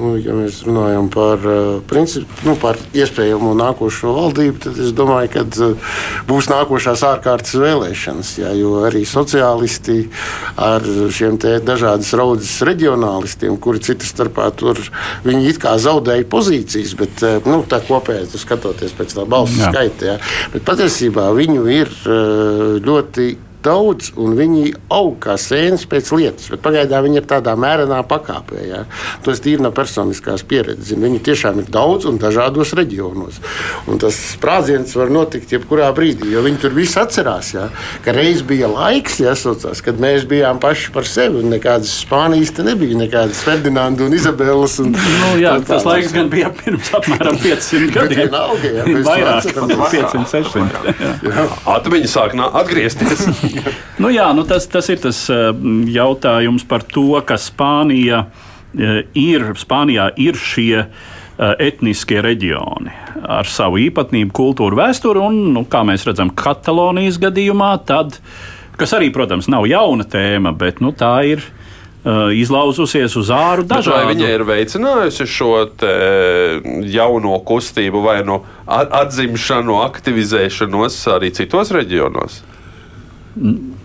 Nu, 0.01 0.15
ja 0.17 0.33
mēs 0.33 0.63
runājam 0.65 1.07
par, 1.13 1.43
uh, 1.45 1.81
principu, 1.85 2.33
nu, 2.47 2.55
par 2.57 2.79
iespējamo 2.97 3.51
nākošo 3.59 4.15
valdību, 4.15 4.57
tad 4.63 4.79
es 4.81 4.93
domāju, 4.97 5.29
ka 5.35 5.43
uh, 5.45 5.91
būs 6.29 6.49
nākošās 6.49 7.03
ārkārtas 7.05 7.53
vēlēšanas. 7.61 8.31
Jā, 8.41 8.53
jo 8.57 8.79
arī 8.87 9.03
sociālisti 9.05 9.99
ar 10.57 10.87
šiem 11.13 11.37
dažādas 11.67 12.09
raudzes 12.17 12.55
reģionālistiem, 12.65 13.59
kuri 13.61 13.83
citas 13.85 14.09
starpā 14.15 14.49
tur 14.57 14.81
viņi 15.27 15.53
it 15.53 15.61
kā 15.61 15.75
zaudēja 15.81 16.25
pozīcijas, 16.31 16.97
bet 16.97 17.21
uh, 17.27 17.37
nu, 17.45 17.61
tā 17.69 17.83
kopēji 17.85 18.41
skatoties 18.41 18.97
pēc 18.97 19.15
tā 19.19 19.27
balsu 19.29 19.61
skaita. 19.61 20.13
Jā. 20.13 20.17
Bet 20.55 20.65
patiesībā 20.65 21.29
viņu 21.37 21.69
ir 21.69 21.93
ļoti 22.81 23.29
daudz, 23.65 24.11
un 24.19 24.35
viņi 24.37 24.73
aug 24.93 25.15
kā 25.23 25.37
sēnes 25.39 25.85
pēc 25.89 26.11
lietas. 26.15 26.49
Bet 26.51 26.63
pagaidām 26.65 27.05
viņi 27.05 27.21
ir 27.21 27.27
tādā 27.29 27.55
mērenā 27.59 28.01
pakāpē. 28.09 28.61
Ja? 28.67 28.83
Es 29.31 29.41
tīri 29.43 29.63
no 29.63 29.71
personiskās 29.75 30.43
pieredzes. 30.47 30.97
Viņi 30.99 31.21
tiešām 31.25 31.61
ir 31.63 31.69
daudz 31.71 32.07
un 32.09 32.19
dažādos 32.21 32.73
reģionos. 32.77 33.39
Un 33.91 34.01
tas 34.01 34.17
sprādziens 34.33 34.93
var 34.97 35.11
notikt 35.13 35.53
jebkurā 35.55 35.91
brīdī, 35.95 36.31
jo 36.33 36.43
viņi 36.45 36.61
tur 36.63 36.75
viss 36.75 36.99
atcerās. 36.99 37.53
Ja? 37.55 37.69
Ka 38.05 38.15
reiz 38.15 38.43
bija 38.47 38.69
laiks, 38.71 39.21
ja, 39.23 39.35
saucās, 39.37 39.83
kad 39.85 40.01
mēs 40.01 40.27
bijām 40.29 40.59
paši 40.61 40.91
par 40.95 41.07
sevi, 41.07 41.41
un 41.41 41.53
nekādas 41.55 41.93
Spānijas 42.01 42.53
te 42.55 42.65
nebija, 42.65 42.97
nekādas 42.97 43.43
Ferdinandas 43.45 44.07
un 44.07 44.17
Izabelas. 44.17 44.77
Un, 44.83 44.91
nu, 44.95 45.31
jā, 45.41 45.55
tā, 45.61 45.75
tas 45.75 45.87
laiks 45.87 46.15
gan 46.15 46.31
bija 46.31 46.51
pirms 46.55 46.91
apmēram 46.97 47.39
500 47.41 47.91
gadiem. 47.95 48.25
Vienalga, 48.25 48.73
ja, 48.79 48.87
Vairāk, 49.05 49.49
500, 49.55 50.25
600. 50.31 51.47
Atmiņas 51.71 52.15
sāk 52.17 52.35
atgriezties. 52.41 53.25
nu, 54.01 54.11
jā, 54.11 54.27
nu 54.35 54.45
tas, 54.47 54.67
tas 54.71 54.89
ir 54.91 55.01
tas 55.03 55.23
eh, 55.31 55.49
jautājums 55.91 56.65
par 56.67 56.85
to, 56.87 57.13
ka 57.25 57.37
Spānija 57.39 58.25
eh, 58.25 59.01
ir, 59.17 59.51
Spānijā 59.59 60.11
ir 60.21 60.39
šie 60.39 60.83
eh, 60.83 60.89
etniskie 61.67 62.21
reģioni 62.23 62.93
ar 63.21 63.49
savu 63.49 63.81
īpatnību, 63.83 64.33
kultūru, 64.35 64.79
vēsturi 64.79 65.21
un, 65.21 65.39
nu, 65.55 65.65
kā 65.69 65.83
mēs 65.87 66.07
redzam, 66.07 66.33
Katalonijas 66.35 67.19
gadījumā, 67.21 67.73
tad, 67.87 68.17
kas 68.79 68.95
arī, 68.97 69.11
protams, 69.13 69.49
nav 69.51 69.67
jauna 69.69 70.07
tēma, 70.07 70.55
bet 70.57 70.81
nu, 70.83 70.93
tā 70.95 71.15
ir 71.35 71.43
izlauzusies 72.33 73.13
uz 73.13 73.27
āru 73.29 73.61
dažādu. 73.69 73.93
Vai 73.93 74.15
viņa 74.15 74.29
ir 74.33 74.41
veicinājusi 74.41 75.27
šo 75.29 75.51
jauno 76.89 77.35
kustību 77.45 78.01
vai 78.01 78.15
no 78.25 78.39
atzimšanu, 78.65 79.75
aktivizēšanos 79.85 80.97
arī 81.13 81.29
citos 81.37 81.69
reģionos? 81.77 82.39
嗯 83.35 83.80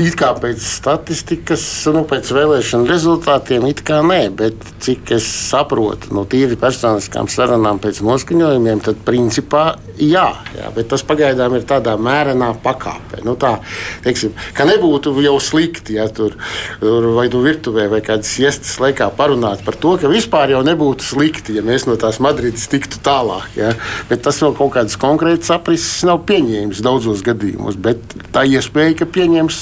It 0.00 0.14
kā 0.16 0.30
pēc 0.38 0.62
statistikas, 0.62 1.62
nu, 1.92 2.04
pēc 2.08 2.30
vēlēšanu 2.32 2.88
rezultātiem, 2.88 3.66
it 3.70 3.82
kā 3.86 3.98
nē, 4.06 4.20
bet 4.36 4.56
cik 4.80 5.10
es 5.16 5.26
saprotu 5.50 6.14
no 6.16 6.24
tīri 6.28 6.56
personiskām 6.60 7.28
sarunām 7.30 7.80
pēc 7.82 8.00
noskaņojumiem, 8.06 8.80
tad 8.86 9.00
principā 9.06 9.64
jā, 10.00 10.26
jā 10.56 10.70
bet 10.76 10.88
tas 10.92 11.04
pagaidām 11.06 11.56
ir 11.58 11.66
tādā 11.68 11.96
mērenā 12.00 12.52
pakāpē. 12.64 13.20
Nu, 13.26 13.34
tā, 13.40 13.56
teiksim, 14.04 14.32
ka 14.56 14.66
nebūtu 14.68 15.12
jau 15.24 15.36
slikti, 15.42 15.98
ja 15.98 16.06
tur 16.14 16.36
vai 16.80 17.26
tu 17.32 17.42
virtuvē 17.44 17.88
vai 17.92 18.00
kādas 18.04 18.32
iestas 18.40 18.78
laikā 18.80 19.10
parunāt 19.18 19.64
par 19.66 19.76
to, 19.80 19.96
ka 20.00 20.10
vispār 20.10 20.54
jau 20.54 20.62
nebūtu 20.66 21.10
slikti, 21.10 21.58
ja 21.58 21.64
mēs 21.66 21.86
no 21.88 21.98
tās 22.00 22.20
Madrides 22.22 22.68
tiktu 22.72 23.02
tālāk. 23.04 23.50
Ja? 23.58 23.74
Bet 24.10 24.24
tas 24.26 24.40
vēl 24.42 24.56
kaut 24.58 24.74
kādas 24.78 24.96
konkrētas 25.00 25.52
aprises 25.54 26.04
nav 26.08 26.22
pieņēmis 26.30 26.82
daudzos 26.84 27.24
gadījumos, 27.26 27.78
bet 27.80 28.16
tā 28.34 28.46
iespēja, 28.48 29.00
ka 29.02 29.10
pieņems 29.40 29.60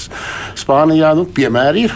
Spānijā, 0.59 1.15
nu, 1.17 1.27
piemēri 1.27 1.87
ir. 1.87 1.95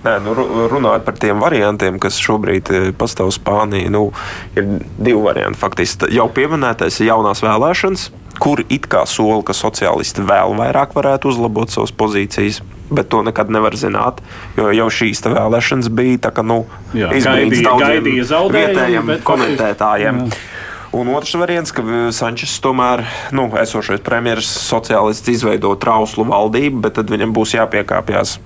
Nē, 0.00 0.14
nu, 0.24 0.32
runājot 0.72 1.04
par 1.04 1.16
tiem 1.20 1.40
variantiem, 1.42 1.98
kas 2.00 2.16
šobrīd 2.20 2.70
eh, 2.72 2.88
pastāv 2.96 3.32
Spānijā, 3.36 3.90
nu, 3.92 4.10
ir 4.56 4.80
divi 4.96 5.20
varianti. 5.20 5.60
Faktiski 5.60 6.08
jau 6.14 6.28
pieminētais 6.32 7.00
ir 7.00 7.10
jaunās 7.10 7.42
vēlēšanas, 7.44 8.08
kur 8.40 8.62
it 8.68 8.88
kā 8.88 9.04
sola, 9.04 9.42
ka 9.44 9.52
sociālisti 9.52 10.24
vēl 10.24 10.56
vairāk 10.56 10.96
varētu 10.96 11.28
uzlabot 11.28 11.72
savas 11.72 11.92
pozīcijas. 11.92 12.62
Bet 12.90 13.06
to 13.06 13.20
nekad 13.22 13.52
nevar 13.54 13.76
zināt, 13.78 14.18
jo 14.56 14.72
jau 14.74 14.88
šīs 14.90 15.20
vēlēšanas 15.22 15.92
bija 15.94 16.24
tā, 16.24 16.32
ka, 16.34 16.42
nu, 16.42 16.64
izbrīns 16.96 17.60
daudziem 17.62 18.08
vietējiem 18.56 19.12
komentētājiem. 19.22 20.24
Jā. 20.26 20.40
Un 20.90 21.06
otrs 21.14 21.36
variants, 21.38 21.70
ka 21.70 21.84
Sančes 22.10 22.56
tomēr, 22.58 23.04
nu, 23.30 23.44
esošais 23.60 24.02
premjerministrs, 24.02 24.66
sociālists 24.66 25.30
izveido 25.30 25.70
trauslu 25.78 26.26
valdību, 26.26 26.82
bet 26.82 26.98
tad 26.98 27.12
viņam 27.14 27.34
būs 27.36 27.54
jāpiekāpjas 27.54 28.40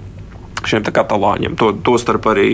šiem 0.64 0.84
katalāņiem. 0.94 1.56
To, 1.60 1.72
Tostarp 1.84 2.26
arī, 2.32 2.48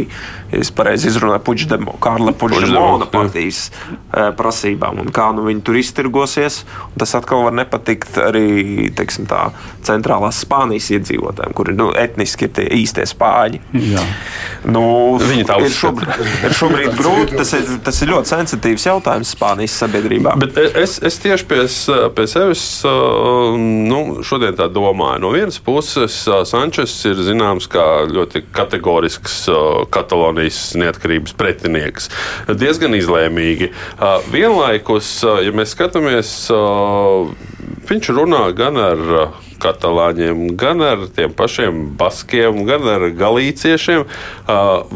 ja 0.51 0.61
es 0.63 0.73
pareizi 0.75 1.11
izrunāju, 1.11 1.43
Puģdemo, 1.47 1.97
Kārla 2.03 2.35
Puģdemona 2.37 3.09
partijas 3.11 3.69
jā. 3.71 4.31
prasībām 4.39 5.01
un 5.03 5.11
kā 5.15 5.31
nu 5.37 5.47
viņi 5.47 5.65
tur 5.67 5.79
iztirgosies. 5.81 6.63
Tas 6.99 7.15
atkal 7.19 7.45
var 7.47 7.57
nepatikt 7.57 8.19
arī 8.23 8.91
teiksim, 8.97 9.29
tā, 9.31 9.51
centrālās 9.87 10.41
Spānijas 10.45 10.91
iedzīvotājiem, 10.97 11.55
kuri 11.57 11.77
nu, 11.77 11.91
etniski 11.97 12.49
ir 12.49 12.55
tie 12.57 12.67
īstie 12.81 13.07
spāņi. 13.09 13.63
Jā. 13.91 14.05
Nu, 14.71 14.85
viņi 15.21 15.47
tā 15.49 15.61
ir 15.65 15.75
šobrīd, 15.75 16.25
ir 16.49 16.57
šobrīd 16.57 16.97
grūti. 16.99 17.39
Tas 17.41 17.55
ir, 17.57 17.69
tas 17.87 18.03
ir 18.03 18.13
ļoti 18.15 18.33
sensitīvs 18.35 18.89
jautājums 18.91 19.35
Spānijas 19.37 19.77
sabiedrībā. 19.85 20.37
Bet 20.41 20.59
es, 20.61 20.99
es 21.07 21.21
tieši 21.23 21.49
pie, 21.51 21.63
pie 22.17 22.29
sevis 22.31 22.65
nu, 22.85 24.01
šodien 24.27 24.57
tā 24.59 24.71
domāju. 24.73 25.23
No 25.25 25.33
vienas 25.35 25.61
puses, 25.63 26.23
Sančes 26.51 26.95
ir 27.09 27.21
zināms 27.27 27.69
kā 27.71 27.90
ļoti 28.11 28.45
kategorisks 28.55 29.43
Katalonijas 29.93 30.63
neatkarības 30.81 31.37
pretinieks. 31.39 32.11
Diezgan 32.51 32.97
izlēmīgi. 32.99 33.71
Vienlaikus, 34.33 35.13
ja 35.45 35.55
mēs 35.57 35.75
skatāmies, 35.77 36.35
viņš 37.91 38.13
runā 38.17 38.45
gan 38.57 38.81
ar 38.81 39.07
katalāņiem, 39.61 40.55
gan 40.59 40.81
ar 40.85 41.05
tiem 41.15 41.33
pašiem 41.37 41.83
baskiem, 42.01 42.63
gan 42.69 42.87
ar 42.89 43.07
galīciešiem, 43.17 44.07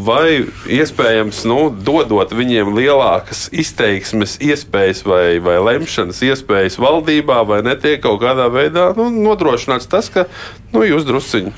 vai 0.09 0.47
iespējams 0.79 1.45
nu, 1.51 1.59
dodot 1.85 2.33
viņiem 2.35 2.73
lielākas 2.77 3.47
izteiksmes 3.53 4.39
iespējas 4.45 5.05
vai, 5.09 5.27
vai 5.45 5.59
lemšanas 5.69 6.23
iespējas 6.31 6.81
valdībā, 6.83 7.43
vai 7.49 7.61
netiek 7.67 8.03
kaut 8.05 8.23
kādā 8.25 8.49
veidā 8.53 8.91
nu, 8.99 9.11
nodrošināts 9.29 9.91
tas, 9.91 10.11
ka 10.13 10.29
nu, 10.73 10.85
jūs 10.87 11.07
drusciņi 11.09 11.55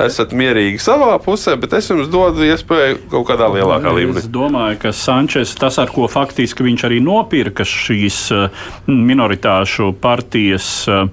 esat 0.00 0.32
mierīgi 0.34 0.80
savā 0.82 1.12
pusē, 1.22 1.54
bet 1.60 1.74
es 1.78 1.88
jums 1.90 2.08
dodu 2.10 2.44
iespēju 2.46 3.04
kaut 3.12 3.28
kādā 3.28 3.48
lielākā 3.52 3.92
līmenī. 3.94 4.22
Es 4.24 4.30
domāju, 4.30 4.80
ka 4.82 4.94
Sančes, 4.96 5.54
tas, 5.58 5.78
ar 5.82 5.92
ko 5.94 6.08
faktiski 6.10 6.66
viņš 6.66 6.88
arī 6.88 6.98
nopirka 7.04 7.66
šīs 7.68 8.18
eh, 8.34 8.66
minoritāšu 8.90 9.92
partijas 10.02 10.68
eh, 10.90 11.06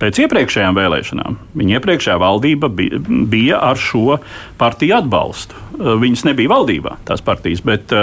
pēc 0.00 0.22
iepriekšējām 0.24 0.76
vēlēšanām, 0.78 1.38
viņa 1.60 1.78
iepriekšējā 1.78 2.18
valdība 2.20 2.70
bija, 2.72 3.00
bija 3.30 3.60
ar 3.70 3.80
šo 3.80 4.18
partiju 4.60 4.98
atbalstu. 4.98 5.58
Eh, 5.78 5.94
viņas 6.02 6.26
nebija 6.32 6.50
valdībā, 6.56 6.98
tās 7.08 7.22
partijas, 7.24 7.62
bet, 7.64 7.94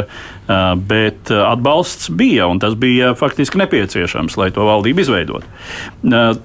bet 0.88 1.32
atbalsts 1.36 2.08
bija, 2.16 2.48
un 2.48 2.62
tas 2.64 2.78
bija 2.80 3.12
faktiski 3.20 3.60
nepieciešams, 3.60 4.38
lai 4.40 4.54
to 4.56 4.64
valdību 4.64 5.04
izveidotu. 5.04 5.56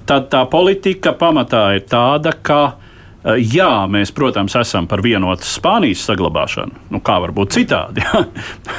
Tad 0.09 0.33
tā 0.33 0.47
politika 0.51 1.13
pamatā 1.15 1.69
ir 1.77 1.87
tāda, 1.87 2.35
ka 2.35 2.63
Eh, 2.73 2.89
jā, 3.23 3.70
mēs, 3.91 4.11
protams, 4.14 4.57
esam 4.59 4.89
par 4.91 5.03
vienotas 5.05 5.53
Spānijas 5.57 6.03
saglabāšanu. 6.09 6.89
Nu, 6.91 7.01
kā 7.05 7.20
var 7.23 7.35
būt 7.37 7.59
citādi? 7.59 8.05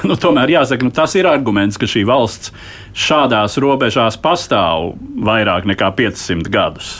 Nu, 0.03 0.17
tomēr 0.19 0.51
jāsaka, 0.51 0.83
nu, 0.83 0.91
tas 0.91 1.13
ir 1.15 1.27
arguments, 1.29 1.77
ka 1.79 1.87
šī 1.87 2.01
valsts 2.07 2.51
šādās 2.97 3.55
robežās 3.61 4.17
pastāv 4.19 4.91
vairāk 5.23 5.67
nekā 5.69 5.87
500 5.95 6.51
gadus. 6.51 6.91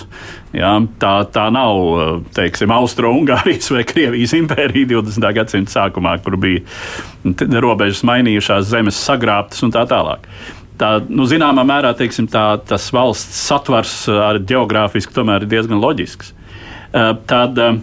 Ja? 0.56 0.78
Tā, 1.02 1.14
tā 1.36 1.50
nav 1.52 1.82
eh, 1.84 2.14
teiksim, 2.38 2.72
Austro-Ungārijas 2.72 3.74
vai 3.76 3.84
Krievijas 3.88 4.36
impērija 4.40 4.94
20. 4.96 5.30
gadsimta 5.36 5.76
sākumā, 5.76 6.16
kur 6.24 6.40
bija 6.40 6.64
robežas 7.64 8.06
mainījušās, 8.08 8.70
zemes 8.72 9.00
sagrābtas 9.04 9.66
un 9.68 9.76
tā 9.76 9.84
tālāk 9.90 10.30
tā, 10.80 10.94
nu, 11.10 11.28
zināmā 11.30 11.66
mērā 11.68 11.94
teiksim, 11.98 12.28
tā, 12.32 12.46
tas 12.68 12.88
valsts 12.96 13.44
satvars 13.50 13.94
ar 14.12 14.40
geogrāfiski 14.42 15.16
tomēr 15.16 15.46
ir 15.46 15.52
diezgan 15.58 15.82
loģisks. 15.84 16.34
Eh, 16.94 17.12
tad 17.26 17.58
eh, 17.58 17.78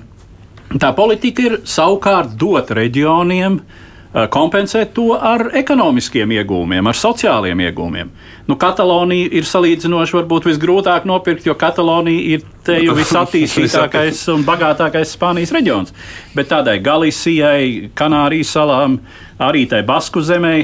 tā 0.78 0.92
politika 0.94 1.42
ir 1.42 1.60
savukārt 1.66 2.36
dot 2.38 2.70
reģioniem 2.78 3.62
kompensēt 4.10 4.88
to 4.90 5.12
ar 5.14 5.52
ekonomiskiem 5.54 6.32
iegūmiem, 6.34 6.82
ar 6.90 6.96
sociāliem 6.98 7.60
iegūmiem. 7.62 8.08
Nu, 8.48 8.56
Katalonija 8.58 9.28
ir 9.38 9.46
salīdzinoši 9.46 10.16
varbūt 10.16 10.48
visgrūtāk 10.48 11.06
nopirkt, 11.06 11.46
jo 11.46 11.54
Katalonija 11.54 12.24
ir 12.34 12.42
te 12.66 12.80
jau 12.82 12.96
visattīstītākais 12.98 14.24
un 14.34 14.42
bagātākais 14.48 15.14
Spānijas 15.14 15.54
reģions. 15.54 15.94
Bet 16.34 16.50
tādai 16.50 16.80
Galisijai, 16.82 17.92
Kanārijas 17.94 18.50
salām, 18.58 18.98
arī 19.38 19.68
tai 19.70 19.84
Basku 19.86 20.24
zemē, 20.26 20.56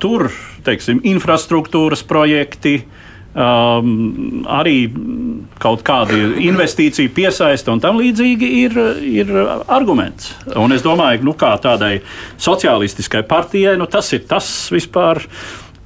tur, 0.00 0.30
teiksim, 0.64 1.04
infrastruktūras 1.12 2.00
projekti, 2.08 2.78
uh, 2.80 2.99
um, 3.34 4.44
arī 4.50 4.76
kaut 5.60 5.84
kāda 5.86 6.16
investīcija 6.40 7.12
piesaista 7.14 7.74
un 7.74 7.82
tam 7.82 8.00
līdzīgi 8.00 8.52
ir, 8.64 8.78
ir 9.04 9.32
arguments. 9.68 10.32
Un 10.56 10.72
es 10.76 10.84
domāju, 10.86 11.20
ka 11.22 11.28
nu, 11.30 11.36
tādai 11.64 11.94
sociālistiskai 12.40 13.24
partijai 13.28 13.76
nu, 13.80 13.88
tas 13.90 14.12
ir 14.16 14.24
tas 14.30 14.48
vispār 14.72 15.24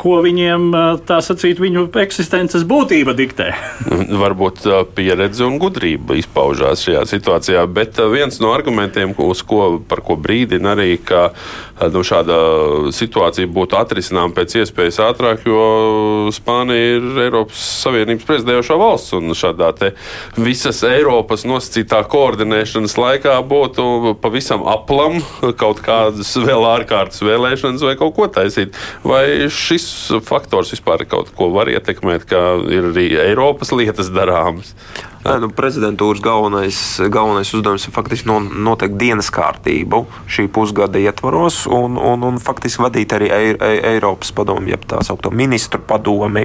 ko 0.01 0.18
viņiem 0.24 0.72
tā 1.07 1.20
sacīt, 1.22 1.61
viņu 1.62 1.86
eksistences 2.03 2.64
būtība 2.68 3.14
diktē. 3.16 3.53
Varbūt 4.24 4.66
pieredze 4.97 5.47
un 5.47 5.61
gudrība 5.62 6.18
izpaužās 6.18 6.82
šajā 6.86 7.05
situācijā, 7.12 7.64
bet 7.70 8.01
viens 8.12 8.40
no 8.42 8.53
argumentiem, 8.57 9.14
ko, 9.14 9.30
par 9.88 10.03
ko 10.05 10.18
brīdina 10.20 10.74
arī, 10.74 10.97
ka 10.99 11.28
nu, 11.95 12.03
šāda 12.07 12.37
situācija 12.95 13.51
būtu 13.51 13.79
atrisināma 13.79 14.35
pēc 14.37 14.59
iespējas 14.61 15.01
ātrāk, 15.05 15.45
jo 15.49 16.31
Spānija 16.35 16.99
ir 16.99 17.22
Eiropas 17.27 17.62
Savienības 17.83 18.27
prezidējošā 18.29 18.79
valsts 18.81 19.16
un 19.18 19.35
šādā 19.37 19.72
visas 20.39 20.83
Eiropas 20.87 21.45
nosacītā 21.49 22.03
koordinēšanas 22.11 22.97
laikā 23.01 23.37
būtu 23.51 24.14
pavisam 24.22 24.66
aplam 24.70 25.20
kaut 25.61 25.83
kādas 25.85 26.35
vēl 26.39 26.68
ārkārtas 26.75 27.25
vēlēšanas 27.25 27.87
vai 27.87 27.97
kaut 28.01 28.14
ko 28.18 28.29
taisīt. 28.31 28.77
Vai 29.05 29.49
šis 29.53 29.89
faktors 30.27 30.72
vispār 30.75 31.07
kaut 31.11 31.33
ko 31.37 31.51
var 31.55 31.72
ietekmēt, 31.72 32.29
ka 32.31 32.45
ir 32.70 32.93
arī 32.93 33.09
Eiropas 33.29 33.75
lietas 33.75 34.12
darāmas? 34.14 34.75
Nē, 35.25 35.39
nu, 35.41 35.49
prezidentūras 35.57 36.20
galvenais, 36.25 36.79
galvenais 37.09 37.53
uzdevums 37.57 37.87
ir 37.89 37.95
faktiski 37.97 38.29
noteikt 38.29 38.99
dienas 39.01 39.31
kārtību 39.33 40.03
šī 40.29 40.51
pusgada 40.53 41.01
ietvaros 41.01 41.62
un, 41.64 41.97
un, 41.97 42.27
un 42.29 42.37
faktiski 42.43 42.85
vadīt 42.85 43.16
arī 43.16 43.31
Eiropas 43.95 44.35
padomu, 44.37 44.68
jeb 44.68 44.85
tā 44.91 45.01
saucamo 45.07 45.41
ministru 45.41 45.81
padomi. 45.81 46.45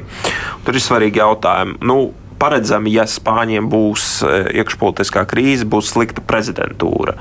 Tur 0.64 0.80
ir 0.80 0.86
svarīgi 0.86 1.20
jautājumi. 1.20 1.80
Nu, 1.92 2.00
paredzami, 2.40 2.92
ja 2.96 3.06
Spāņiem 3.10 3.68
būs 3.70 4.06
e, 4.24 4.36
iekšpolitiskā 4.62 5.26
krīze, 5.30 5.68
būs 5.70 5.92
slikta 5.94 6.24
prezidentūra. 6.26 7.18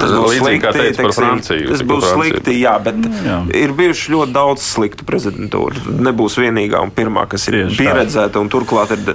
Tas 0.00 0.14
būs 0.14 0.38
slikti, 0.40 0.72
teiksim, 0.74 1.06
par 1.06 1.14
Franciju. 1.14 1.68
Tas 1.70 1.84
būs 1.86 2.08
slikti, 2.10 2.56
jā, 2.62 2.74
bet 2.82 2.98
jā. 3.24 3.38
ir 3.60 3.74
bijuši 3.78 4.16
ļoti 4.16 4.34
daudz 4.34 4.64
sliktu 4.66 5.06
prezidentūru. 5.08 5.94
Nebūs 6.08 6.38
vienīgā 6.42 6.82
un 6.82 6.92
pirmā, 6.94 7.28
kas 7.30 7.46
ir 7.50 7.60
Tieši 7.60 7.78
pieredzēta, 7.78 8.42
un 8.42 8.50
turklāt 8.52 8.96
ir 8.96 9.14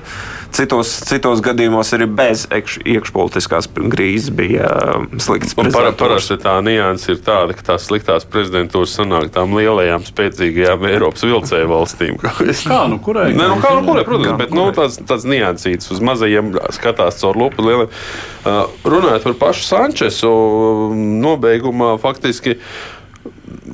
citos, 0.54 0.92
citos 1.08 1.42
gadījumos 1.44 1.92
arī 1.96 2.08
bez 2.10 2.46
iekš, 2.54 2.78
iekšpolitiskās 2.94 3.68
krīzes 3.74 4.32
bija 4.36 4.70
um, 4.98 5.08
slikts. 5.22 5.56
Par, 5.58 5.90
parasti 6.00 6.38
tā 6.42 6.56
nianses 6.66 7.16
ir 7.16 7.22
tāda, 7.26 7.56
ka 7.58 7.66
tās 7.74 7.88
sliktās 7.90 8.28
prezidentūras 8.30 8.96
sanāk 9.00 9.32
tām 9.36 9.56
lielajām, 9.58 10.06
spēcīgajām 10.08 10.88
Eiropas 10.92 11.26
vilcēju 11.28 11.70
valstīm. 11.72 12.20
kā 12.24 12.82
nu 12.92 13.00
kurai? 13.04 13.30
Nē, 13.36 13.50
nu, 13.56 13.60
kā 13.64 13.76
nu 13.78 13.86
kurai, 13.88 14.06
protams, 14.08 14.40
bet 14.42 14.56
nu, 14.56 14.70
tāds, 14.76 15.00
tāds 15.02 15.28
niansīts 15.30 15.94
uz 15.94 16.04
mazajiem 16.04 16.54
skatās 16.76 17.22
caur 17.22 17.40
lupu 17.40 17.66
lieliem. 17.66 17.94
Uh, 18.44 18.66
runājot 18.88 19.30
par 19.30 19.40
pašu 19.48 19.68
Sančesu, 19.70 20.34
nobeigumā 20.94 21.96
faktiski. 22.04 22.60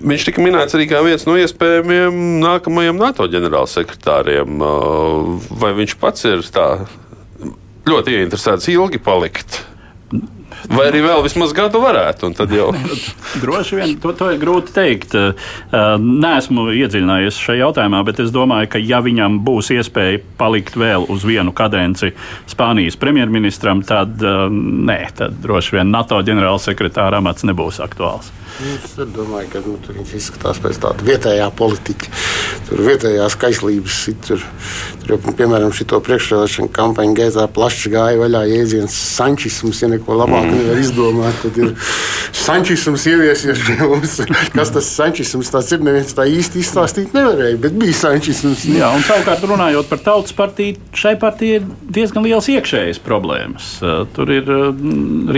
Viņš 0.09 0.27
tika 0.30 0.43
minēts 0.43 0.75
arī 0.77 0.88
kā 0.89 1.01
viens 1.05 1.25
no 1.27 1.38
iespējamiem 1.39 2.39
nākamajiem 2.43 2.99
NATO 2.99 3.27
ģenerālsekretāriem. 3.32 4.59
Uh, 4.59 5.49
vai 5.61 5.73
viņš 5.77 5.97
pats 6.01 6.27
ir 6.30 6.45
tā 6.53 6.69
ļoti 7.89 8.19
ieinteresēts 8.19 8.69
ilgi 8.73 9.01
palikt? 9.01 9.63
Vai 10.69 10.89
arī 10.89 10.99
vēl 11.01 11.21
vismaz 11.23 11.53
gadu 11.55 11.80
varētu? 11.82 12.30
Droši 13.43 13.77
vien 13.80 13.93
to, 14.01 14.11
to 14.17 14.30
ir 14.34 14.41
grūti 14.41 14.73
teikt. 14.75 15.15
Nē, 15.71 16.34
esmu 16.41 16.67
iedziļinājies 16.75 17.39
šajā 17.39 17.63
jautājumā, 17.63 18.01
bet 18.07 18.21
es 18.23 18.34
domāju, 18.36 18.71
ka 18.73 18.82
ja 18.84 18.99
viņam 19.05 19.39
būs 19.45 19.71
iespēja 19.77 20.21
palikt 20.39 20.77
vēl 20.80 21.07
uz 21.09 21.25
vienu 21.27 21.53
kadenci 21.55 22.11
Spānijas 22.49 22.99
premjerministram, 22.99 23.86
tad 23.88 24.19
nē, 24.19 24.99
tad 25.17 25.39
droši 25.43 25.80
vien 25.80 25.95
NATO 25.95 26.19
ģenerālsekretāra 26.27 27.23
amats 27.23 27.47
nebūs 27.47 27.82
aktuāls. 27.86 28.34
Es 28.60 28.97
domāju, 28.99 29.47
ka 29.53 29.62
nu, 29.64 29.78
viņš 29.80 30.10
izskatās 30.18 30.57
pēc 30.60 30.80
tāda 30.84 31.05
vietējā 31.07 31.45
politiķa. 31.55 32.10
Tur 32.68 32.82
vietējās 32.84 33.38
kaislības. 33.39 33.99
Tur, 34.26 34.43
tur 34.99 35.14
jau, 35.14 35.20
piemēram, 35.39 35.72
šito 35.76 36.01
priekšvēlēšanu 36.03 36.72
kampaņu 36.76 37.16
gaitā 37.16 37.45
plaši 37.55 37.91
gāja 37.93 38.20
vaļā 38.20 38.43
jēdziens 38.51 38.97
sančisms. 39.16 39.80
Ja 39.84 39.91
neko 39.93 40.18
labāk 40.20 40.49
mm. 40.49 40.57
nevar 40.60 40.82
izdomāt, 40.82 41.39
tad 41.45 41.60
ir 41.62 41.72
sančisms 42.36 43.05
ieviesies 43.10 43.64
pie 43.64 43.78
mums. 43.80 44.18
Kas 44.57 44.74
tas 44.76 44.91
sančisms 44.91 45.53
tāds 45.53 45.72
ir, 45.76 45.84
neviens 45.86 46.12
tā 46.18 46.28
īsti 46.28 46.60
izstāstīt 46.60 47.16
nevarēja, 47.16 47.62
bet 47.64 47.80
bija 47.80 47.95
sančisms. 47.95 48.68
Jā, 48.76 48.91
un 48.91 49.07
savukārt 49.07 49.47
runājot 49.47 49.88
par 49.88 50.03
tautas 50.03 50.36
partiju, 50.36 50.76
šai 50.99 51.16
partijai 51.22 51.62
ir 51.62 51.72
diezgan 51.95 52.28
liels 52.28 52.51
iekšējas 52.51 52.99
problēmas. 53.07 53.72
Tur 54.16 54.36
ir 54.36 54.51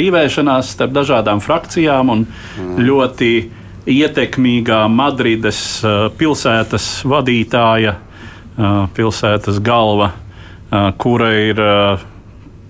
rīvēšanās 0.01 0.73
starp 0.73 0.97
dažādām 0.97 1.43
frakcijām 1.43 2.15
un 2.15 2.25
mm. 2.25 2.81
ļoti 2.81 3.10
ļoti 3.11 3.51
ietekmīgā 3.91 4.87
Madrides 4.87 5.83
uh, 5.83 6.07
pilsētas 6.15 7.03
vadītāja, 7.03 7.95
uh, 7.97 8.87
pilsētas 8.95 9.59
galva, 9.59 10.11
uh, 10.13 10.91
kura 10.97 11.31
ir 11.35 11.59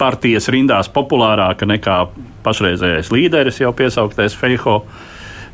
partijas 0.02 0.50
rindās 0.50 0.90
populārāka 0.90 1.68
nekā 1.70 2.08
pašreizējais 2.42 3.12
līderis, 3.14 3.60
jau 3.62 3.70
piesauktais 3.72 4.34
Feiho. 4.34 4.82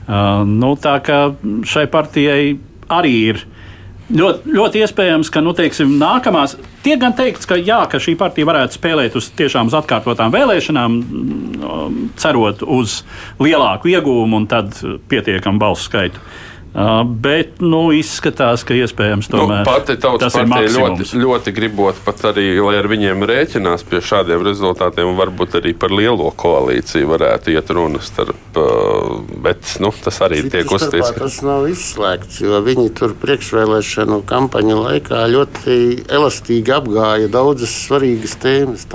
Nu, 0.08 0.70
tā 0.80 0.94
kā 1.04 1.18
šai 1.68 1.84
partijai 1.92 2.56
arī 2.88 3.16
ir 3.34 3.42
Ļoti, 4.08 4.54
ļoti 4.56 4.80
iespējams, 4.86 5.30
ka 5.36 5.42
nu, 5.44 5.52
teiksim, 5.52 5.98
nākamās 6.00 6.54
tiek 6.86 7.00
gan 7.02 7.12
teikts, 7.18 7.48
ka, 7.50 7.58
jā, 7.60 7.82
ka 7.92 8.00
šī 8.00 8.14
partija 8.20 8.48
varētu 8.48 8.78
spēlēt 8.78 9.18
uz 9.20 9.28
tiešām 9.36 9.68
uz 9.68 9.76
atkārtotām 9.76 10.32
vēlēšanām, 10.32 10.96
mm, 11.02 12.06
cerot 12.22 12.64
uz 12.64 13.02
lielāku 13.44 13.92
iegūmu 13.92 14.40
un 14.40 14.48
tad 14.48 14.80
pietiekamu 15.12 15.60
balsu 15.60 15.90
skaitu. 15.90 16.24
Bet 16.78 17.58
nu, 17.64 17.88
izskatās, 17.98 18.62
ka 18.62 18.76
iespējams 18.78 19.32
nu, 19.32 19.40
tomēr 19.40 19.64
nu, 19.64 19.66
pati 19.66 19.96
tautas 19.98 20.36
partija 20.38 20.70
ļoti, 20.76 21.08
ļoti 21.18 21.54
gribot 21.56 21.98
pat 22.06 22.28
arī, 22.30 22.52
lai 22.62 22.76
ar 22.78 22.90
viņiem 22.92 23.26
rēķinās 23.32 23.86
pie 23.90 23.98
šādiem 24.06 24.46
rezultātiem, 24.46 25.10
un 25.10 25.18
varbūt 25.18 25.58
arī 25.58 25.74
par 25.74 25.90
lielo 25.90 26.30
koalīciju 26.38 27.10
varētu 27.10 27.56
iet 27.56 27.72
runa 27.74 28.04
starp, 28.06 28.62
bet 29.42 29.74
nu, 29.82 29.90
tas 30.06 30.22
arī 30.28 30.44
Citu 30.44 30.54
tiek. 30.54 30.70
Ka... 30.70 31.24
Tas 31.24 31.40
nav 31.42 31.66
izslēgts, 31.72 32.44
jo 32.46 32.62
viņi 32.70 32.94
tur 33.02 33.18
priekšvēlēšanu 33.26 34.22
kampaņu 34.30 34.78
laikā 34.84 35.26
ļoti 35.34 35.82
elastīgi 36.14 36.78
apgāja 36.78 37.34
daudzas 37.34 37.74
svarīgas 37.88 38.38
tēmas 38.46 38.86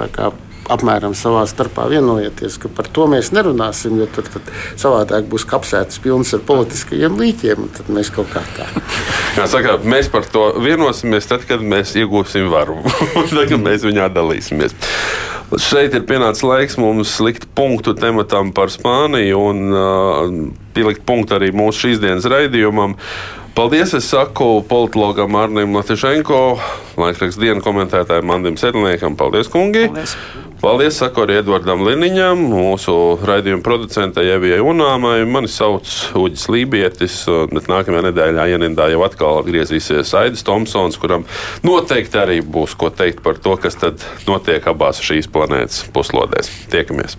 apmēram 0.71 1.15
savā 1.19 1.43
starpā 1.51 1.89
vienojieties, 1.91 2.59
ka 2.63 2.71
par 2.73 2.89
to 2.95 3.09
mēs 3.11 3.33
nerunāsim, 3.35 3.97
jo 4.01 4.07
tad, 4.15 4.29
tad 4.35 4.53
savādāk 4.81 5.27
būs 5.31 5.47
kapsētas 5.49 5.99
pilnas 6.03 6.33
ar 6.37 6.45
politiskajiem 6.47 7.19
līķiem, 7.19 7.67
tad 7.79 7.91
mēs 7.95 8.13
kaut 8.15 8.31
kā 8.35 8.45
tā. 8.57 8.69
Kā 9.37 9.47
saka, 9.49 9.79
mēs 9.89 10.11
par 10.13 10.27
to 10.29 10.51
vienosimies 10.61 11.25
tad, 11.31 11.47
kad 11.49 11.63
mēs 11.65 11.95
iegūsim 11.97 12.51
varu, 12.53 12.83
tad, 13.15 13.47
kad 13.49 13.61
mēs 13.63 13.87
viņā 13.87 14.11
dalīsimies. 14.13 14.77
Šeit 15.61 15.93
ir 15.97 16.05
pienācis 16.09 16.45
laiks 16.47 16.79
mums 16.81 17.13
likt 17.21 17.45
punktu 17.57 17.93
tematam 17.97 18.55
par 18.57 18.71
Spāniju 18.73 19.41
un 19.51 19.63
uh, 19.69 20.37
pielikt 20.77 21.05
punktu 21.09 21.37
arī 21.37 21.51
mūsu 21.57 21.89
šīsdienas 21.89 22.29
raidījumam. 22.33 22.97
Paldies, 23.53 23.93
es 23.93 24.07
saku 24.09 24.63
politologam 24.65 25.37
Arnim 25.37 25.75
Latišenko, 25.77 26.39
laikraksta 26.97 27.43
dienas 27.43 27.65
komentētājam 27.67 28.25
Mandim 28.25 28.57
Sedlniekam. 28.57 29.19
Paldies, 29.21 29.53
kungi! 29.53 29.91
Paldies. 29.91 30.17
Paldies, 30.63 30.95
saku 30.95 31.25
arī 31.25 31.41
Edvardam 31.41 31.81
Liniņam, 31.83 32.39
mūsu 32.53 32.93
raidījuma 33.27 33.65
producentai 33.67 34.29
Evijai 34.31 34.61
Unāmai. 34.63 35.25
Mani 35.27 35.51
sauc 35.51 35.91
Uģis 36.21 36.45
Lībietis, 36.55 37.17
bet 37.51 37.67
nākamajā 37.67 38.05
nedēļā 38.07 38.45
Janindā 38.53 38.87
jau 38.93 39.03
atkal 39.03 39.41
atgriezīsies 39.41 40.15
Aidis 40.21 40.47
Tomsons, 40.47 41.01
kuram 41.03 41.27
noteikti 41.67 42.23
arī 42.23 42.39
būs 42.47 42.79
ko 42.79 42.93
teikt 42.95 43.27
par 43.27 43.43
to, 43.43 43.59
kas 43.59 43.81
tad 43.83 44.07
notiek 44.31 44.71
abās 44.71 45.03
šīs 45.03 45.27
planētas 45.35 45.83
puslodēs. 45.99 46.55
Tiekamies! 46.71 47.19